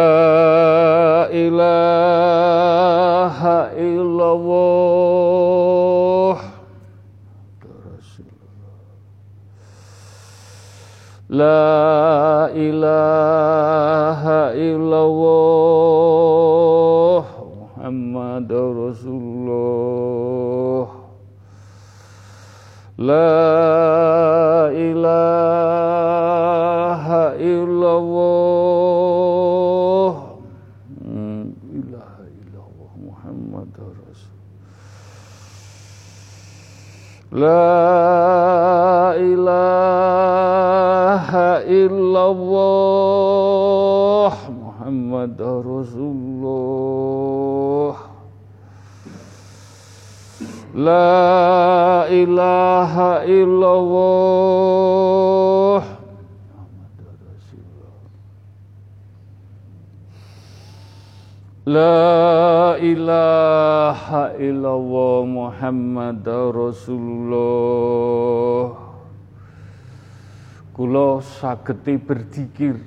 Sageti 71.68 72.00
berzikir 72.00 72.80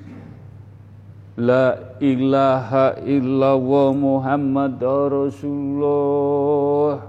La 1.37 1.93
ilaha 2.01 2.97
illallah 3.05 3.93
Muhammad 3.93 4.81
Rasulullah. 4.81 7.05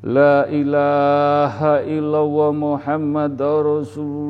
La 0.00 0.48
ilaha 0.48 1.84
illallah 1.84 2.48
Muhammad 2.56 3.36
Rasulullah. 3.36 4.24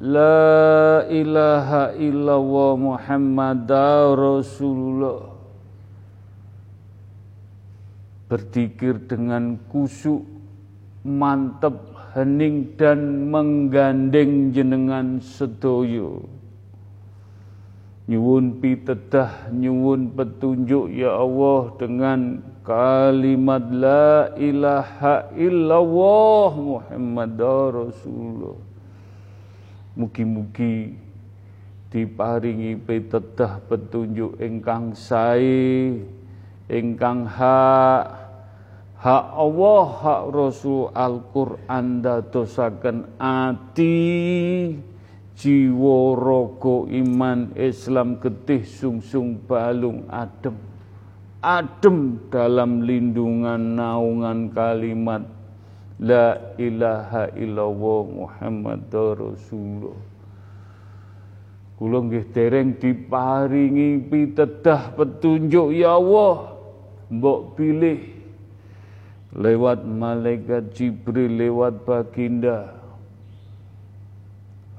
La 0.00 1.04
ilaha 1.12 1.92
illallah 1.92 2.72
Muhammad 2.72 3.68
Rasulullah. 4.16 5.28
Berzikir 8.32 8.96
dengan 9.04 9.60
kusuk 9.68 10.35
Mantep, 11.06 11.94
hening 12.18 12.74
dan 12.74 13.30
menggandeng 13.30 14.50
jenengan 14.50 15.22
sedoyo 15.22 16.26
Nyuwun 18.06 18.62
pitedah, 18.62 19.50
nyuwun 19.50 20.14
petunjuk 20.14 20.94
ya 20.94 21.10
Allah 21.10 21.74
dengan 21.74 22.38
kalimat 22.62 23.66
la 23.66 24.30
ilaha 24.38 25.26
illallah 25.34 26.50
Muhammad 26.54 27.34
Rasulullah. 27.74 28.62
Mugi-mugi 29.98 30.94
diparingi 31.90 32.78
pitedah 32.78 33.58
petunjuk 33.66 34.38
ingkang 34.38 34.94
sae 34.94 35.98
ingkang 36.70 37.26
hak 37.26 38.25
hak 39.00 39.26
Allah 39.36 39.84
hak 40.00 40.22
Rasul 40.32 40.88
Al-Qur'an 40.96 42.00
dadosaken 42.00 43.20
ati 43.20 43.96
jiwa 45.36 46.16
raga 46.16 46.76
iman 46.88 47.52
Islam 47.52 48.16
getih 48.18 48.64
sungsung 48.64 49.36
balung 49.44 50.08
adem. 50.08 50.56
Adem 51.44 52.18
dalam 52.32 52.82
lindungan 52.82 53.76
naungan 53.76 54.50
kalimat 54.50 55.22
La 55.96 56.56
ilaha 56.60 57.32
illallah 57.36 58.02
Muhammad 58.04 58.92
Rasulullah. 58.92 59.96
Kula 61.76 62.00
nggih 62.04 62.32
dereng 62.32 62.80
diparingi 62.80 64.00
pitedah 64.08 64.96
petunjuk 64.96 65.76
ya 65.76 66.00
Allah 66.00 66.56
mbok 67.12 67.52
pilih 67.56 68.15
lewat 69.36 69.84
malaikat 69.84 70.72
Jibril 70.72 71.36
lewat 71.36 71.84
baginda. 71.84 72.72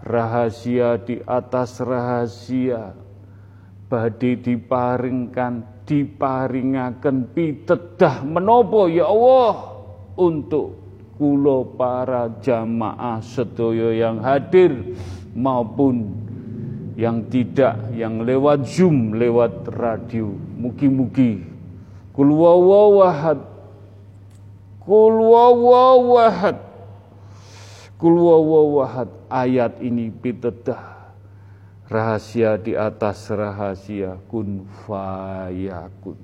Rahasia 0.01 0.97
di 0.97 1.21
atas 1.21 1.77
rahasia. 1.77 2.97
Badhe 3.87 4.35
diparingkan 4.43 5.77
diparingaken 5.87 7.31
pitedah 7.31 8.19
menopo 8.27 8.91
ya 8.91 9.07
Allah 9.07 9.79
untuk 10.19 10.75
kulo 11.15 11.63
para 11.79 12.27
jamaah 12.43 13.23
sedaya 13.23 13.95
yang 13.95 14.19
hadir 14.19 14.75
maupun 15.31 16.19
yang 16.99 17.23
tidak 17.31 17.79
yang 17.95 18.27
lewat 18.27 18.67
Zoom, 18.67 19.15
lewat 19.15 19.71
radio. 19.71 20.27
Mugi-mugi. 20.59 21.47
Kul 22.11 22.33
wawahad 22.33 23.56
kul 24.87 25.19
wawahad 25.19 26.63
kul 27.99 28.15
wawahad 28.15 29.11
ayat 29.27 29.83
ini 29.83 30.07
pitedah 30.07 30.97
rahasia 31.87 32.59
di 32.59 32.75
atas 32.75 33.31
rahasia. 33.31 34.19
Kun 34.27 34.67
fayakun. 34.85 36.17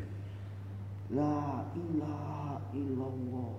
la 1.15 1.63
ilaha 1.79 2.59
illallah. 2.75 3.55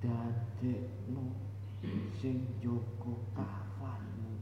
Dadekno 0.00 1.36
sing 2.16 2.48
jaga 2.64 3.14
kafanmu 3.36 4.32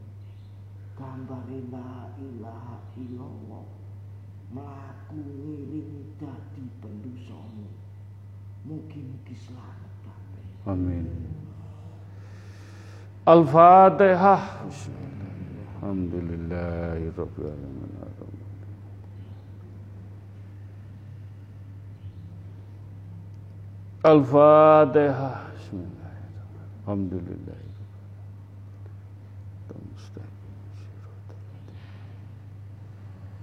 gambare 0.95 1.59
la 1.67 2.07
ilaha 2.15 2.79
illallah. 2.95 3.67
Mlaku 4.47 5.19
ngiring 5.19 6.15
dadi 6.15 6.63
pendusamu. 6.79 7.67
Mugi-mugi 8.63 9.35
selamat 9.35 9.91
kabeh 10.07 10.47
amin. 10.71 11.07
Al-Fatihah. 13.27 14.63
Alhamdulillahirabbil 15.77 17.47
alamin 17.47 17.96
Al-Fatihah 24.07 25.51
Bismillahirrahmanirrahim. 25.51 27.75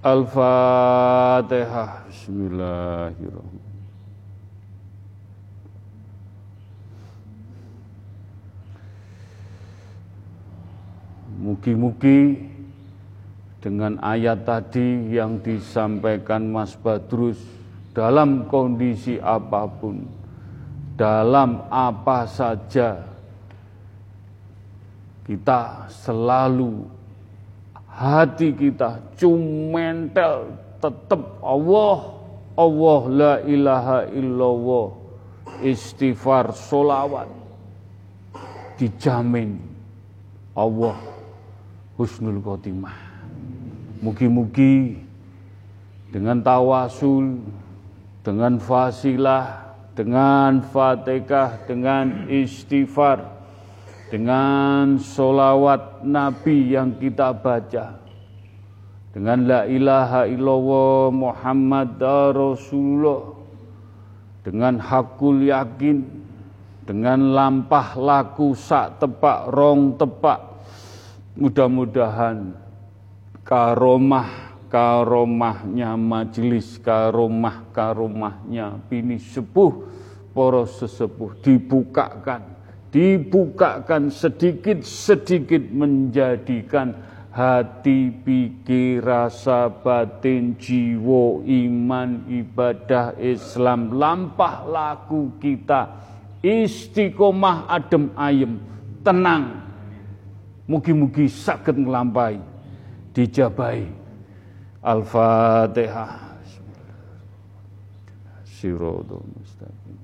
Al-Fatihah 0.01 2.09
Mugi-mugi 11.45 12.41
dengan 13.61 14.01
ayat 14.01 14.49
tadi 14.49 15.13
yang 15.13 15.45
disampaikan 15.45 16.49
Mas 16.49 16.73
Badrus 16.73 17.37
dalam 17.93 18.49
kondisi 18.49 19.21
apa 19.21 19.69
pun, 19.69 20.24
dalam 20.95 21.67
apa 21.71 22.27
saja, 22.31 23.03
kita 25.27 25.91
selalu 25.91 26.87
hati 27.91 28.55
kita 28.55 29.03
cumentel 29.19 30.55
tetap 30.79 31.41
Allah, 31.41 31.99
Allah 32.55 33.01
la 33.11 33.35
ilaha 33.43 33.99
illallah, 34.15 34.89
istighfar, 35.65 36.55
solawat, 36.55 37.31
dijamin 38.77 39.59
Allah 40.55 40.99
husnul 41.99 42.39
khotimah. 42.39 42.95
Mugi-mugi 44.05 45.01
dengan 46.13 46.45
tawasul, 46.45 47.41
dengan 48.21 48.61
fasilah, 48.61 49.64
dengan 49.95 50.59
fatihah, 50.61 51.63
dengan 51.71 52.27
istighfar, 52.27 53.23
dengan 54.11 54.99
solawat 54.99 56.03
Nabi 56.03 56.75
yang 56.75 56.99
kita 56.99 57.31
baca, 57.35 57.99
dengan 59.15 59.47
la 59.47 59.61
ilaha 59.71 60.27
illallah 60.27 61.15
Muhammad 61.15 61.99
Rasulullah, 62.35 63.39
dengan 64.43 64.83
hakul 64.83 65.47
yakin, 65.47 66.03
dengan 66.85 67.33
lampah 67.33 67.95
laku 67.95 68.53
sak 68.53 68.99
tepak 68.99 69.49
rong 69.55 69.95
tepak, 69.95 70.43
mudah-mudahan 71.39 72.55
karomah 73.47 74.54
karomahnya 74.71 75.97
majelis 75.97 76.81
karomah 76.81 77.67
karomahnya 77.71 78.81
bini 78.91 79.21
sepuh 79.21 79.87
poros 80.35 80.83
sesepuh 80.83 81.39
dibukakan 81.41 82.43
dibukakan 82.95 84.11
sedikit-sedikit 84.11 85.67
menjadikan 85.75 86.95
hati, 87.35 88.15
pikir, 88.15 89.03
rasa, 89.03 89.67
batin, 89.67 90.55
jiwa, 90.55 91.43
iman, 91.43 92.23
ibadah, 92.31 93.19
Islam, 93.19 93.91
lampah 93.91 94.63
laku 94.63 95.35
kita, 95.43 95.99
istiqomah 96.47 97.67
adem 97.67 98.15
ayem, 98.15 98.63
tenang, 99.03 99.65
Mugi-mugi 100.65 101.29
sakit 101.29 101.77
ngelampai 101.77 102.41
dijabai. 103.13 103.85
Al-Fatihah. 104.85 106.37
Siratul 108.45 109.25
mustaqim. 109.33 109.97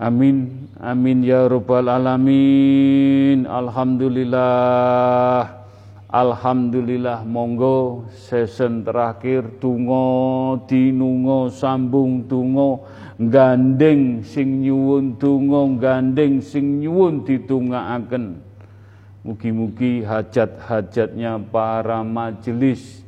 Amin, 0.00 0.64
amin 0.80 1.20
ya 1.20 1.44
rabbal 1.44 1.92
alamin. 1.92 3.44
Alhamdulillah. 3.44 5.60
Alhamdulillah 6.10 7.22
monggo 7.22 8.08
season 8.10 8.82
terakhir 8.82 9.62
tungo 9.62 10.58
dinungo 10.66 11.46
sambung 11.54 12.26
tungo 12.26 12.82
gandeng 13.30 14.26
sing 14.26 14.58
nyuwun 14.64 15.14
tungo 15.22 15.70
gandeng 15.78 16.42
sing 16.42 16.82
nyuwun 16.82 17.22
ditungaaken 17.22 18.42
mugi-mugi 19.22 20.02
hajat-hajatnya 20.02 21.36
para 21.52 22.00
majelis 22.00 23.00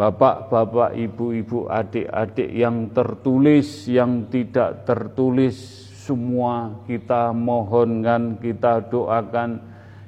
Bapak-bapak, 0.00 0.96
ibu-ibu, 0.96 1.68
adik-adik 1.68 2.48
yang 2.56 2.88
tertulis, 2.88 3.84
yang 3.84 4.32
tidak 4.32 4.88
tertulis 4.88 5.60
semua 5.92 6.72
kita 6.88 7.36
mohonkan, 7.36 8.40
kita 8.40 8.80
doakan 8.88 9.60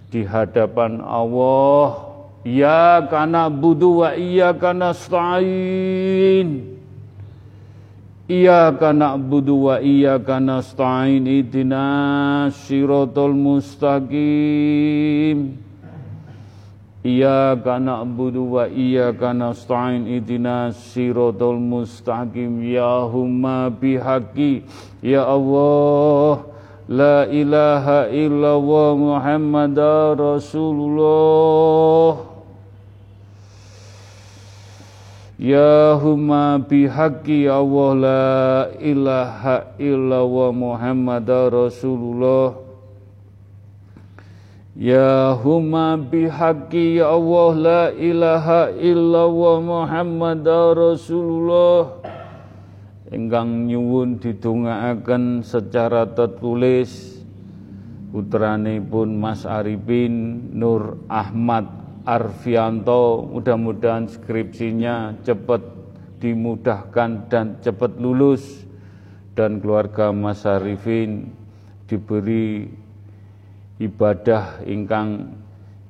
di 0.08 0.24
hadapan 0.24 0.96
Allah. 1.04 2.08
Ya 2.40 3.04
kana 3.04 3.52
budu 3.52 4.00
wa 4.00 4.16
iya 4.16 4.56
kana 4.56 4.96
stain. 4.96 6.71
Iya 8.30 8.70
kana 8.78 9.18
budu 9.18 9.66
wa 9.66 9.82
iya 9.82 10.14
kana 10.22 10.62
stain 10.62 11.26
idina 11.26 12.46
sirotol 12.54 13.34
mustaqim. 13.34 15.58
Iya 17.02 17.58
kana 17.66 18.06
budu 18.06 18.46
wa 18.46 18.70
iya 18.70 19.10
kana 19.10 19.50
stain 19.58 20.06
idina 20.06 20.70
sirotol 20.70 21.58
mustaqim. 21.58 22.62
Ya 22.62 23.10
humma 23.10 23.66
bihaqi 23.74 24.70
Ya 25.02 25.26
Allah 25.26 26.46
La 26.86 27.26
ilaha 27.26 28.06
illallah 28.06 28.94
Muhammad 28.98 29.78
Rasulullah 30.18 32.31
Ya 35.42 35.98
huma 35.98 36.62
bihaqi 36.62 37.50
Allah 37.50 37.90
la 37.98 38.30
ilaha 38.78 39.74
illallah 39.74 40.54
Muhammad 40.54 41.26
Rasulullah. 41.26 42.62
Ya 44.78 45.34
huma 45.34 45.98
bihaqi 45.98 47.02
Allah 47.02 47.50
la 47.58 47.82
ilaha 47.90 48.70
illallah 48.70 49.56
Muhammad 49.66 50.46
Rasulullah. 50.78 51.90
Ingkang 53.10 53.66
nyuwun 53.66 54.22
didongaaken 54.22 55.42
secara 55.42 56.06
tertulis 56.06 57.18
putranipun 58.14 59.18
Mas 59.18 59.42
Arifin 59.42 60.54
Nur 60.54 61.02
Ahmad 61.10 61.81
Arfianto 62.02 63.22
mudah-mudahan 63.30 64.10
skripsinya 64.10 65.22
cepat 65.22 65.62
dimudahkan 66.18 67.30
dan 67.30 67.58
cepat 67.62 67.98
lulus 67.98 68.66
dan 69.34 69.58
keluarga 69.58 70.10
Mas 70.10 70.46
Arifin 70.46 71.30
diberi 71.86 72.70
ibadah 73.78 74.62
ingkang 74.66 75.34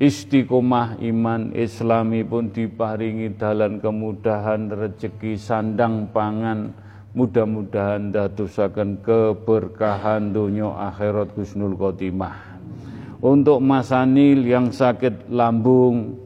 istiqomah 0.01 1.01
iman 1.01 1.53
islami 1.53 2.25
pun 2.25 2.49
diparingi 2.49 3.33
dalan 3.37 3.81
kemudahan 3.81 4.73
rezeki 4.73 5.37
sandang 5.37 6.09
pangan 6.13 6.73
Mudah-mudahan 7.13 8.09
datusaken 8.09 9.05
keberkahan 9.05 10.33
dunia 10.33 10.73
akhirat 10.89 11.37
Gusnul 11.37 11.77
Khotimah. 11.77 12.52
Untuk 13.23 13.63
Mas 13.63 13.95
Anil 13.95 14.43
yang 14.43 14.75
sakit 14.75 15.31
lambung, 15.31 16.19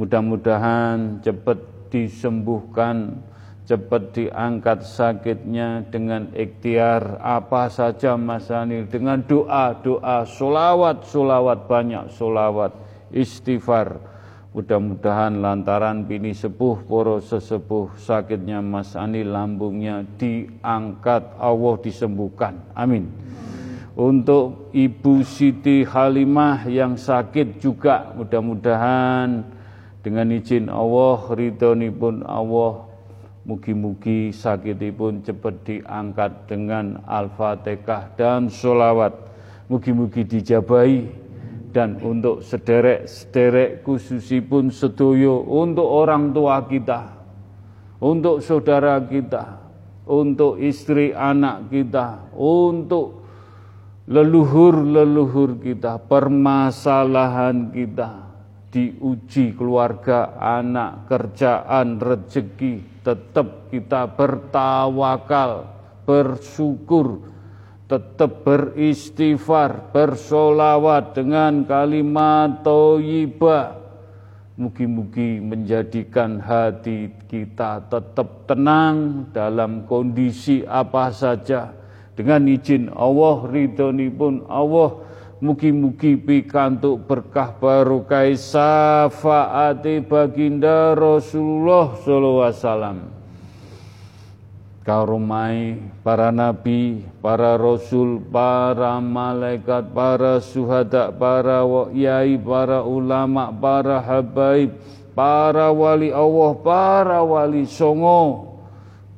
mudah-mudahan 0.00 1.20
cepat 1.20 1.60
disembuhkan, 1.92 3.20
cepat 3.68 4.16
diangkat 4.16 4.80
sakitnya 4.80 5.84
dengan 5.92 6.32
ikhtiar 6.32 7.20
apa 7.20 7.68
saja 7.68 8.16
Mas 8.16 8.48
Anil 8.48 8.88
dengan 8.88 9.20
doa 9.28 9.76
doa 9.76 10.24
solawat 10.24 11.04
solawat 11.04 11.68
banyak 11.68 12.08
solawat 12.16 12.72
istighfar 13.12 14.00
Mudah-mudahan 14.48 15.44
lantaran 15.44 16.08
bini 16.08 16.32
sepuh 16.32 16.82
poro 16.88 17.20
sesepuh 17.20 17.94
sakitnya 18.00 18.64
Mas 18.64 18.96
Ani 18.96 19.20
lambungnya 19.20 20.02
diangkat 20.16 21.36
Allah 21.36 21.74
disembuhkan. 21.84 22.56
Amin. 22.72 23.27
Untuk 23.98 24.70
Ibu 24.70 25.26
Siti 25.26 25.82
Halimah 25.82 26.62
yang 26.70 26.94
sakit 26.94 27.58
juga 27.58 28.14
mudah-mudahan 28.14 29.42
dengan 30.06 30.30
izin 30.30 30.70
Allah, 30.70 31.18
pun 31.98 32.22
Allah 32.22 32.88
Mugi-mugi 33.48 34.28
sakitipun 34.28 35.24
cepat 35.24 35.64
diangkat 35.64 36.52
dengan 36.52 37.00
Al-Fatihah 37.08 38.12
dan 38.12 38.52
sholawat. 38.52 39.16
Mugi-mugi 39.72 40.20
dijabai 40.20 41.08
dan 41.72 41.96
untuk 42.04 42.44
sederek-sederek 42.44 43.80
khususipun 43.88 44.68
sedoyo 44.68 45.48
untuk 45.48 45.88
orang 45.88 46.36
tua 46.36 46.60
kita, 46.68 47.08
untuk 48.04 48.44
saudara 48.44 49.00
kita, 49.08 49.64
untuk 50.04 50.60
istri 50.60 51.16
anak 51.16 51.72
kita, 51.72 52.28
untuk 52.36 53.17
leluhur-leluhur 54.08 55.60
kita, 55.60 56.00
permasalahan 56.00 57.68
kita, 57.68 58.24
diuji 58.72 59.52
keluarga, 59.52 60.32
anak, 60.40 61.12
kerjaan, 61.12 62.00
rezeki, 62.00 63.04
tetap 63.04 63.68
kita 63.68 64.08
bertawakal, 64.08 65.68
bersyukur, 66.08 67.20
tetap 67.84 68.48
beristighfar, 68.48 69.92
bersolawat 69.92 71.12
dengan 71.12 71.68
kalimat 71.68 72.64
toyibah. 72.64 73.76
Mugi-mugi 74.58 75.38
menjadikan 75.38 76.42
hati 76.42 77.14
kita 77.30 77.78
tetap 77.86 78.50
tenang 78.50 79.30
dalam 79.30 79.86
kondisi 79.86 80.66
apa 80.66 81.14
saja. 81.14 81.77
Dengan 82.18 82.50
izin 82.50 82.90
Allah, 82.98 83.46
ridhoni 83.46 84.10
pun 84.10 84.42
Allah, 84.50 85.06
mugi-mugi 85.38 86.18
pikantuk 86.18 87.06
berkah 87.06 87.54
barokah 87.54 88.26
syafaati 88.34 90.02
baginda 90.02 90.98
Rasulullah 90.98 91.94
sallallahu 91.94 92.42
alaihi 92.42 92.58
wasallam. 92.58 92.98
Karomai 94.82 95.78
para 96.00 96.32
nabi, 96.32 97.04
para 97.20 97.60
rasul, 97.60 98.24
para 98.32 98.96
malaikat, 98.98 99.92
para 99.92 100.40
suhada, 100.40 101.12
para 101.12 101.60
yai, 101.92 102.40
para 102.40 102.80
ulama, 102.80 103.52
para 103.52 104.00
habaib, 104.00 104.72
para 105.12 105.68
wali 105.70 106.08
Allah, 106.08 106.50
para 106.64 107.20
wali 107.20 107.68
songo, 107.68 108.47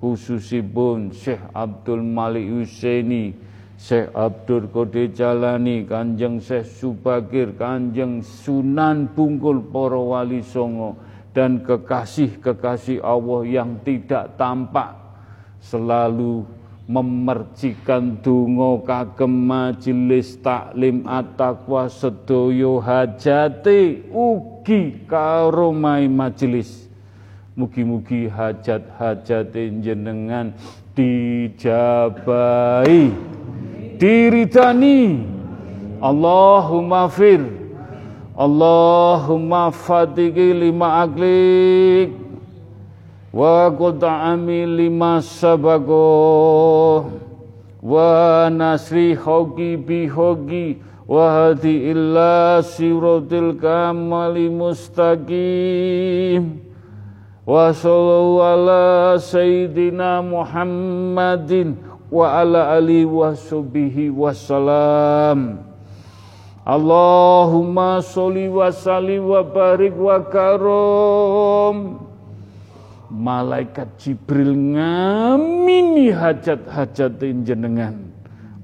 khususipun 0.01 1.12
Syekh 1.12 1.44
Abdul 1.52 2.01
Malik 2.01 2.48
Husaini, 2.48 3.36
Syekh 3.77 4.09
Abdul 4.16 4.72
Qadir 4.72 5.12
Jalani, 5.12 5.85
Kanjeng 5.85 6.40
Syekh 6.40 6.64
Subagir, 6.66 7.52
Kanjeng 7.55 8.24
Sunan 8.24 9.12
Bungkul 9.12 9.60
para 9.68 10.01
wali 10.01 10.40
songo, 10.40 10.97
dan 11.36 11.62
kekasih-kekasih 11.62 13.05
Allah 13.05 13.40
yang 13.47 13.78
tidak 13.86 14.35
tampak 14.35 14.97
selalu 15.60 16.43
memercikan 16.90 18.18
dungo 18.18 18.82
kagem 18.82 19.31
majelis 19.31 20.35
taklim 20.43 21.06
at-taqwa 21.06 21.86
hajati 22.82 24.10
ugi 24.10 25.06
karo 25.06 25.70
mai 25.70 26.10
majelis 26.10 26.90
mugi-mugi 27.61 28.32
hajat-hajate 28.32 29.85
jenengan 29.85 30.57
dijabai 30.97 32.20
diridani. 34.01 35.20
Allahumma 36.01 37.12
fir 37.12 37.45
Allahumma 38.41 39.69
fatiki 39.69 40.57
lima 40.57 41.05
aklik 41.05 42.09
wa 43.37 43.69
qut'ami 43.69 44.65
lima 44.65 45.20
sabago 45.20 47.05
wa 47.85 48.49
nasri 48.49 49.12
hoki 49.12 49.77
bi 49.77 50.09
hoki 50.09 50.81
wa 51.05 51.53
hadi 51.53 51.93
illa 51.93 52.65
siratil 52.65 53.61
kamali 53.61 54.49
mustaqim 54.49 56.43
wa 57.51 57.74
sallallahu 57.74 58.47
ala 58.47 59.18
sayyidina 59.18 60.22
Muhammadin 60.22 61.74
wa 62.06 62.39
ala 62.39 62.78
alihi 62.78 63.10
wa 63.10 63.35
wassalam 64.14 65.59
Allahumma 66.62 67.98
sholli 67.98 68.47
wa 68.47 68.70
wa 68.70 69.40
barik 69.43 69.97
wa 69.98 70.22
karom. 70.22 71.98
Malaikat 73.10 73.98
Jibril 73.98 74.55
ngamini 74.55 76.14
hajat-hajat 76.14 77.18
jenengan. 77.43 78.14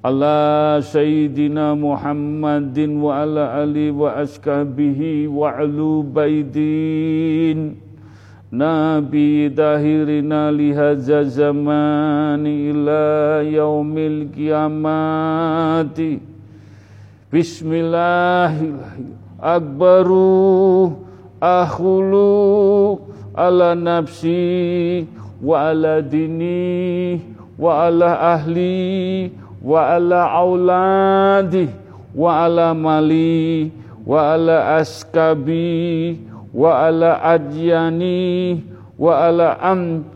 Ala 0.06 0.78
sayyidina 0.78 1.74
Muhammadin 1.74 3.02
wa 3.02 3.26
ala 3.26 3.58
ali 3.58 3.90
wa 3.90 4.14
askabihi 4.22 5.26
wa 5.26 5.50
alu 5.58 6.06
baidin 6.06 7.85
Nabi 8.52 9.51
dahirina 9.51 10.55
lihaza 10.55 11.24
zamani 11.27 12.70
ila 12.70 13.43
yaumil 13.43 14.31
kiamati. 14.31 16.20
Bismillahirrahmanirrahim. 17.32 19.18
Akbaru 19.43 20.94
akhulu 21.43 23.02
ala 23.35 23.74
nafsi 23.74 25.06
wa 25.43 25.68
ala 25.68 25.98
dini 26.01 27.20
wa 27.59 27.85
ala 27.90 28.39
ahli 28.39 29.28
wa 29.60 29.90
ala 29.90 30.31
auladi 30.31 31.68
wa 32.14 32.47
ala 32.47 32.73
mali 32.73 33.68
wa 34.06 34.39
ala 34.39 34.77
askabi 34.81 36.16
wa 36.57 36.89
ala 36.89 37.20
adyani 37.20 38.65
wa 38.97 39.28
ala 39.28 39.61
am 39.61 40.09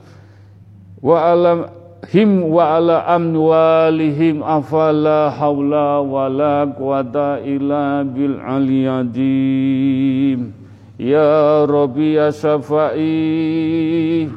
wa 1.04 1.28
ala 1.28 1.68
him 2.08 2.48
wa 2.48 2.80
ala 2.80 3.04
amwalihim 3.12 4.40
afala 4.40 5.28
haula 5.36 6.00
wala 6.00 6.64
quwata 6.72 7.44
illa 7.44 8.08
bil 8.08 8.40
aliyadim 8.40 9.36
ya 10.96 11.68
rabbi 11.68 12.16
ya 12.16 12.32
safai 12.32 14.32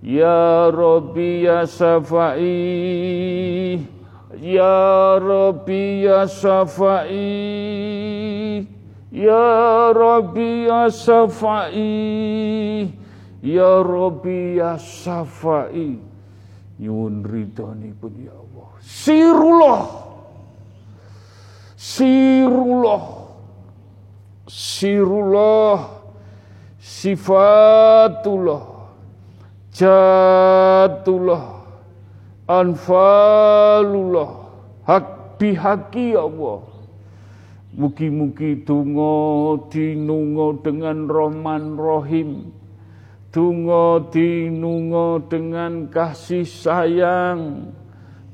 ya 0.00 0.72
rabbi 0.72 1.44
ya 1.44 1.68
safai 1.68 3.36
Ya 4.46 5.16
Rabbi 5.16 6.04
ya 6.04 6.28
Safai 6.28 7.08
Ya 9.16 9.96
Rabbi 9.96 10.68
ya 10.68 10.92
Safai 10.92 11.72
Ya 13.40 13.80
Rabbi 13.80 14.60
ya 14.60 14.76
Safai 14.76 15.96
Nyun 16.76 17.24
ridhani 17.24 17.96
pun 17.96 18.12
ya 18.20 18.36
Allah. 18.36 18.68
Sirullah. 18.84 19.88
Sirullah. 21.80 23.04
Sirullah. 24.44 25.80
Sifatullah. 26.76 28.62
Jatullah. 29.72 31.44
Anfalullah. 32.44 34.28
Hak 34.84 35.40
bihaki 35.40 36.12
ya 36.12 36.28
Allah 36.28 36.75
Mugi-mugi 37.76 38.64
tungo 38.64 39.68
dinungo 39.68 40.56
dengan 40.64 41.04
rohman 41.04 41.76
rohim 41.76 42.56
Tungo 43.36 44.08
dinungo 44.08 45.20
dengan 45.28 45.92
kasih 45.92 46.48
sayang. 46.48 47.68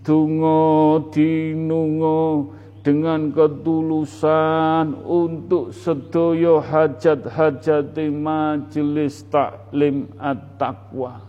Tungo 0.06 1.10
dinungo 1.10 2.54
dengan 2.86 3.34
ketulusan 3.34 4.94
untuk 5.02 5.74
sedoyo 5.74 6.62
hajat-hajat 6.62 7.98
majelis 8.14 9.26
taklim 9.26 10.06
at-taqwa. 10.22 11.26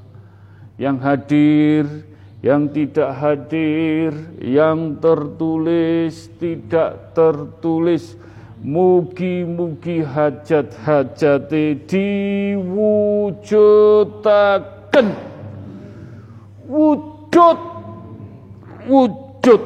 Yang 0.78 0.98
hadir 1.02 1.84
yang 2.44 2.68
tidak 2.68 3.16
hadir, 3.16 4.12
yang 4.44 5.00
tertulis, 5.00 6.28
tidak 6.38 7.16
tertulis. 7.16 8.20
Mugi-mugi 8.64 10.04
hajat-hajat 10.04 11.52
diwujudaken. 11.84 13.28
Wujud, 16.68 17.60
wujud. 18.88 19.62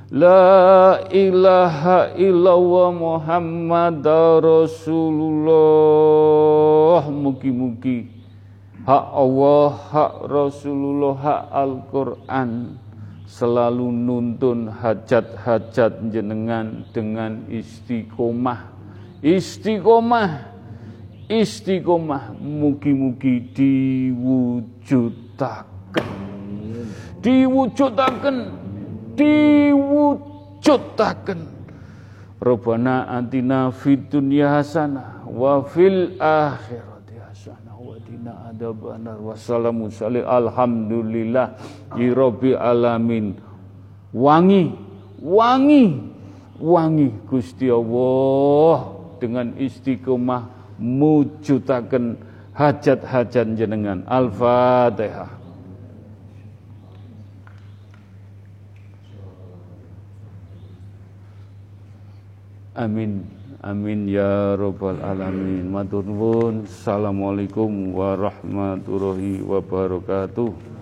La 0.08 1.04
ilaha 1.12 2.16
illallah 2.16 2.96
Muhammad 2.96 4.08
Rasulullah. 4.40 7.04
Mugi-mugi. 7.12 8.08
Hak 8.88 9.06
Allah, 9.12 9.76
hak 9.92 10.32
Rasulullah, 10.32 11.12
hak 11.20 11.52
Al-Quran. 11.52 12.80
Selalu 13.28 13.92
nuntun 13.92 14.72
hajat-hajat 14.72 16.00
jenengan 16.08 16.88
dengan 16.96 17.44
istiqomah. 17.52 18.72
Istiqomah. 19.20 20.56
Istiqomah. 21.28 22.32
Mugi-mugi 22.40 23.44
diwujudaken 23.52 26.08
Diwujudaken 27.20 28.67
diwujudaken 29.18 31.58
Rabbana 32.38 33.10
atina 33.18 33.74
fid 33.74 34.14
dunya 34.14 34.62
hasanah 34.62 35.26
wa 35.26 35.66
fil 35.66 36.22
akhirati 36.22 37.18
hasanah 37.18 37.74
wa 37.82 37.98
qina 38.06 38.54
adzabannar 38.54 39.18
wassalamu 39.18 39.90
alhamdulillah. 40.22 41.58
Rabbil 41.98 42.62
alamin. 42.62 43.42
Wangi 44.14 44.70
wangi 45.18 45.98
wangi 46.62 47.10
Gusti 47.26 47.74
Allah. 47.74 48.94
Dengan 49.18 49.58
istiqomah 49.58 50.78
mujudaken 50.78 52.22
hajat-hajat 52.54 53.58
jenengan. 53.58 54.06
Al-fatihah 54.06 55.37
Amin. 62.78 63.26
Amin 63.66 64.06
ya 64.06 64.54
rabbal 64.54 65.02
alamin. 65.02 65.66
Matur 65.66 66.06
nuwun. 66.06 66.70
Assalamualaikum 66.70 67.90
warahmatullahi 67.90 69.42
wabarakatuh. 69.42 70.77